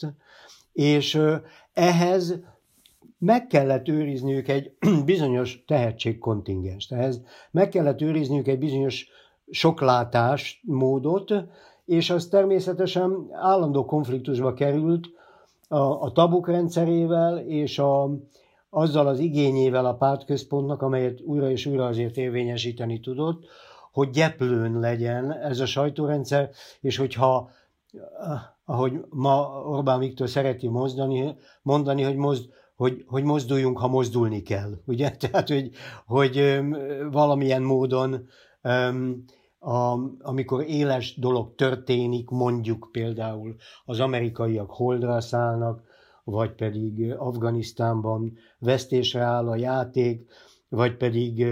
és 0.74 1.22
ehhez 1.74 2.40
meg 3.22 3.48
kellett 3.48 3.88
őrizniük 3.88 4.48
egy 4.48 4.72
bizonyos 5.06 5.64
tehetségkontingenst. 5.68 6.92
Ehhez 6.92 7.22
meg 7.52 7.70
kellett 7.70 8.02
őrizniük 8.02 8.48
egy 8.48 8.60
bizonyos 8.60 9.08
soklátás 9.52 10.62
módot, 10.66 11.34
és 11.86 12.10
az 12.10 12.28
természetesen 12.28 13.28
állandó 13.32 13.86
konfliktusba 13.86 14.54
került 14.54 15.08
a, 15.68 15.78
a 15.78 16.12
tabuk 16.12 16.48
rendszerével 16.48 17.38
és 17.38 17.80
a, 17.80 18.10
azzal 18.70 19.08
az 19.08 19.20
igényével 19.20 19.86
a 19.86 19.96
pártközpontnak, 19.96 20.82
amelyet 20.82 21.22
újra 21.22 21.50
és 21.50 21.66
újra 21.66 21.86
azért 21.86 22.18
érvényesíteni 22.18 23.00
tudott, 23.00 23.46
hogy 23.92 24.10
gyeplőn 24.10 24.80
legyen 24.80 25.32
ez 25.32 25.60
a 25.60 25.66
sajtórendszer, 25.66 26.50
és 26.80 26.98
hogyha 26.98 27.50
ahogy 28.66 29.06
ma 29.10 29.64
Orbán 29.66 30.00
Viktor 30.00 30.30
szereti 30.30 30.68
mozdani, 30.68 31.36
mondani, 31.62 32.04
hogy, 32.04 32.16
mozd, 32.16 32.50
hogy, 32.82 33.04
hogy 33.08 33.24
mozduljunk, 33.24 33.78
ha 33.78 33.88
mozdulni 33.88 34.42
kell. 34.42 34.72
Ugye? 34.86 35.12
Tehát, 35.12 35.48
hogy, 35.48 35.72
hogy 36.06 36.60
valamilyen 37.12 37.62
módon 37.62 38.28
amikor 40.22 40.64
éles 40.68 41.16
dolog 41.20 41.56
történik, 41.56 42.30
mondjuk 42.30 42.90
például 42.92 43.56
az 43.86 44.00
amerikaiak 44.00 44.72
holdra 44.72 45.22
szállnak, 45.22 45.84
vagy 46.24 46.56
pedig 46.56 47.12
Afganisztánban 47.18 48.38
vesztésre 48.60 49.22
áll 49.22 49.48
a 49.48 49.56
játék, 49.56 50.32
vagy 50.70 50.98
pedig 50.98 51.46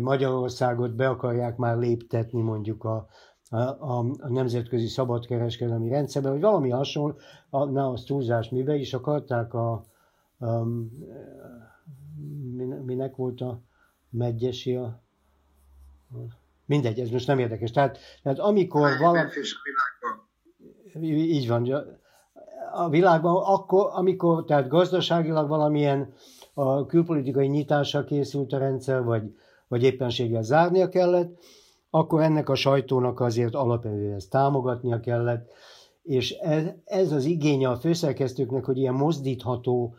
Magyarországot 0.00 0.94
be 0.94 1.08
akarják 1.08 1.56
már 1.56 1.76
léptetni 1.76 2.40
mondjuk 2.40 2.84
a, 2.84 3.06
a, 3.48 3.58
a 3.78 4.28
nemzetközi 4.28 4.86
szabadkereskedelmi 4.86 5.88
rendszerbe, 5.88 6.30
vagy 6.30 6.40
valami 6.40 6.70
hasonló, 6.70 7.14
a, 7.50 7.64
ne 7.64 7.88
az 7.88 8.02
túlzás, 8.02 8.48
mibe 8.48 8.74
is 8.74 8.94
akarták 8.94 9.54
a, 9.54 9.84
a 10.44 10.66
minek 12.84 13.16
volt 13.16 13.40
a 13.40 13.60
megyesi 14.10 14.74
a, 14.74 15.02
a 16.10 16.42
Mindegy, 16.66 17.00
ez 17.00 17.10
most 17.10 17.26
nem 17.26 17.38
érdekes. 17.38 17.70
Tehát, 17.70 17.98
tehát 18.22 18.38
amikor 18.38 18.98
valami... 18.98 19.20
Így 21.02 21.48
van. 21.48 21.86
A 22.72 22.88
világban 22.88 23.42
akkor, 23.44 23.90
amikor, 23.92 24.44
tehát 24.44 24.68
gazdaságilag 24.68 25.48
valamilyen 25.48 26.12
a 26.54 26.86
külpolitikai 26.86 27.46
nyitásra 27.46 28.04
készült 28.04 28.52
a 28.52 28.58
rendszer, 28.58 29.04
vagy, 29.04 29.36
vagy 29.68 29.82
éppenséggel 29.82 30.42
zárnia 30.42 30.88
kellett, 30.88 31.38
akkor 31.90 32.22
ennek 32.22 32.48
a 32.48 32.54
sajtónak 32.54 33.20
azért 33.20 33.54
alapvetően 33.54 34.14
ezt 34.14 34.30
támogatnia 34.30 35.00
kellett, 35.00 35.50
és 36.02 36.30
ez, 36.30 36.64
ez 36.84 37.12
az 37.12 37.24
igénye 37.24 37.68
a 37.68 37.76
főszerkesztőknek, 37.76 38.64
hogy 38.64 38.78
ilyen 38.78 38.94
mozdítható 38.94 39.94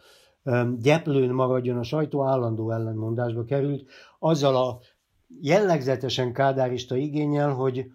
gyeplőn 0.80 1.34
maradjon 1.34 1.78
a 1.78 1.84
sajtó, 1.84 2.24
állandó 2.24 2.72
ellenmondásba 2.72 3.44
került, 3.44 3.90
azzal 4.20 4.56
a 4.56 4.80
jellegzetesen 5.42 6.34
kádárista 6.34 6.96
igényel, 6.96 7.50
hogy, 7.54 7.86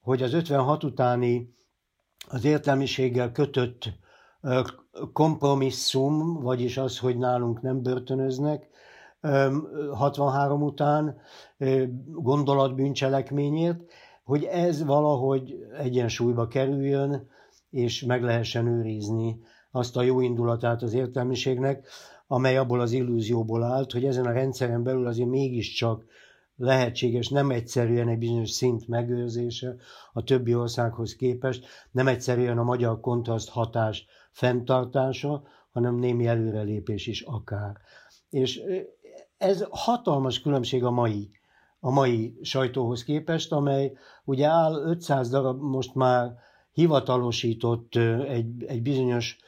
hogy 0.00 0.22
az 0.22 0.32
56 0.32 0.84
utáni 0.84 1.54
az 2.28 2.44
értelmiséggel 2.44 3.32
kötött 3.32 3.92
kompromisszum, 5.12 6.40
vagyis 6.40 6.76
az, 6.76 6.98
hogy 6.98 7.18
nálunk 7.18 7.60
nem 7.60 7.82
börtönöznek, 7.82 8.68
63 9.92 10.62
után 10.62 11.16
gondolatbűncselekményért, 12.06 13.80
hogy 14.24 14.44
ez 14.44 14.84
valahogy 14.84 15.66
egyensúlyba 15.78 16.46
kerüljön, 16.48 17.28
és 17.70 18.04
meg 18.04 18.22
lehessen 18.22 18.66
őrizni 18.66 19.40
azt 19.78 19.96
a 19.96 20.02
jó 20.02 20.20
indulatát 20.20 20.82
az 20.82 20.92
értelmiségnek, 20.92 21.86
amely 22.26 22.56
abból 22.56 22.80
az 22.80 22.92
illúzióból 22.92 23.62
állt, 23.62 23.92
hogy 23.92 24.04
ezen 24.04 24.26
a 24.26 24.32
rendszeren 24.32 24.82
belül 24.82 25.06
azért 25.06 25.28
mégiscsak 25.28 26.04
lehetséges 26.56 27.28
nem 27.28 27.50
egyszerűen 27.50 28.08
egy 28.08 28.18
bizonyos 28.18 28.50
szint 28.50 28.88
megőrzése 28.88 29.76
a 30.12 30.22
többi 30.22 30.54
országhoz 30.54 31.16
képest, 31.16 31.66
nem 31.90 32.06
egyszerűen 32.06 32.58
a 32.58 32.62
magyar 32.62 33.00
kontraszt 33.00 33.48
hatás 33.48 34.06
fenntartása, 34.30 35.42
hanem 35.70 35.94
némi 35.94 36.26
előrelépés 36.26 37.06
is 37.06 37.20
akár. 37.20 37.76
És 38.30 38.62
ez 39.36 39.64
hatalmas 39.70 40.40
különbség 40.40 40.84
a 40.84 40.90
mai, 40.90 41.30
a 41.80 41.90
mai 41.90 42.38
sajtóhoz 42.42 43.04
képest, 43.04 43.52
amely 43.52 43.92
ugye 44.24 44.46
áll 44.46 44.74
500 44.74 45.28
darab 45.28 45.60
most 45.60 45.94
már 45.94 46.34
hivatalosított 46.72 47.96
egy, 48.26 48.64
egy 48.64 48.82
bizonyos 48.82 49.38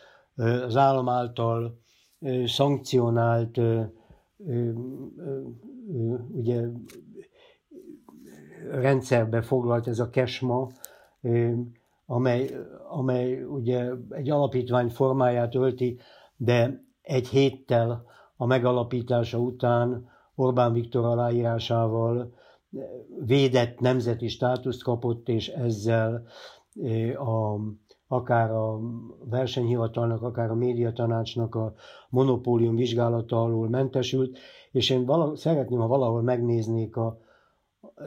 az 0.40 0.76
állam 0.76 1.08
által 1.08 1.78
szankcionált 2.44 3.60
ugye 6.32 6.66
rendszerbe 8.70 9.42
foglalt 9.42 9.86
ez 9.86 9.98
a 9.98 10.10
kesma, 10.10 10.68
amely, 12.06 12.50
amely 12.88 13.42
ugye 13.42 13.90
egy 14.10 14.30
alapítvány 14.30 14.88
formáját 14.88 15.54
ölti, 15.54 15.98
de 16.36 16.84
egy 17.02 17.28
héttel 17.28 18.04
a 18.36 18.46
megalapítása 18.46 19.38
után 19.38 20.08
Orbán 20.34 20.72
Viktor 20.72 21.04
aláírásával 21.04 22.34
védett 23.24 23.78
nemzeti 23.78 24.28
státuszt 24.28 24.82
kapott, 24.82 25.28
és 25.28 25.48
ezzel 25.48 26.26
a, 27.16 27.56
akár 28.12 28.50
a 28.50 28.80
versenyhivatalnak, 29.24 30.22
akár 30.22 30.50
a 30.50 30.54
médiatanácsnak 30.54 31.54
a 31.54 31.74
monopólium 32.08 32.76
vizsgálata 32.76 33.42
alól 33.42 33.68
mentesült, 33.68 34.38
és 34.70 34.90
én 34.90 35.04
vala, 35.04 35.36
szeretném, 35.36 35.78
ha 35.78 35.86
valahol 35.86 36.22
megnéznék 36.22 36.96
a, 36.96 37.18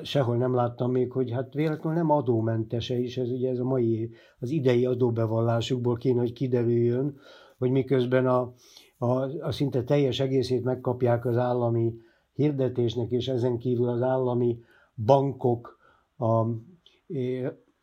sehol 0.04 0.38
nem 0.38 0.54
láttam 0.54 0.91
még, 0.91 1.12
hogy 1.12 1.32
hát 1.32 1.54
véletlenül 1.54 1.99
nem 1.99 2.10
adómentese 2.10 2.99
is, 2.99 3.18
ez 3.18 3.30
ugye 3.30 3.49
ez 3.49 3.60
a 3.60 3.64
mai, 3.64 4.12
az 4.39 4.49
idei 4.49 4.86
adóbevallásukból 4.86 5.95
kéne, 5.95 6.20
hogy 6.20 6.34
kiderüljön, 6.34 7.18
hogy 7.58 7.72
miközben 7.72 8.28
a, 8.28 8.54
a, 8.97 9.08
a 9.45 9.51
szinte 9.51 9.84
teljes 9.84 10.20
egészét 10.20 10.64
megkapják 10.64 11.26
az 11.26 11.38
állami 11.38 11.93
hirdetésnek, 12.34 13.12
és 13.12 13.28
ezen 13.28 13.58
kívül 13.58 13.89
az 13.89 14.01
állami 14.01 14.60
bankok 15.06 15.78
a, 16.18 16.45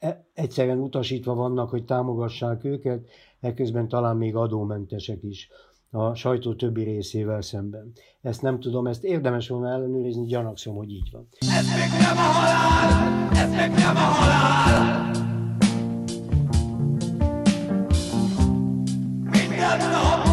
E, 0.00 0.24
egyszerűen 0.34 0.78
utasítva 0.78 1.34
vannak, 1.34 1.70
hogy 1.70 1.84
támogassák 1.84 2.64
őket, 2.64 3.08
ekközben 3.40 3.88
talán 3.88 4.16
még 4.16 4.36
adómentesek 4.36 5.22
is 5.22 5.48
a 5.90 6.14
sajtó 6.14 6.54
többi 6.54 6.82
részével 6.82 7.42
szemben. 7.42 7.92
Ezt 8.22 8.42
nem 8.42 8.60
tudom, 8.60 8.86
ezt 8.86 9.04
érdemes 9.04 9.48
volna 9.48 9.70
ellenőrizni, 9.70 10.26
gyanakszom, 10.26 10.76
hogy 10.76 10.90
így 10.90 11.08
van. 11.12 11.28
Ez 11.38 11.66
még 11.66 12.00
nem 12.00 12.16
a 12.16 12.20
halál, 12.20 13.30
ez 13.32 13.50
még 13.50 13.70
nem 13.78 13.96
a 13.96 13.98
halál. 13.98 15.10
Minden 19.22 19.78
nap 19.78 20.26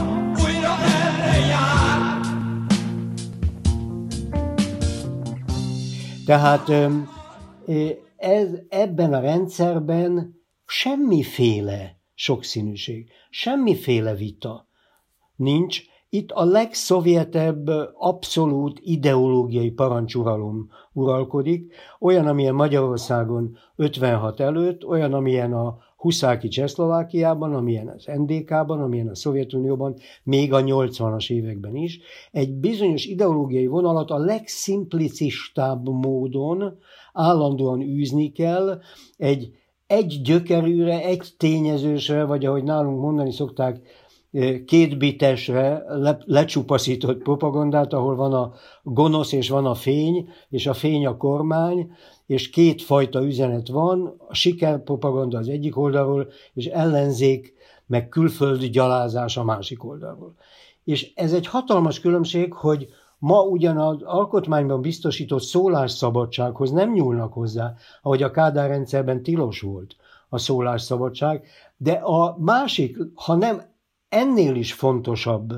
újra 0.45 0.73
erre 0.83 1.45
jár. 1.45 2.19
Tehát 6.25 6.69
ez, 8.17 8.49
ebben 8.69 9.13
a 9.13 9.19
rendszerben 9.19 10.35
semmiféle 10.65 11.99
sokszínűség, 12.13 13.09
semmiféle 13.29 14.15
vita 14.15 14.67
nincs. 15.35 15.81
Itt 16.09 16.31
a 16.31 16.45
legszovjetebb 16.45 17.67
abszolút 17.93 18.79
ideológiai 18.83 19.71
parancsuralom 19.71 20.69
uralkodik, 20.93 21.73
olyan, 21.99 22.27
amilyen 22.27 22.55
Magyarországon 22.55 23.57
56 23.75 24.39
előtt, 24.39 24.85
olyan, 24.85 25.13
amilyen 25.13 25.53
a 25.53 25.77
Huszáki 25.97 26.47
Csehszlovákiában, 26.47 27.53
amilyen 27.53 27.87
az 27.87 28.09
NDK-ban, 28.15 28.81
amilyen 28.81 29.07
a 29.07 29.15
Szovjetunióban, 29.15 29.95
még 30.23 30.53
a 30.53 30.63
80-as 30.63 31.31
években 31.31 31.75
is, 31.75 31.99
egy 32.31 32.53
bizonyos 32.53 33.05
ideológiai 33.05 33.67
vonalat 33.67 34.11
a 34.11 34.17
legszimplicistább 34.17 35.89
módon 35.89 36.79
állandóan 37.17 37.81
űzni 37.81 38.31
kell, 38.31 38.79
egy 39.17 39.51
egy 39.87 40.21
gyökerűre, 40.21 41.03
egy 41.03 41.27
tényezősre, 41.37 42.23
vagy 42.23 42.45
ahogy 42.45 42.63
nálunk 42.63 43.01
mondani 43.01 43.31
szokták, 43.31 43.81
két 44.65 44.97
bitesre 44.97 45.83
le, 45.87 46.17
lecsupaszított 46.25 47.21
propagandát, 47.21 47.93
ahol 47.93 48.15
van 48.15 48.33
a 48.33 48.53
gonosz 48.83 49.31
és 49.31 49.49
van 49.49 49.65
a 49.65 49.73
fény, 49.73 50.29
és 50.49 50.67
a 50.67 50.73
fény 50.73 51.05
a 51.05 51.17
kormány, 51.17 51.91
és 52.25 52.49
kétfajta 52.49 53.23
üzenet 53.23 53.67
van, 53.67 54.15
a 54.27 54.33
sikerpropaganda 54.33 55.37
az 55.37 55.47
egyik 55.47 55.77
oldalról, 55.77 56.27
és 56.53 56.65
ellenzék, 56.65 57.53
meg 57.85 58.09
külföldi 58.09 58.69
gyalázás 58.69 59.37
a 59.37 59.43
másik 59.43 59.83
oldalról. 59.83 60.35
És 60.83 61.11
ez 61.15 61.33
egy 61.33 61.47
hatalmas 61.47 61.99
különbség, 61.99 62.53
hogy 62.53 62.87
ma 63.19 63.41
ugyan 63.41 63.77
az 63.77 64.01
alkotmányban 64.01 64.81
biztosított 64.81 65.41
szólásszabadsághoz 65.41 66.71
nem 66.71 66.91
nyúlnak 66.91 67.33
hozzá, 67.33 67.73
ahogy 68.01 68.23
a 68.23 68.31
Kádár 68.31 68.69
rendszerben 68.69 69.23
tilos 69.23 69.61
volt 69.61 69.95
a 70.29 70.37
szólásszabadság, 70.37 71.47
de 71.77 71.91
a 71.91 72.37
másik, 72.39 72.97
ha 73.15 73.35
nem 73.35 73.61
ennél 74.09 74.55
is 74.55 74.73
fontosabb 74.73 75.53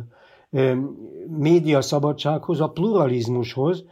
média 1.28 1.82
szabadsághoz, 1.82 2.62
a 2.62 2.70
pluralizmushoz, 2.70 3.84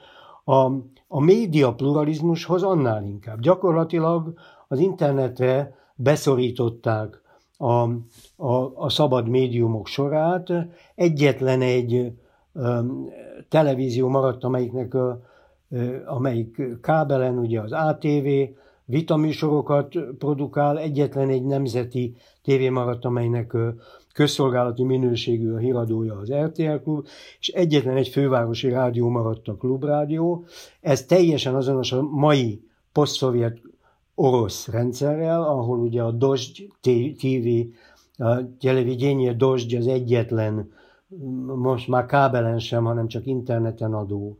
a, 0.43 0.71
a 1.07 1.19
média 1.19 1.73
pluralizmushoz 1.73 2.63
annál 2.63 3.03
inkább. 3.03 3.39
Gyakorlatilag 3.39 4.33
az 4.67 4.79
internetre 4.79 5.75
beszorították 5.95 7.21
a, 7.57 7.89
a, 8.35 8.73
a 8.75 8.89
szabad 8.89 9.27
médiumok 9.27 9.87
sorát. 9.87 10.51
Egyetlen 10.95 11.61
egy 11.61 12.11
televízió 13.49 14.07
maradt, 14.07 14.43
amelyiknek 14.43 14.93
a, 14.93 15.21
amelyik 16.05 16.61
kábelen, 16.81 17.37
ugye 17.37 17.61
az 17.61 17.71
ATV, 17.71 18.27
vitaműsorokat 18.85 19.93
produkál, 20.17 20.79
egyetlen 20.79 21.29
egy 21.29 21.43
nemzeti 21.43 22.15
tévé 22.43 22.69
maradt, 22.69 23.05
amelynek 23.05 23.53
közszolgálati 24.13 24.83
minőségű 24.83 25.51
a 25.51 25.57
híradója 25.57 26.15
az 26.15 26.33
RTL 26.33 26.75
Klub, 26.83 27.07
és 27.39 27.47
egyetlen 27.47 27.97
egy 27.97 28.07
fővárosi 28.07 28.69
rádió 28.69 29.09
maradt 29.09 29.47
a 29.47 29.55
Klubrádió. 29.55 30.45
Ez 30.81 31.05
teljesen 31.05 31.55
azonos 31.55 31.91
a 31.91 32.01
mai 32.01 32.61
posztszovjet 32.91 33.61
orosz 34.15 34.67
rendszerrel, 34.67 35.43
ahol 35.43 35.79
ugye 35.79 36.01
a 36.01 36.11
Dozsd 36.11 36.55
TV, 37.17 37.47
a 38.23 38.57
televidénye 38.59 39.33
Dozsd 39.33 39.73
az 39.73 39.87
egyetlen, 39.87 40.71
most 41.55 41.87
már 41.87 42.05
kábelen 42.05 42.59
sem, 42.59 42.83
hanem 42.83 43.07
csak 43.07 43.25
interneten 43.25 43.93
adó 43.93 44.37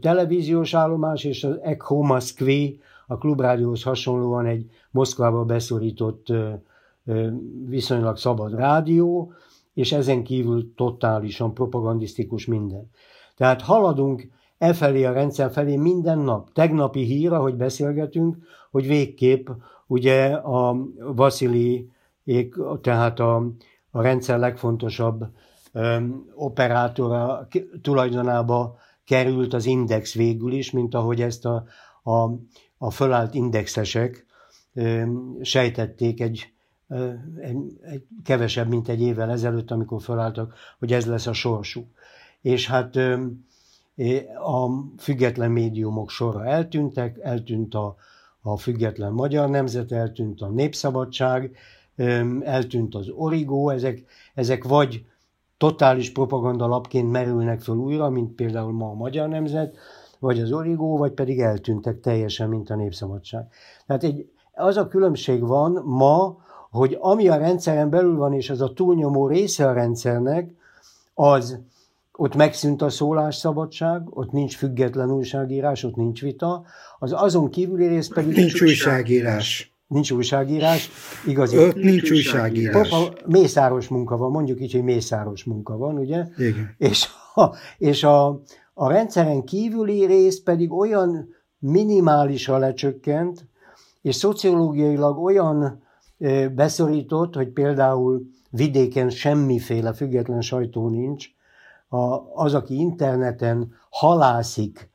televíziós 0.00 0.74
állomás, 0.74 1.24
és 1.24 1.44
az 1.44 1.58
Echo 1.62 2.02
Moszkvi, 2.02 2.80
a 3.06 3.18
klubrádióhoz 3.18 3.82
hasonlóan 3.82 4.46
egy 4.46 4.70
Moszkvába 4.90 5.44
beszorított 5.44 6.26
viszonylag 7.66 8.16
szabad 8.16 8.54
rádió, 8.54 9.32
és 9.74 9.92
ezen 9.92 10.22
kívül 10.22 10.74
totálisan 10.74 11.54
propagandisztikus 11.54 12.46
minden. 12.46 12.90
Tehát 13.36 13.62
haladunk 13.62 14.28
e 14.58 14.72
felé 14.72 15.04
a 15.04 15.12
rendszer 15.12 15.50
felé 15.50 15.76
minden 15.76 16.18
nap. 16.18 16.52
Tegnapi 16.52 17.02
hír, 17.02 17.32
ahogy 17.32 17.54
beszélgetünk, 17.54 18.36
hogy 18.70 18.86
végképp 18.86 19.48
ugye 19.86 20.26
a 20.32 20.76
Vasili, 21.14 21.90
tehát 22.80 23.20
a, 23.20 23.36
a 23.90 24.02
rendszer 24.02 24.38
legfontosabb 24.38 25.26
operátora 26.34 27.48
tulajdonába 27.82 28.76
került 29.04 29.54
az 29.54 29.66
Index 29.66 30.14
végül 30.14 30.52
is, 30.52 30.70
mint 30.70 30.94
ahogy 30.94 31.20
ezt 31.20 31.44
a, 31.44 31.64
a, 32.02 32.30
a 32.78 32.90
fölállt 32.90 33.34
indexesek 33.34 34.26
sejtették 35.42 36.20
egy 36.20 36.52
egy, 37.40 37.78
egy, 37.82 38.06
kevesebb, 38.24 38.68
mint 38.68 38.88
egy 38.88 39.00
évvel 39.00 39.30
ezelőtt, 39.30 39.70
amikor 39.70 40.02
felálltak, 40.02 40.54
hogy 40.78 40.92
ez 40.92 41.06
lesz 41.06 41.26
a 41.26 41.32
sorsuk. 41.32 41.86
És 42.40 42.66
hát 42.66 42.96
a 44.44 44.68
független 44.98 45.50
médiumok 45.50 46.10
sorra 46.10 46.46
eltűntek, 46.46 47.18
eltűnt 47.22 47.74
a, 47.74 47.96
a 48.40 48.56
független 48.56 49.12
magyar 49.12 49.48
nemzet, 49.48 49.92
eltűnt 49.92 50.40
a 50.40 50.48
népszabadság, 50.48 51.56
eltűnt 52.42 52.94
az 52.94 53.08
origó, 53.08 53.68
ezek, 53.70 54.04
ezek 54.34 54.64
vagy 54.64 55.06
totális 55.58 56.12
propaganda 56.12 56.66
lapként 56.66 57.10
merülnek 57.10 57.60
föl 57.60 57.76
újra, 57.76 58.08
mint 58.08 58.34
például 58.34 58.72
ma 58.72 58.88
a 58.88 58.94
magyar 58.94 59.28
nemzet, 59.28 59.76
vagy 60.18 60.40
az 60.40 60.52
origó, 60.52 60.96
vagy 60.96 61.12
pedig 61.12 61.40
eltűntek 61.40 62.00
teljesen, 62.00 62.48
mint 62.48 62.70
a 62.70 62.76
népszabadság. 62.76 63.46
Tehát 63.86 64.04
egy, 64.04 64.30
az 64.52 64.76
a 64.76 64.88
különbség 64.88 65.46
van 65.46 65.82
ma, 65.84 66.36
hogy 66.70 66.96
ami 67.00 67.28
a 67.28 67.36
rendszeren 67.36 67.90
belül 67.90 68.16
van, 68.16 68.32
és 68.32 68.50
az 68.50 68.60
a 68.60 68.72
túlnyomó 68.72 69.26
része 69.26 69.68
a 69.68 69.72
rendszernek, 69.72 70.54
az 71.14 71.58
ott 72.12 72.34
megszűnt 72.34 72.82
a 72.82 72.90
szólásszabadság, 72.90 74.02
ott 74.10 74.30
nincs 74.30 74.56
független 74.56 75.10
újságírás, 75.10 75.84
ott 75.84 75.96
nincs 75.96 76.20
vita, 76.20 76.64
az 76.98 77.12
azon 77.12 77.50
kívüli 77.50 77.86
rész 77.86 78.08
pedig... 78.08 78.36
Nincs 78.36 78.62
újságírás. 78.62 79.72
Nincs 79.88 80.10
újságírás, 80.10 80.90
igazi. 81.26 81.58
Ott 81.58 81.74
nincs 81.74 82.10
újságírás. 82.10 82.88
Popa, 82.88 83.12
mészáros 83.26 83.88
munka 83.88 84.16
van, 84.16 84.30
mondjuk 84.30 84.60
így, 84.60 84.72
hogy 84.72 84.82
mészáros 84.82 85.44
munka 85.44 85.76
van, 85.76 85.98
ugye? 85.98 86.26
Igen. 86.36 86.74
És, 86.78 87.06
a, 87.34 87.54
és 87.78 88.04
a, 88.04 88.40
a 88.74 88.88
rendszeren 88.88 89.44
kívüli 89.44 90.04
rész 90.04 90.42
pedig 90.42 90.72
olyan 90.72 91.28
minimálisra 91.58 92.58
lecsökkent, 92.58 93.46
és 94.02 94.14
szociológiailag 94.14 95.18
olyan 95.18 95.82
beszorított, 96.54 97.34
hogy 97.34 97.48
például 97.48 98.22
vidéken 98.50 99.10
semmiféle 99.10 99.92
független 99.92 100.40
sajtó 100.40 100.88
nincs, 100.88 101.26
az, 102.34 102.54
aki 102.54 102.78
interneten 102.78 103.72
halászik 103.90 104.90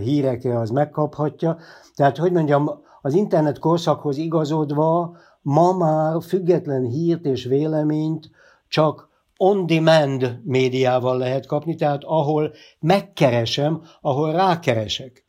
hírekre, 0.00 0.58
az 0.58 0.70
megkaphatja. 0.70 1.58
Tehát, 1.94 2.16
hogy 2.16 2.32
mondjam, 2.32 2.70
az 3.02 3.14
internet 3.14 3.58
korszakhoz 3.58 4.16
igazodva 4.16 5.16
ma 5.42 5.76
már 5.76 6.22
független 6.22 6.84
hírt 6.84 7.24
és 7.24 7.44
véleményt 7.44 8.30
csak 8.68 9.10
on-demand 9.36 10.40
médiával 10.44 11.18
lehet 11.18 11.46
kapni, 11.46 11.74
tehát 11.74 12.04
ahol 12.04 12.52
megkeresem, 12.80 13.82
ahol 14.00 14.32
rákeresek. 14.32 15.24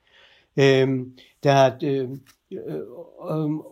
Tehát 1.40 1.82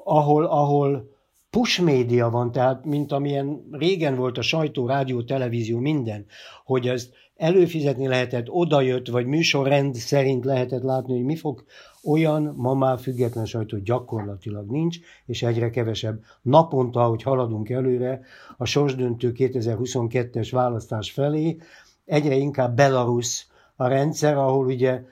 ahol, 0.03 0.45
ahol 0.45 1.09
push 1.49 1.81
média 1.81 2.29
van, 2.29 2.51
tehát 2.51 2.85
mint 2.85 3.11
amilyen 3.11 3.67
régen 3.71 4.15
volt 4.15 4.37
a 4.37 4.41
sajtó, 4.41 4.87
rádió, 4.87 5.23
televízió, 5.23 5.79
minden, 5.79 6.25
hogy 6.65 6.87
ezt 6.87 7.13
előfizetni 7.35 8.07
lehetett, 8.07 8.49
odajött, 8.49 9.07
vagy 9.07 9.25
műsorrend 9.25 9.95
szerint 9.95 10.45
lehetett 10.45 10.83
látni, 10.83 11.13
hogy 11.13 11.23
mi 11.23 11.35
fog, 11.35 11.63
olyan 12.03 12.53
ma 12.57 12.73
már 12.73 12.99
független 12.99 13.45
sajtó 13.45 13.77
gyakorlatilag 13.77 14.69
nincs, 14.69 14.99
és 15.25 15.43
egyre 15.43 15.69
kevesebb. 15.69 16.23
Naponta, 16.41 17.03
ahogy 17.03 17.23
haladunk 17.23 17.69
előre, 17.69 18.21
a 18.57 18.65
sorsdöntő 18.65 19.31
2022-es 19.35 20.49
választás 20.51 21.11
felé, 21.11 21.57
egyre 22.05 22.35
inkább 22.35 22.75
Belarus 22.75 23.47
a 23.75 23.87
rendszer, 23.87 24.37
ahol 24.37 24.65
ugye 24.65 25.03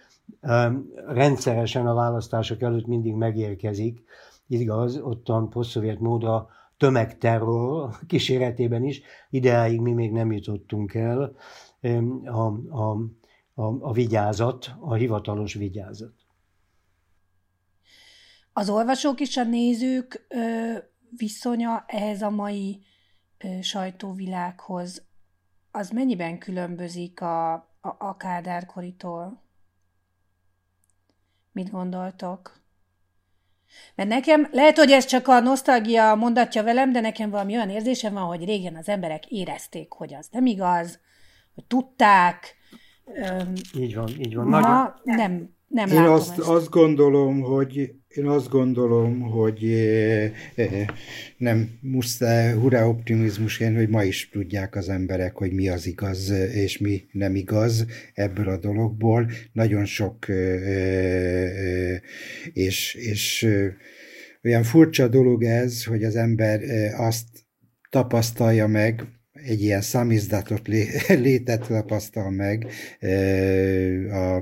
rendszeresen 1.07 1.87
a 1.87 1.93
választások 1.93 2.61
előtt 2.61 2.87
mindig 2.87 3.13
megérkezik 3.13 4.03
igaz, 4.47 4.97
ottan 4.97 5.49
posztszovjet 5.49 5.99
módra 5.99 6.49
tömegterror 6.77 7.89
kíséretében 8.07 8.83
is, 8.83 9.01
ideáig 9.29 9.81
mi 9.81 9.93
még 9.93 10.11
nem 10.11 10.31
jutottunk 10.31 10.93
el 10.93 11.35
a, 12.25 12.39
a, 12.69 12.97
a, 13.53 13.77
a 13.79 13.93
vigyázat, 13.93 14.75
a 14.79 14.93
hivatalos 14.93 15.53
vigyázat. 15.53 16.13
Az 18.60 18.70
olvasók 18.70 19.20
és 19.20 19.38
a 19.38 19.43
nézők 19.43 20.26
ö, 20.28 20.74
viszonya 21.18 21.84
ehhez 21.88 22.22
a 22.22 22.30
mai 22.30 22.82
ö, 23.38 23.62
sajtóvilághoz, 23.62 25.05
az 25.72 25.89
mennyiben 25.89 26.38
különbözik 26.38 27.22
a, 27.22 27.53
a, 27.53 27.95
a 27.97 28.18
Kádárkoritól? 28.18 29.43
Mit 31.51 31.72
gondoltok? 31.72 32.62
Mert 33.95 34.10
nekem, 34.10 34.47
lehet, 34.51 34.78
hogy 34.78 34.91
ez 34.91 35.05
csak 35.05 35.28
a 35.28 35.39
nosztalgia 35.39 36.16
mondatja 36.16 36.64
velem, 36.64 36.91
de 36.91 36.99
nekem 36.99 37.30
valami 37.30 37.55
olyan 37.55 37.70
érzésem 37.70 38.14
van, 38.14 38.24
hogy 38.24 38.45
régen 38.45 38.76
az 38.76 38.89
emberek 38.89 39.26
érezték, 39.26 39.91
hogy 39.91 40.14
az 40.14 40.28
nem 40.32 40.45
igaz, 40.45 40.99
hogy 41.53 41.66
tudták. 41.66 42.55
Így 43.78 43.95
van, 43.95 44.10
így 44.10 44.36
van. 44.36 44.47
Ma 44.47 44.60
Nagyon... 44.60 44.93
nem, 45.03 45.55
nem 45.68 45.88
Én 45.88 46.03
azt, 46.03 46.39
ezt. 46.39 46.47
azt 46.47 46.70
gondolom, 46.70 47.41
hogy 47.41 47.99
én 48.10 48.26
azt 48.26 48.49
gondolom, 48.49 49.22
hogy 49.22 49.64
eh, 49.64 50.32
eh, 50.55 50.86
nem 51.38 51.70
muszáj 51.82 52.53
hurrá 52.53 52.86
optimizmusként, 52.86 53.76
hogy 53.76 53.89
ma 53.89 54.03
is 54.03 54.30
tudják 54.30 54.76
az 54.76 54.89
emberek, 54.89 55.36
hogy 55.36 55.51
mi 55.51 55.70
az 55.70 55.86
igaz 55.86 56.30
és 56.53 56.78
mi 56.78 57.03
nem 57.12 57.36
igaz 57.36 57.86
ebből 58.14 58.49
a 58.49 58.57
dologból. 58.57 59.30
Nagyon 59.53 59.86
sok 59.86 60.30
eh, 60.30 61.99
és, 62.53 62.93
és 62.93 63.47
olyan 64.43 64.64
furcsa 64.64 65.07
dolog 65.07 65.43
ez, 65.43 65.84
hogy 65.84 66.03
az 66.03 66.16
ember 66.16 66.62
azt 66.97 67.28
tapasztalja 67.89 68.68
meg, 68.68 69.03
egy 69.45 69.61
ilyen 69.61 69.81
számizdatot 69.81 70.67
létet 71.07 71.67
tapasztal 71.67 72.29
meg, 72.29 72.67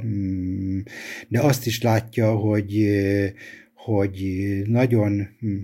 mm, 0.05 0.79
de 1.27 1.41
azt 1.41 1.65
is 1.65 1.81
látja, 1.81 2.35
hogy, 2.35 2.87
hogy 3.73 4.21
nagyon 4.65 5.35
hm, 5.39 5.55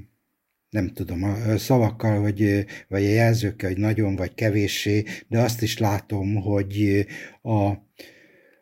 nem 0.70 0.94
tudom, 0.94 1.24
a 1.24 1.58
szavakkal, 1.58 2.22
vagy, 2.22 2.66
vagy 2.88 3.04
a 3.04 3.08
jelzőkkel, 3.08 3.70
hogy 3.70 3.80
nagyon 3.80 4.16
vagy 4.16 4.34
kevéssé, 4.34 5.04
de 5.28 5.40
azt 5.40 5.62
is 5.62 5.78
látom, 5.78 6.36
hogy 6.36 7.06
a, 7.42 7.72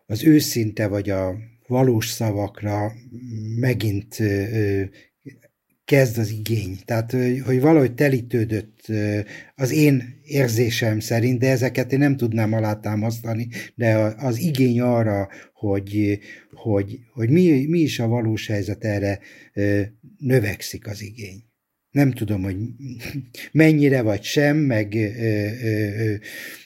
az 0.05 0.23
őszinte 0.23 0.87
vagy 0.87 1.09
a 1.09 1.35
valós 1.67 2.07
szavakra 2.07 2.93
megint 3.59 4.17
kezd 5.91 6.17
az 6.17 6.29
igény. 6.29 6.77
Tehát, 6.85 7.15
hogy 7.45 7.61
valahogy 7.61 7.93
telítődött 7.93 8.85
az 9.55 9.71
én 9.71 10.19
érzésem 10.23 10.99
szerint, 10.99 11.39
de 11.39 11.49
ezeket 11.49 11.91
én 11.91 11.99
nem 11.99 12.17
tudnám 12.17 12.53
alátámasztani, 12.53 13.47
de 13.75 13.95
az 14.17 14.39
igény 14.39 14.81
arra, 14.81 15.29
hogy, 15.53 16.19
hogy, 16.51 16.99
hogy 17.13 17.29
mi, 17.29 17.65
mi 17.67 17.79
is 17.79 17.99
a 17.99 18.07
valós 18.07 18.47
helyzet, 18.47 18.83
erre 18.83 19.19
növekszik 20.17 20.87
az 20.87 21.01
igény 21.01 21.43
nem 21.91 22.11
tudom, 22.11 22.43
hogy 22.43 22.55
mennyire 23.51 24.01
vagy 24.01 24.23
sem, 24.23 24.57
meg, 24.57 24.97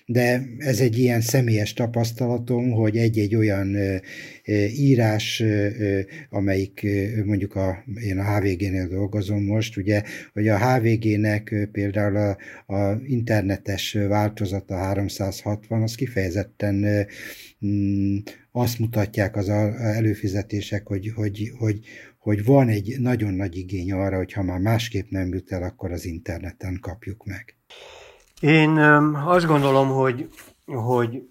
de 0.05 0.43
ez 0.57 0.79
egy 0.79 0.97
ilyen 0.97 1.21
személyes 1.21 1.73
tapasztalatom, 1.73 2.71
hogy 2.71 2.97
egy-egy 2.97 3.35
olyan 3.35 3.77
írás, 4.75 5.43
amelyik 6.29 6.87
mondjuk 7.25 7.55
a, 7.55 7.83
én 8.01 8.19
a 8.19 8.37
HVG-nél 8.37 8.87
dolgozom 8.87 9.43
most, 9.43 9.77
ugye, 9.77 10.03
hogy 10.33 10.47
a 10.47 10.57
HVG-nek 10.57 11.69
például 11.71 12.15
a, 12.15 12.37
a 12.75 13.01
internetes 13.07 13.97
változata 14.07 14.75
360, 14.75 15.81
az 15.81 15.95
kifejezetten 15.95 17.07
mm, 17.65 18.17
azt 18.51 18.79
mutatják 18.79 19.35
az 19.35 19.49
előfizetések, 19.79 20.87
hogy, 20.87 21.11
hogy, 21.15 21.51
hogy, 21.57 21.79
hogy 22.25 22.45
van 22.45 22.67
egy 22.67 22.95
nagyon 22.99 23.33
nagy 23.33 23.57
igény 23.57 23.91
arra, 23.91 24.17
hogy 24.17 24.33
ha 24.33 24.43
már 24.43 24.59
másképp 24.59 25.09
nem 25.09 25.33
jut 25.33 25.51
el, 25.51 25.63
akkor 25.63 25.91
az 25.91 26.05
interneten 26.05 26.77
kapjuk 26.81 27.25
meg. 27.25 27.55
Én 28.41 28.77
azt 29.25 29.45
gondolom, 29.45 29.87
hogy, 29.87 30.29
hogy 30.65 31.29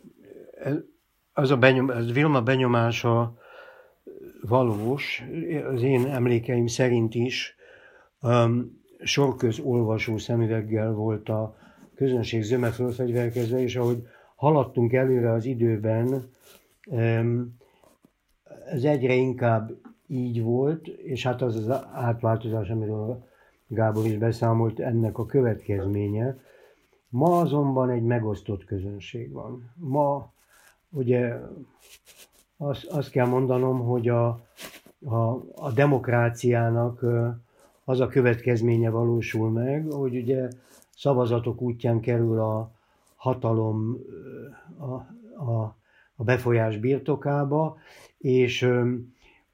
az 1.32 1.50
a 1.50 1.56
benyom, 1.56 1.88
az 1.88 2.12
Vilma 2.12 2.42
benyomása 2.42 3.38
valós, 4.40 5.22
az 5.74 5.82
én 5.82 6.06
emlékeim 6.06 6.66
szerint 6.66 7.14
is 7.14 7.54
um, 8.22 8.82
sorköz 9.02 9.58
olvasó 9.58 10.18
szemüveggel 10.18 10.92
volt 10.92 11.28
a 11.28 11.56
közönség 11.94 12.42
zöme 12.42 12.70
fölfegyverkezve, 12.70 13.60
és 13.60 13.76
ahogy 13.76 14.06
haladtunk 14.36 14.92
előre 14.92 15.32
az 15.32 15.44
időben, 15.44 16.30
ez 18.72 18.84
egyre 18.84 19.14
inkább 19.14 19.83
így 20.06 20.42
volt, 20.42 20.86
és 20.86 21.22
hát 21.22 21.42
az 21.42 21.56
az 21.56 21.70
átváltozás, 21.92 22.68
amiről 22.68 23.22
Gábor 23.66 24.06
is 24.06 24.16
beszámolt, 24.16 24.80
ennek 24.80 25.18
a 25.18 25.26
következménye. 25.26 26.38
Ma 27.08 27.40
azonban 27.40 27.90
egy 27.90 28.02
megosztott 28.02 28.64
közönség 28.64 29.32
van. 29.32 29.72
Ma 29.74 30.32
ugye 30.90 31.40
azt, 32.56 32.84
azt 32.84 33.10
kell 33.10 33.26
mondanom, 33.26 33.80
hogy 33.80 34.08
a, 34.08 34.26
a, 35.04 35.42
a 35.54 35.72
demokráciának 35.74 37.04
az 37.84 38.00
a 38.00 38.08
következménye 38.08 38.90
valósul 38.90 39.50
meg, 39.50 39.90
hogy 39.90 40.16
ugye 40.16 40.48
szavazatok 40.96 41.60
útján 41.60 42.00
kerül 42.00 42.40
a 42.40 42.70
hatalom 43.16 43.98
a, 44.78 44.92
a, 45.50 45.76
a 46.16 46.24
befolyás 46.24 46.76
birtokába, 46.76 47.76
és 48.18 48.68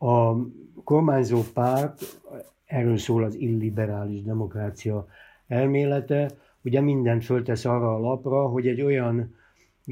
a 0.01 0.37
kormányzó 0.85 1.43
párt, 1.55 2.21
erről 2.67 2.99
szól 2.99 3.25
az 3.25 3.35
illiberális 3.35 4.23
demokrácia 4.23 5.07
elmélete, 5.47 6.31
ugye 6.65 6.81
mindent 6.81 7.25
föltesz 7.25 7.65
arra 7.65 7.95
a 7.95 7.99
lapra, 7.99 8.47
hogy 8.47 8.67
egy 8.67 8.83
olyan 8.83 9.35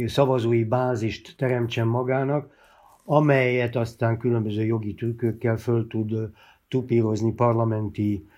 szavazói 0.06 0.64
bázist 0.64 1.34
teremtsen 1.36 1.86
magának, 1.86 2.56
amelyet 3.04 3.76
aztán 3.76 4.18
különböző 4.18 4.64
jogi 4.64 4.94
trükkökkel 4.94 5.56
föl 5.56 5.86
tud 5.86 6.30
tupírozni 6.68 7.32
parlamenti 7.32 8.28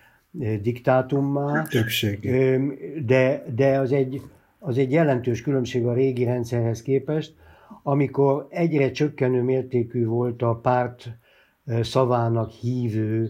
diktátummá. 0.61 1.63
Többség. 1.63 2.19
De, 3.05 3.45
de 3.55 3.79
az, 3.79 3.91
egy, 3.91 4.21
az 4.59 4.77
egy 4.77 4.91
jelentős 4.91 5.41
különbség 5.41 5.85
a 5.85 5.93
régi 5.93 6.23
rendszerhez 6.23 6.81
képest, 6.81 7.35
amikor 7.83 8.47
egyre 8.49 8.91
csökkenő 8.91 9.41
mértékű 9.41 10.05
volt 10.05 10.41
a 10.41 10.55
párt 10.55 11.09
szavának 11.81 12.49
hívő, 12.49 13.29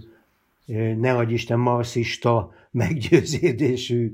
ne 0.98 1.24
Isten 1.28 1.60
marxista 1.60 2.52
meggyőződésű 2.72 4.14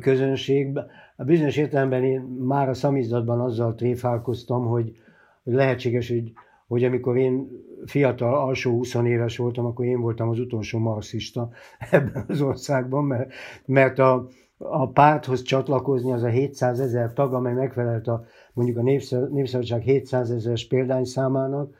közönségbe. 0.00 0.86
A 1.16 1.24
bizonyos 1.24 1.56
értelemben 1.56 2.04
én 2.04 2.20
már 2.20 2.68
a 2.68 2.74
szamizdatban 2.74 3.40
azzal 3.40 3.74
tréfálkoztam, 3.74 4.66
hogy 4.66 4.96
lehetséges, 5.42 6.08
hogy, 6.08 6.32
hogy 6.66 6.84
amikor 6.84 7.16
én 7.16 7.48
fiatal, 7.86 8.34
alsó 8.34 8.70
20 8.70 8.94
éves 8.94 9.36
voltam, 9.36 9.64
akkor 9.64 9.84
én 9.84 10.00
voltam 10.00 10.28
az 10.28 10.38
utolsó 10.38 10.78
marxista 10.78 11.50
ebben 11.90 12.24
az 12.28 12.40
országban, 12.40 13.04
mert, 13.04 13.32
mert 13.64 13.98
a, 13.98 14.28
a 14.58 14.88
párthoz 14.88 15.42
csatlakozni 15.42 16.12
az 16.12 16.22
a 16.22 16.28
700 16.28 16.80
ezer 16.80 17.12
tag, 17.12 17.34
amely 17.34 17.54
megfelelt 17.54 18.08
a, 18.08 18.24
mondjuk 18.52 18.78
a 18.78 18.82
Népszabadság 19.30 19.82
700 19.82 20.30
ezeres 20.30 20.66
példányszámának, 20.66 21.74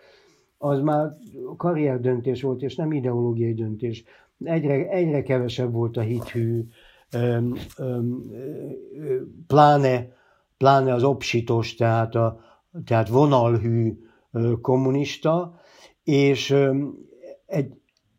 az 0.63 0.81
már 0.81 1.17
karrierdöntés 1.57 2.43
volt, 2.43 2.63
és 2.63 2.77
nem 2.77 2.93
ideológiai 2.93 3.55
döntés. 3.55 4.05
Egyre, 4.45 4.89
egyre 4.89 5.23
kevesebb 5.23 5.73
volt 5.73 5.97
a 5.97 6.01
hithű, 6.01 6.65
öm, 7.13 7.55
öm, 7.79 8.23
pláne, 9.47 10.09
pláne 10.57 10.93
az 10.93 11.03
obsitos, 11.05 11.75
tehát, 11.75 12.15
a, 12.15 12.41
tehát 12.85 13.09
vonalhű 13.09 13.99
kommunista, 14.61 15.61
és 16.05 16.57
egy, 17.47 17.75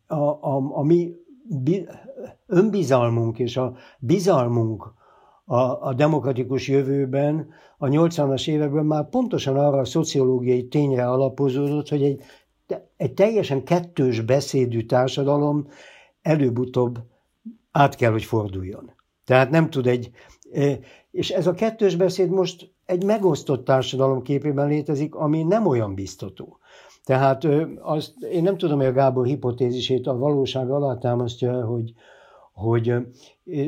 a, 0.08 0.16
a, 0.16 0.78
a 0.78 0.84
mi 0.84 1.16
önbizalmunk 2.48 3.40
és 3.40 3.58
a 3.58 3.76
bizalmunk 4.00 4.94
a, 5.54 5.88
a 5.88 5.94
demokratikus 5.94 6.68
jövőben 6.68 7.50
a 7.78 7.88
80-as 7.88 8.48
években 8.48 8.86
már 8.86 9.10
pontosan 9.10 9.58
arra 9.58 9.78
a 9.78 9.86
szociológiai 9.86 10.68
tényre 10.68 11.10
alapozódott, 11.10 11.90
hogy 11.90 12.04
egy, 12.04 12.22
egy 12.98 13.14
teljesen 13.14 13.64
kettős 13.64 14.22
beszédű 14.22 14.86
társadalom 14.86 15.68
előbb-utóbb 16.22 17.00
át 17.72 17.96
kell, 17.96 18.12
hogy 18.12 18.24
forduljon. 18.24 18.92
Tehát 19.26 19.50
nem 19.50 19.70
tud 19.70 19.88
egy... 19.88 20.12
E, 20.54 20.80
és 21.12 21.30
ez 21.30 21.48
a 21.48 21.54
kettős 21.54 21.96
beszéd 21.96 22.30
most 22.30 22.72
egy 22.86 23.04
megosztott 23.04 23.66
társadalom 23.66 24.22
képében 24.22 24.68
létezik, 24.68 25.16
ami 25.16 25.44
nem 25.44 25.66
olyan 25.66 25.94
biztató. 25.96 26.58
Tehát 27.04 27.48
azt, 27.80 28.14
én 28.32 28.44
nem 28.44 28.58
tudom, 28.58 28.78
hogy 28.78 28.86
a 28.86 28.92
Gábor 28.92 29.26
hipotézisét 29.26 30.08
a 30.08 30.18
valóság 30.18 30.72
alátámasztja, 30.72 31.66
hogy, 31.66 31.94
hogy 32.54 32.94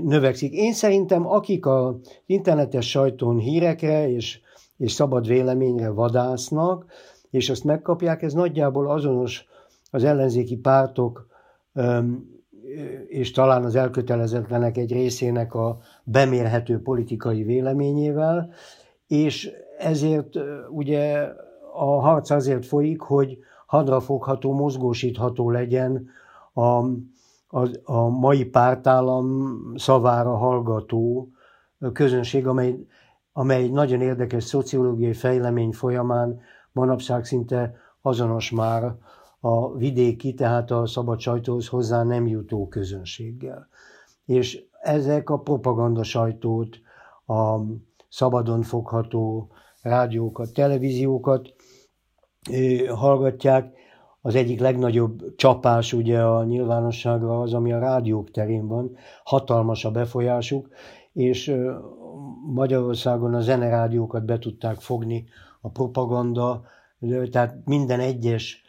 növekszik. 0.03 0.53
Én 0.53 0.73
szerintem, 0.73 1.27
akik 1.27 1.65
az 1.65 1.95
internetes 2.25 2.89
sajtón 2.89 3.37
hírekre 3.37 4.09
és, 4.09 4.39
és 4.77 4.91
szabad 4.91 5.27
véleményre 5.27 5.89
vadásznak, 5.89 6.85
és 7.29 7.49
azt 7.49 7.63
megkapják, 7.63 8.21
ez 8.21 8.33
nagyjából 8.33 8.89
azonos 8.89 9.45
az 9.91 10.03
ellenzéki 10.03 10.55
pártok 10.55 11.27
és 13.07 13.31
talán 13.31 13.63
az 13.63 13.75
elkötelezetlenek 13.75 14.77
egy 14.77 14.91
részének 14.91 15.53
a 15.53 15.77
bemérhető 16.03 16.81
politikai 16.81 17.43
véleményével, 17.43 18.49
és 19.07 19.51
ezért 19.77 20.35
ugye 20.69 21.29
a 21.73 21.99
harc 22.01 22.29
azért 22.29 22.65
folyik, 22.65 23.01
hogy 23.01 23.37
hadrafogható, 23.65 24.53
mozgósítható 24.53 25.49
legyen 25.49 26.09
a, 26.53 26.79
a, 27.55 27.67
a 27.83 28.07
mai 28.09 28.45
pártállam 28.45 29.57
szavára 29.75 30.35
hallgató 30.35 31.29
közönség, 31.93 32.47
amely, 32.47 32.87
amely 33.33 33.63
egy 33.63 33.71
nagyon 33.71 34.01
érdekes 34.01 34.43
szociológiai 34.43 35.13
fejlemény 35.13 35.71
folyamán 35.71 36.39
manapság 36.71 37.25
szinte 37.25 37.75
azonos 38.01 38.51
már 38.51 38.95
a 39.39 39.73
vidéki, 39.77 40.33
tehát 40.33 40.71
a 40.71 40.85
szabad 40.87 41.19
sajtóhoz 41.19 41.67
hozzá 41.67 42.03
nem 42.03 42.27
jutó 42.27 42.67
közönséggel. 42.67 43.67
És 44.25 44.63
ezek 44.81 45.29
a 45.29 45.39
propaganda 45.39 46.03
sajtót, 46.03 46.79
a 47.27 47.59
szabadon 48.09 48.61
fogható 48.61 49.49
rádiókat, 49.81 50.53
televíziókat 50.53 51.53
hallgatják. 52.95 53.73
Az 54.25 54.35
egyik 54.35 54.59
legnagyobb 54.59 55.35
csapás 55.35 55.93
ugye 55.93 56.21
a 56.21 56.43
nyilvánosságra 56.43 57.41
az, 57.41 57.53
ami 57.53 57.73
a 57.73 57.79
rádiók 57.79 58.31
terén 58.31 58.67
van. 58.67 58.95
Hatalmas 59.23 59.85
a 59.85 59.91
befolyásuk, 59.91 60.69
és 61.13 61.55
Magyarországon 62.45 63.33
a 63.33 63.39
zenerádiókat 63.39 64.25
be 64.25 64.39
tudták 64.39 64.79
fogni 64.79 65.25
a 65.61 65.69
propaganda, 65.69 66.63
tehát 67.31 67.55
minden 67.65 67.99
egyes 67.99 68.63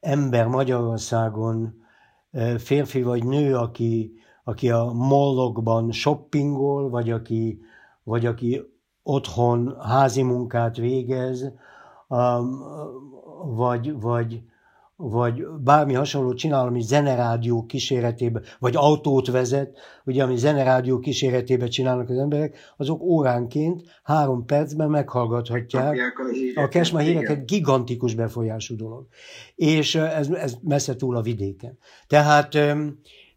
ember 0.00 0.46
Magyarországon, 0.46 1.82
férfi 2.58 3.02
vagy 3.02 3.24
nő, 3.24 3.56
aki, 3.56 4.12
aki 4.44 4.70
a 4.70 4.92
mollokban 4.92 5.90
shoppingol, 5.90 6.90
vagy 6.90 7.10
aki, 7.10 7.60
vagy 8.02 8.26
aki 8.26 8.62
otthon 9.02 9.76
házi 9.80 10.22
munkát 10.22 10.76
végez, 10.76 11.52
vagy, 13.44 14.00
vagy, 14.00 14.42
vagy 15.00 15.46
bármi 15.64 15.94
hasonlót 15.94 16.36
csinál, 16.36 16.66
ami 16.66 16.80
zenerádió 16.80 17.64
kíséretében, 17.66 18.42
vagy 18.58 18.76
autót 18.76 19.26
vezet, 19.30 19.78
ugye, 20.04 20.22
ami 20.22 20.36
zenerádió 20.36 20.98
kíséretében 20.98 21.68
csinálnak 21.68 22.08
az 22.08 22.18
emberek, 22.18 22.56
azok 22.76 23.02
óránként 23.02 23.82
három 24.02 24.44
percben 24.44 24.90
meghallgathatják 24.90 25.96
a, 26.54 26.62
a 26.62 26.68
Kesma 26.68 26.98
híreket, 26.98 27.46
gigantikus 27.46 28.14
befolyású 28.14 28.76
dolog. 28.76 29.06
És 29.54 29.94
ez, 29.94 30.28
ez 30.30 30.54
messze 30.62 30.96
túl 30.96 31.16
a 31.16 31.22
vidéken. 31.22 31.78
Tehát, 32.06 32.48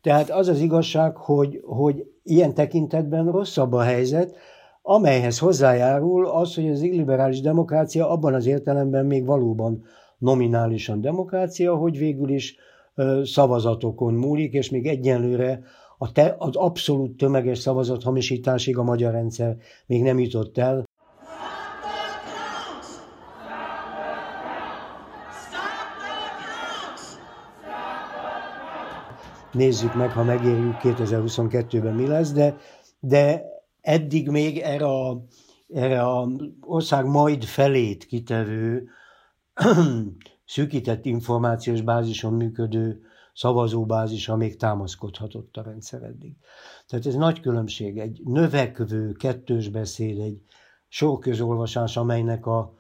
tehát 0.02 0.30
az 0.30 0.48
az 0.48 0.60
igazság, 0.60 1.18
hogy, 1.18 1.60
hogy 1.64 2.06
ilyen 2.24 2.54
tekintetben 2.54 3.32
rosszabb 3.32 3.74
a 3.74 3.82
helyzet, 3.82 4.36
amelyhez 4.82 5.40
hozzájárul 5.40 6.28
az, 6.28 6.56
hogy 6.56 6.70
az 6.70 6.82
illiberális 6.82 7.42
demokrácia 7.42 8.10
abban 8.10 8.34
az 8.34 8.46
értelemben 8.46 9.06
még 9.06 9.26
valóban 9.26 9.84
nominálisan 10.22 11.02
demokrácia, 11.02 11.76
hogy 11.76 11.98
végül 11.98 12.30
is 12.30 12.56
szavazatokon 13.24 14.14
múlik, 14.14 14.54
és 14.54 14.70
még 14.70 14.88
egyenlőre 14.88 15.64
a 15.98 16.12
te, 16.12 16.36
az 16.38 16.56
abszolút 16.56 17.18
tömeges 17.18 17.58
szavazathamisításig 17.60 18.78
a 18.78 18.84
magyar 18.84 19.12
rendszer 19.12 19.58
még 19.86 20.04
nem 20.04 20.20
jutott 20.20 20.58
el. 20.58 20.84
Nézzük 29.52 29.96
meg, 29.96 30.12
ha 30.12 30.24
megérjük 30.24 30.76
2022-ben 30.82 31.94
mi 31.94 32.08
lesz, 32.08 32.32
de, 32.32 32.58
de 33.00 33.44
eddig 33.82 34.30
még 34.30 34.58
erre 34.58 34.86
a, 34.86 35.26
erre 35.74 36.02
a 36.02 36.28
ország 36.62 37.06
majd 37.06 37.44
felét 37.44 38.06
kitevő 38.06 38.90
szűkített 40.46 41.06
információs 41.06 41.82
bázison 41.82 42.34
működő 42.34 43.02
szavazóbázisa 43.34 44.36
még 44.36 44.58
támaszkodhatott 44.58 45.58
a 45.58 45.64
rendszer 45.64 46.04
eddig. 46.04 46.36
Tehát 46.88 47.06
ez 47.06 47.16
nagy 47.16 47.40
különbség, 47.40 47.98
egy 47.98 48.22
növekvő 48.26 49.12
kettős 49.12 49.70
beszéd, 49.70 50.20
egy 50.20 50.42
sorközolvasás, 50.88 51.98
amelynek 51.98 52.46
a, 52.46 52.74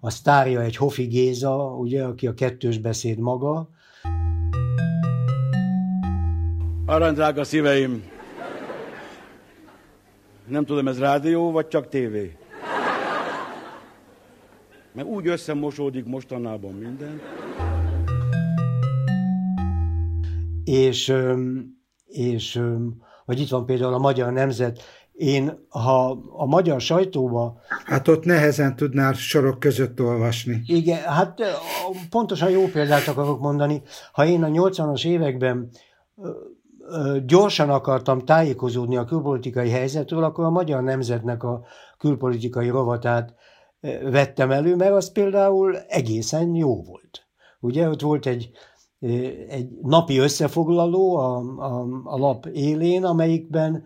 a 0.00 0.10
sztárja 0.10 0.60
egy 0.60 0.76
Hofi 0.76 1.04
Géza, 1.04 1.76
ugye, 1.76 2.04
aki 2.04 2.26
a 2.26 2.34
kettős 2.34 2.78
beszéd 2.78 3.18
maga. 3.18 3.68
Aranydrága 6.86 7.44
szíveim! 7.44 8.02
Nem 10.46 10.64
tudom, 10.64 10.88
ez 10.88 10.98
rádió, 10.98 11.50
vagy 11.50 11.68
csak 11.68 11.88
tévé? 11.88 12.36
Mert 14.92 15.08
úgy 15.08 15.26
összemosódik 15.26 16.04
mostanában 16.04 16.72
minden. 16.72 17.20
És, 20.64 21.14
és 22.06 22.62
vagy 23.24 23.40
itt 23.40 23.48
van 23.48 23.66
például 23.66 23.94
a 23.94 23.98
Magyar 23.98 24.32
Nemzet, 24.32 24.82
én, 25.12 25.66
ha 25.68 26.10
a 26.36 26.46
magyar 26.46 26.80
sajtóba... 26.80 27.60
Hát 27.84 28.08
ott 28.08 28.24
nehezen 28.24 28.76
tudnál 28.76 29.12
sorok 29.12 29.58
között 29.58 30.00
olvasni. 30.00 30.62
Igen, 30.66 31.02
hát 31.02 31.40
pontosan 32.10 32.50
jó 32.50 32.66
példát 32.66 33.08
akarok 33.08 33.40
mondani. 33.40 33.82
Ha 34.12 34.26
én 34.26 34.42
a 34.42 34.48
80-as 34.48 35.06
években 35.06 35.70
gyorsan 37.26 37.70
akartam 37.70 38.24
tájékozódni 38.24 38.96
a 38.96 39.04
külpolitikai 39.04 39.70
helyzetről, 39.70 40.24
akkor 40.24 40.44
a 40.44 40.50
Magyar 40.50 40.82
Nemzetnek 40.82 41.42
a 41.42 41.62
külpolitikai 41.98 42.68
rovatát 42.68 43.34
vettem 44.02 44.50
elő, 44.50 44.76
mert 44.76 44.92
az 44.92 45.12
például 45.12 45.78
egészen 45.78 46.54
jó 46.54 46.82
volt. 46.82 47.26
Ugye 47.60 47.88
ott 47.88 48.00
volt 48.00 48.26
egy, 48.26 48.50
egy 49.48 49.68
napi 49.82 50.18
összefoglaló 50.18 51.16
a, 51.16 51.36
a, 51.58 51.86
a 52.04 52.18
lap 52.18 52.46
élén, 52.46 53.04
amelyikben 53.04 53.84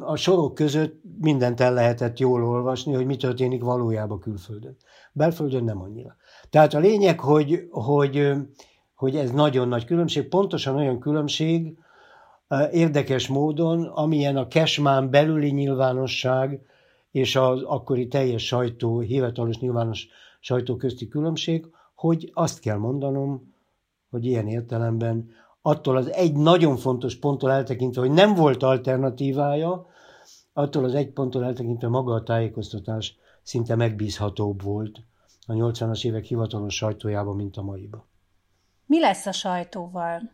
a 0.00 0.16
sorok 0.16 0.54
között 0.54 1.00
mindent 1.20 1.60
el 1.60 1.72
lehetett 1.72 2.18
jól 2.18 2.44
olvasni, 2.44 2.94
hogy 2.94 3.06
mi 3.06 3.16
történik 3.16 3.62
valójában 3.62 4.18
külföldön. 4.20 4.76
Belföldön 5.12 5.64
nem 5.64 5.80
annyira. 5.80 6.16
Tehát 6.50 6.74
a 6.74 6.78
lényeg, 6.78 7.20
hogy, 7.20 7.68
hogy, 7.70 8.32
hogy 8.94 9.16
ez 9.16 9.30
nagyon 9.30 9.68
nagy 9.68 9.84
különbség, 9.84 10.28
pontosan 10.28 10.76
olyan 10.76 10.98
különbség, 10.98 11.78
érdekes 12.72 13.28
módon, 13.28 13.84
amilyen 13.84 14.36
a 14.36 14.48
Kesmán 14.48 15.10
belüli 15.10 15.50
nyilvánosság 15.50 16.60
és 17.10 17.36
az 17.36 17.62
akkori 17.62 18.08
teljes 18.08 18.46
sajtó, 18.46 19.00
hivatalos 19.00 19.58
nyilvános 19.58 20.08
sajtó 20.40 20.76
közti 20.76 21.08
különbség, 21.08 21.66
hogy 21.94 22.30
azt 22.34 22.60
kell 22.60 22.76
mondanom, 22.76 23.54
hogy 24.10 24.24
ilyen 24.24 24.46
értelemben 24.46 25.30
attól 25.62 25.96
az 25.96 26.12
egy 26.12 26.32
nagyon 26.34 26.76
fontos 26.76 27.18
ponttól 27.18 27.50
eltekintve, 27.50 28.00
hogy 28.00 28.10
nem 28.10 28.34
volt 28.34 28.62
alternatívája, 28.62 29.86
attól 30.52 30.84
az 30.84 30.94
egy 30.94 31.10
ponttól 31.10 31.44
eltekintve 31.44 31.88
maga 31.88 32.14
a 32.14 32.22
tájékoztatás 32.22 33.16
szinte 33.42 33.74
megbízhatóbb 33.74 34.62
volt 34.62 35.00
a 35.46 35.52
80-as 35.52 36.04
évek 36.04 36.24
hivatalos 36.24 36.74
sajtójában, 36.74 37.36
mint 37.36 37.56
a 37.56 37.62
maiba. 37.62 38.06
Mi 38.86 39.00
lesz 39.00 39.26
a 39.26 39.32
sajtóval? 39.32 40.32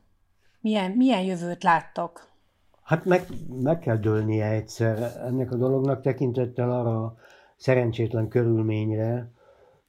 Milyen, 0.60 0.90
milyen 0.90 1.22
jövőt 1.22 1.62
láttok? 1.62 2.33
Hát 2.84 3.04
meg, 3.04 3.26
meg 3.62 3.78
kell 3.78 3.96
dőlnie 3.96 4.50
egyszer 4.50 5.16
ennek 5.26 5.52
a 5.52 5.56
dolognak 5.56 6.00
tekintettel 6.00 6.70
arra 6.72 7.04
a 7.04 7.16
szerencsétlen 7.56 8.28
körülményre, 8.28 9.30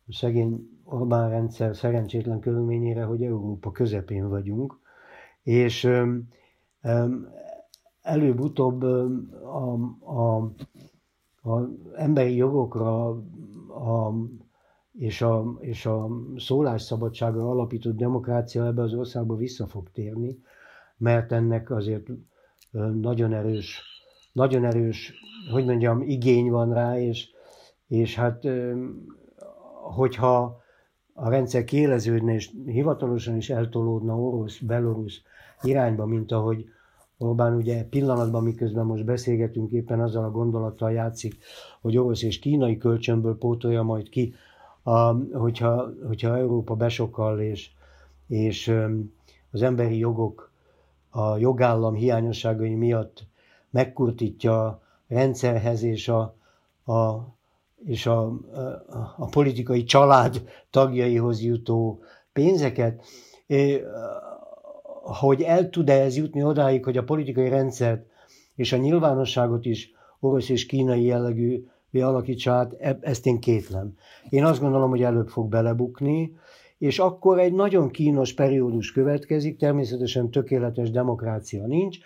a 0.08 0.14
szegény 0.14 0.70
Orbán 0.84 1.30
rendszer 1.30 1.76
szerencsétlen 1.76 2.40
körülményére, 2.40 3.04
hogy 3.04 3.24
Európa 3.24 3.72
közepén 3.72 4.30
vagyunk, 4.30 4.80
és 5.44 5.84
öm, 5.84 6.28
előbb-utóbb 8.02 8.84
a, 8.84 9.74
a, 10.00 10.36
a 11.52 11.70
emberi 11.96 12.36
jogokra 12.36 13.08
a, 13.68 14.14
és, 14.92 15.22
a, 15.22 15.56
és 15.60 15.86
a 15.86 16.08
szólásszabadságra 16.38 17.50
alapított 17.50 17.96
demokrácia 17.96 18.66
ebbe 18.66 18.82
az 18.82 18.94
országba 18.94 19.36
vissza 19.36 19.68
fog 19.68 19.92
térni, 19.92 20.40
mert 20.98 21.32
ennek 21.32 21.70
azért 21.70 22.08
nagyon 23.02 23.34
erős, 23.34 23.82
nagyon 24.32 24.66
erős, 24.66 25.14
hogy 25.52 25.66
mondjam, 25.66 26.02
igény 26.02 26.50
van 26.50 26.74
rá, 26.74 27.00
és, 27.00 27.30
és 27.88 28.16
hát 28.16 28.48
hogyha 29.96 30.62
a 31.14 31.30
rendszer 31.30 31.64
kéleződne, 31.64 32.34
és 32.34 32.50
hivatalosan 32.66 33.36
is 33.36 33.50
eltolódna 33.50 34.20
orosz, 34.20 34.60
belorusz 34.60 35.22
irányba, 35.62 36.06
mint 36.06 36.32
ahogy 36.32 36.66
Orbán 37.18 37.56
ugye 37.56 37.84
pillanatban, 37.84 38.44
miközben 38.44 38.86
most 38.86 39.06
beszélgetünk, 39.06 39.72
éppen 39.72 40.02
azzal 40.02 40.24
a 40.24 40.32
gondolattal 40.32 40.92
játszik, 40.92 41.38
hogy 41.82 41.98
orosz 41.98 42.24
és 42.24 42.40
kínai 42.40 42.78
kölcsönből 42.78 43.38
pótolja 43.38 43.84
majd 43.84 44.10
ki, 44.10 44.34
a, 44.84 45.14
hogyha, 45.38 45.90
hogyha 46.08 46.38
Európa 46.38 46.76
besokkal, 46.76 47.40
és, 47.40 47.70
és 48.28 48.76
az 49.52 49.62
emberi 49.62 49.98
jogok 49.98 50.52
a 51.16 51.38
jogállam 51.38 51.94
hiányosságai 51.94 52.76
miatt 52.76 53.24
megkurtítja 53.70 54.66
a 54.66 54.82
rendszerhez 55.08 55.84
és 55.84 56.08
a, 56.08 56.36
a, 56.86 57.28
és 57.86 58.06
a, 58.06 58.22
a, 58.22 59.16
a 59.18 59.26
politikai 59.26 59.84
család 59.84 60.42
tagjaihoz 60.70 61.42
jutó 61.42 62.00
pénzeket, 62.34 63.04
hogy 65.04 65.42
el 65.42 65.70
tud-e 65.70 66.02
ez 66.02 66.16
jutni 66.18 66.44
odáig, 66.44 66.84
hogy 66.84 66.98
a 66.98 67.04
politikai 67.04 67.50
rendszert 67.50 68.06
és 68.56 68.72
a 68.72 68.78
nyilvánosságot 68.78 69.66
is 69.66 69.92
orosz 70.20 70.50
és 70.50 70.66
kínai 70.66 71.04
jellegű 71.04 71.66
alakítsa 71.92 72.52
át, 72.52 72.74
e, 72.80 72.98
ezt 73.02 73.26
én 73.26 73.40
kétlem. 73.40 73.94
Én 74.30 74.46
azt 74.46 74.60
gondolom, 74.60 74.90
hogy 74.90 75.04
előbb 75.04 75.28
fog 75.28 75.50
belebukni, 75.50 76.38
és 76.78 77.00
akkor 77.00 77.40
egy 77.40 77.54
nagyon 77.54 77.90
kínos 77.90 78.34
periódus 78.34 78.92
következik, 78.92 79.58
természetesen 79.58 80.32
tökéletes 80.32 80.92
demokrácia 80.92 81.66
nincs, 81.66 81.98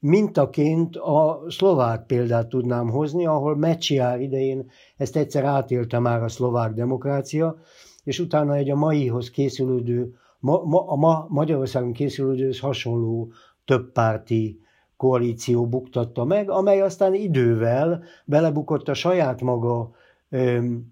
Mintaként 0.00 0.96
a 0.96 1.42
szlovák 1.48 2.06
példát 2.06 2.48
tudnám 2.48 2.88
hozni, 2.88 3.26
ahol 3.26 3.56
Mecsiár 3.56 4.20
idején 4.20 4.70
ezt 4.96 5.16
egyszer 5.16 5.44
átélte 5.44 5.98
már 5.98 6.22
a 6.22 6.28
szlovák 6.28 6.72
demokrácia, 6.72 7.56
és 8.04 8.18
utána 8.18 8.54
egy 8.54 8.70
a 8.70 8.76
maihoz 8.76 9.30
készülődő, 9.30 10.14
ma, 10.40 10.62
ma, 10.64 10.86
a 10.86 10.96
ma 10.96 11.26
Magyarországon 11.28 11.92
készülődő 11.92 12.50
hasonló 12.60 13.32
többpárti 13.64 14.60
koalíció 14.96 15.66
buktatta 15.66 16.24
meg, 16.24 16.50
amely 16.50 16.80
aztán 16.80 17.14
idővel 17.14 18.02
belebukott 18.24 18.88
a 18.88 18.94
saját 18.94 19.40
maga 19.40 19.90
öm, 20.28 20.90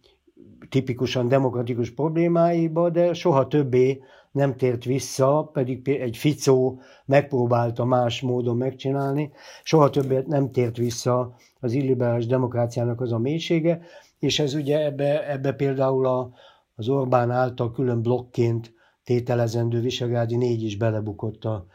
tipikusan 0.69 1.29
demokratikus 1.29 1.91
problémáiba, 1.91 2.91
de 2.91 3.15
soha 3.15 3.49
többé 3.49 4.03
nem 4.33 4.57
tért 4.57 4.85
vissza, 4.85 5.51
pedig 5.53 5.89
egy 5.89 6.17
Ficó 6.17 6.81
megpróbálta 7.05 7.85
más 7.85 8.21
módon 8.21 8.57
megcsinálni, 8.57 9.31
soha 9.63 9.91
többet 9.91 10.27
nem 10.27 10.51
tért 10.51 10.77
vissza 10.77 11.35
az 11.61 11.73
illiberális 11.73 12.27
demokráciának 12.27 13.01
az 13.01 13.13
a 13.13 13.19
mélysége, 13.19 13.81
és 14.19 14.39
ez 14.39 14.55
ugye 14.55 14.85
ebbe, 14.85 15.31
ebbe 15.31 15.53
például 15.53 16.07
a, 16.07 16.31
az 16.75 16.89
Orbán 16.89 17.31
által 17.31 17.73
külön 17.73 18.03
blokként 18.03 18.75
tételezendő 19.05 19.81
Visegrádi 19.81 20.37
négy 20.37 20.63
is 20.63 20.77
belebukott 20.77 21.45
a, 21.45 21.67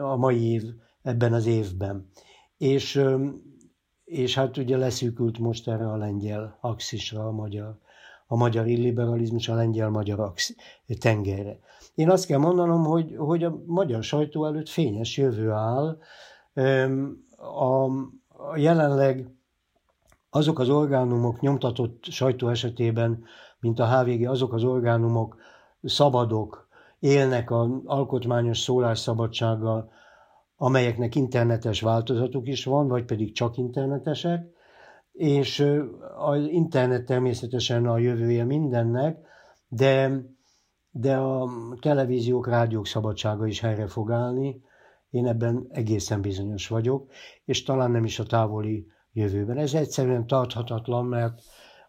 a 0.00 0.16
mai 0.16 0.52
év, 0.52 0.62
ebben 1.02 1.32
az 1.32 1.46
évben. 1.46 2.08
És, 2.58 3.02
és 4.10 4.34
hát 4.34 4.56
ugye 4.56 4.76
leszűkült 4.76 5.38
most 5.38 5.68
erre 5.68 5.90
a 5.90 5.96
lengyel 5.96 6.58
axisra 6.60 7.26
a 7.26 7.30
magyar 7.30 7.78
a 8.32 8.36
magyar 8.36 8.66
illiberalizmus 8.66 9.48
a 9.48 9.54
lengyel-magyar 9.54 10.32
tengerre. 10.98 11.58
Én 11.94 12.10
azt 12.10 12.26
kell 12.26 12.38
mondanom, 12.38 12.84
hogy, 12.84 13.14
hogy 13.16 13.44
a 13.44 13.62
magyar 13.66 14.02
sajtó 14.02 14.46
előtt 14.46 14.68
fényes 14.68 15.16
jövő 15.16 15.50
áll. 15.50 15.98
A, 17.36 17.84
a 18.28 18.56
jelenleg 18.56 19.34
azok 20.30 20.58
az 20.58 20.68
orgánumok 20.68 21.40
nyomtatott 21.40 22.04
sajtó 22.04 22.48
esetében, 22.48 23.24
mint 23.60 23.78
a 23.78 24.00
HVG, 24.00 24.26
azok 24.26 24.52
az 24.52 24.64
orgánumok 24.64 25.36
szabadok, 25.82 26.68
élnek 26.98 27.50
az 27.50 27.68
alkotmányos 27.84 28.58
szólásszabadsággal, 28.58 29.90
amelyeknek 30.62 31.14
internetes 31.14 31.80
változatuk 31.80 32.48
is 32.48 32.64
van, 32.64 32.88
vagy 32.88 33.04
pedig 33.04 33.34
csak 33.34 33.56
internetesek, 33.56 34.46
és 35.12 35.66
az 36.18 36.46
internet 36.48 37.04
természetesen 37.04 37.86
a 37.86 37.98
jövője 37.98 38.44
mindennek, 38.44 39.18
de, 39.68 40.22
de 40.90 41.16
a 41.16 41.48
televíziók, 41.80 42.46
rádiók 42.48 42.86
szabadsága 42.86 43.46
is 43.46 43.60
helyre 43.60 43.86
fog 43.86 44.10
állni. 44.10 44.62
Én 45.10 45.26
ebben 45.26 45.66
egészen 45.68 46.20
bizonyos 46.20 46.68
vagyok, 46.68 47.10
és 47.44 47.62
talán 47.62 47.90
nem 47.90 48.04
is 48.04 48.18
a 48.18 48.24
távoli 48.24 48.86
jövőben. 49.12 49.56
Ez 49.56 49.74
egyszerűen 49.74 50.26
tarthatatlan, 50.26 51.04
mert 51.04 51.40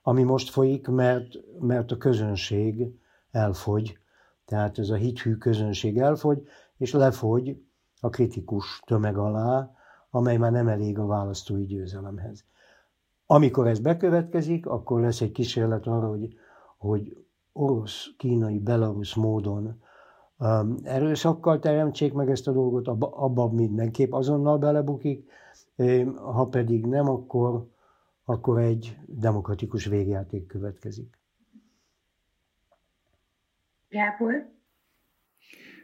ami 0.01 0.23
most 0.23 0.49
folyik, 0.49 0.87
mert, 0.87 1.27
mert 1.59 1.91
a 1.91 1.97
közönség 1.97 2.87
elfogy, 3.31 3.97
tehát 4.45 4.79
ez 4.79 4.89
a 4.89 4.95
hithű 4.95 5.35
közönség 5.35 5.97
elfogy, 5.97 6.41
és 6.77 6.91
lefogy 6.91 7.57
a 8.03 8.09
kritikus 8.09 8.81
tömeg 8.85 9.17
alá, 9.17 9.71
amely 10.09 10.37
már 10.37 10.51
nem 10.51 10.67
elég 10.67 10.99
a 10.99 11.05
választói 11.05 11.65
győzelemhez. 11.65 12.45
Amikor 13.25 13.67
ez 13.67 13.79
bekövetkezik, 13.79 14.65
akkor 14.65 15.01
lesz 15.01 15.21
egy 15.21 15.31
kísérlet 15.31 15.87
arra, 15.87 16.07
hogy, 16.07 16.37
hogy 16.77 17.25
orosz, 17.53 18.07
kínai, 18.17 18.59
belarusz 18.59 19.15
módon 19.15 19.81
um, 20.37 20.75
erőszakkal 20.83 21.59
teremtsék 21.59 22.13
meg 22.13 22.29
ezt 22.29 22.47
a 22.47 22.51
dolgot, 22.51 22.87
abba, 22.87 23.07
abba 23.07 23.51
mindenképp 23.51 24.11
azonnal 24.11 24.57
belebukik, 24.57 25.29
um, 25.75 26.15
ha 26.15 26.45
pedig 26.45 26.85
nem, 26.85 27.09
akkor, 27.09 27.67
akkor 28.25 28.59
egy 28.59 28.97
demokratikus 29.05 29.85
végjáték 29.85 30.47
következik. 30.47 31.19
Gábor? 33.89 34.59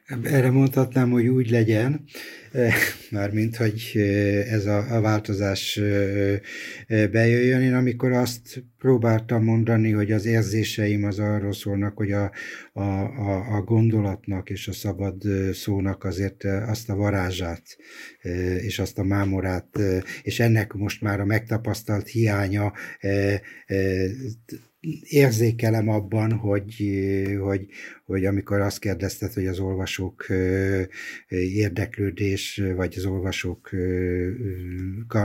Erre 0.08 0.50
mondhatnám, 0.50 1.10
hogy 1.10 1.28
úgy 1.28 1.50
legyen, 1.50 2.04
eh, 2.52 2.74
mármint, 3.12 3.56
hogy 3.56 3.92
eh, 3.94 4.52
ez 4.52 4.66
a, 4.66 5.02
változás 5.02 5.78
eh, 5.78 6.40
bejöjjön. 6.88 7.62
Én 7.62 7.74
amikor 7.74 8.12
azt 8.12 8.64
próbáltam 8.78 9.44
mondani, 9.44 9.92
hogy 9.92 10.12
az 10.12 10.26
érzéseim 10.26 11.04
az 11.04 11.20
arról 11.20 11.54
szólnak, 11.54 11.98
hogy 11.98 12.12
a, 12.12 12.32
a, 12.74 12.82
a, 12.82 13.56
a 13.56 13.62
gondolatnak 13.62 14.50
és 14.50 14.68
a 14.68 14.74
szabad 14.74 15.22
szónak 15.54 16.04
azért 16.04 16.44
azt 16.44 16.90
a 16.90 16.96
varázsát 16.96 17.78
és 18.62 18.80
azt 18.80 19.00
a 19.00 19.04
mámorát, 19.04 19.80
és 20.22 20.40
ennek 20.40 20.74
most 20.74 21.02
már 21.02 21.20
a 21.20 21.26
megtapasztalt 21.26 22.08
hiánya 22.08 22.74
érzékelem 25.02 25.90
abban, 25.90 26.32
hogy, 26.32 26.84
hogy, 27.40 27.68
hogy 28.06 28.26
amikor 28.26 28.60
azt 28.60 28.80
kérdezted, 28.80 29.34
hogy 29.34 29.48
az 29.48 29.60
olvasók 29.60 30.26
érdeklődés, 31.54 32.62
vagy 32.76 32.94
az 32.98 33.06
olvasókkal 33.06 34.08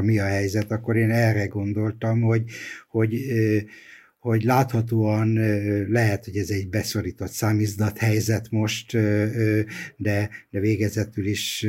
mi 0.03 0.19
a 0.19 0.25
helyzet, 0.25 0.71
akkor 0.71 0.97
én 0.97 1.11
erre 1.11 1.47
gondoltam, 1.47 2.21
hogy, 2.21 2.43
hogy 2.89 3.15
hogy 4.23 4.43
láthatóan 4.43 5.33
lehet, 5.89 6.25
hogy 6.25 6.37
ez 6.37 6.51
egy 6.51 6.69
beszorított 6.69 7.31
számizdat 7.31 7.99
helyzet 7.99 8.51
most, 8.51 8.93
de, 9.97 10.31
de 10.51 10.61
végezetül 10.61 11.27
is 11.27 11.67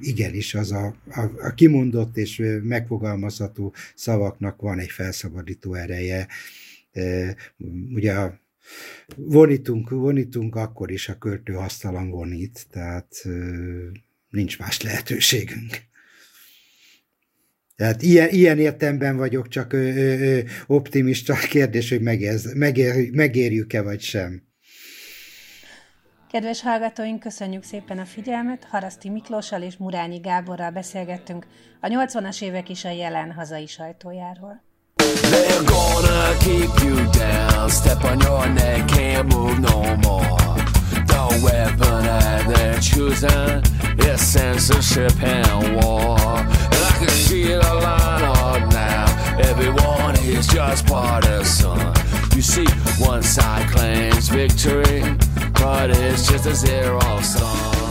igenis 0.00 0.54
az 0.54 0.72
a, 0.72 0.96
a, 1.10 1.20
a 1.20 1.54
kimondott 1.54 2.16
és 2.16 2.42
megfogalmazható 2.62 3.74
szavaknak 3.94 4.60
van 4.60 4.78
egy 4.78 4.90
felszabadító 4.90 5.74
ereje, 5.74 6.26
Ugye 7.94 8.30
vonítunk, 9.16 9.90
vonítunk 9.90 10.56
akkor 10.56 10.90
is 10.90 11.08
a 11.08 11.18
költő 11.18 11.52
hasztalan 11.52 12.10
vonít, 12.10 12.66
tehát 12.70 13.22
nincs 14.28 14.58
más 14.58 14.80
lehetőségünk. 14.82 15.88
Tehát 17.80 18.02
ilyen, 18.02 18.28
ilyen 18.28 18.58
értemben 18.58 19.16
vagyok 19.16 19.48
csak 19.48 19.72
ö, 19.72 19.78
ö, 19.78 20.40
optimista. 20.66 21.34
Kérdés, 21.34 21.90
hogy 21.90 22.00
megér, 22.00 22.40
megér, 22.54 23.10
megérjük-e 23.12 23.82
vagy 23.82 24.00
sem. 24.00 24.42
Kedves 26.30 26.60
hallgatóink, 26.60 27.20
köszönjük 27.20 27.62
szépen 27.62 27.98
a 27.98 28.04
figyelmet. 28.04 28.64
Haraszti 28.64 29.08
Miklóssal 29.08 29.62
és 29.62 29.76
Murányi 29.76 30.18
Gáborral 30.18 30.70
beszélgettünk 30.70 31.46
a 31.80 31.88
80-as 31.88 32.42
évek 32.42 32.68
is 32.68 32.84
a 32.84 32.90
jelen 32.90 33.32
hazai 33.32 33.66
sajtójáról. 33.66 34.69
They're 35.30 35.62
gonna 35.64 36.36
keep 36.40 36.70
you 36.82 37.06
down, 37.12 37.70
step 37.70 38.04
on 38.04 38.20
your 38.20 38.48
neck, 38.48 38.88
can't 38.88 39.28
move 39.28 39.60
no 39.60 39.96
more. 39.96 40.38
The 41.12 41.40
weapon 41.44 42.04
that 42.04 42.46
they're 42.48 42.80
choosing 42.80 43.62
is 44.06 44.20
censorship 44.20 45.12
and 45.22 45.76
war. 45.76 46.18
And 46.18 46.82
I 46.90 46.94
can 46.98 47.08
see 47.08 47.44
the 47.44 47.58
line 47.58 48.24
up 48.24 48.72
now, 48.72 49.06
everyone 49.38 50.16
is 50.20 50.46
just 50.46 50.86
partisan. 50.86 51.78
You 52.34 52.42
see, 52.42 52.66
one 52.98 53.22
side 53.22 53.68
claims 53.70 54.28
victory, 54.28 55.02
but 55.54 55.90
it's 55.90 56.28
just 56.28 56.46
a 56.46 56.54
zero 56.54 57.20
sum. 57.20 57.89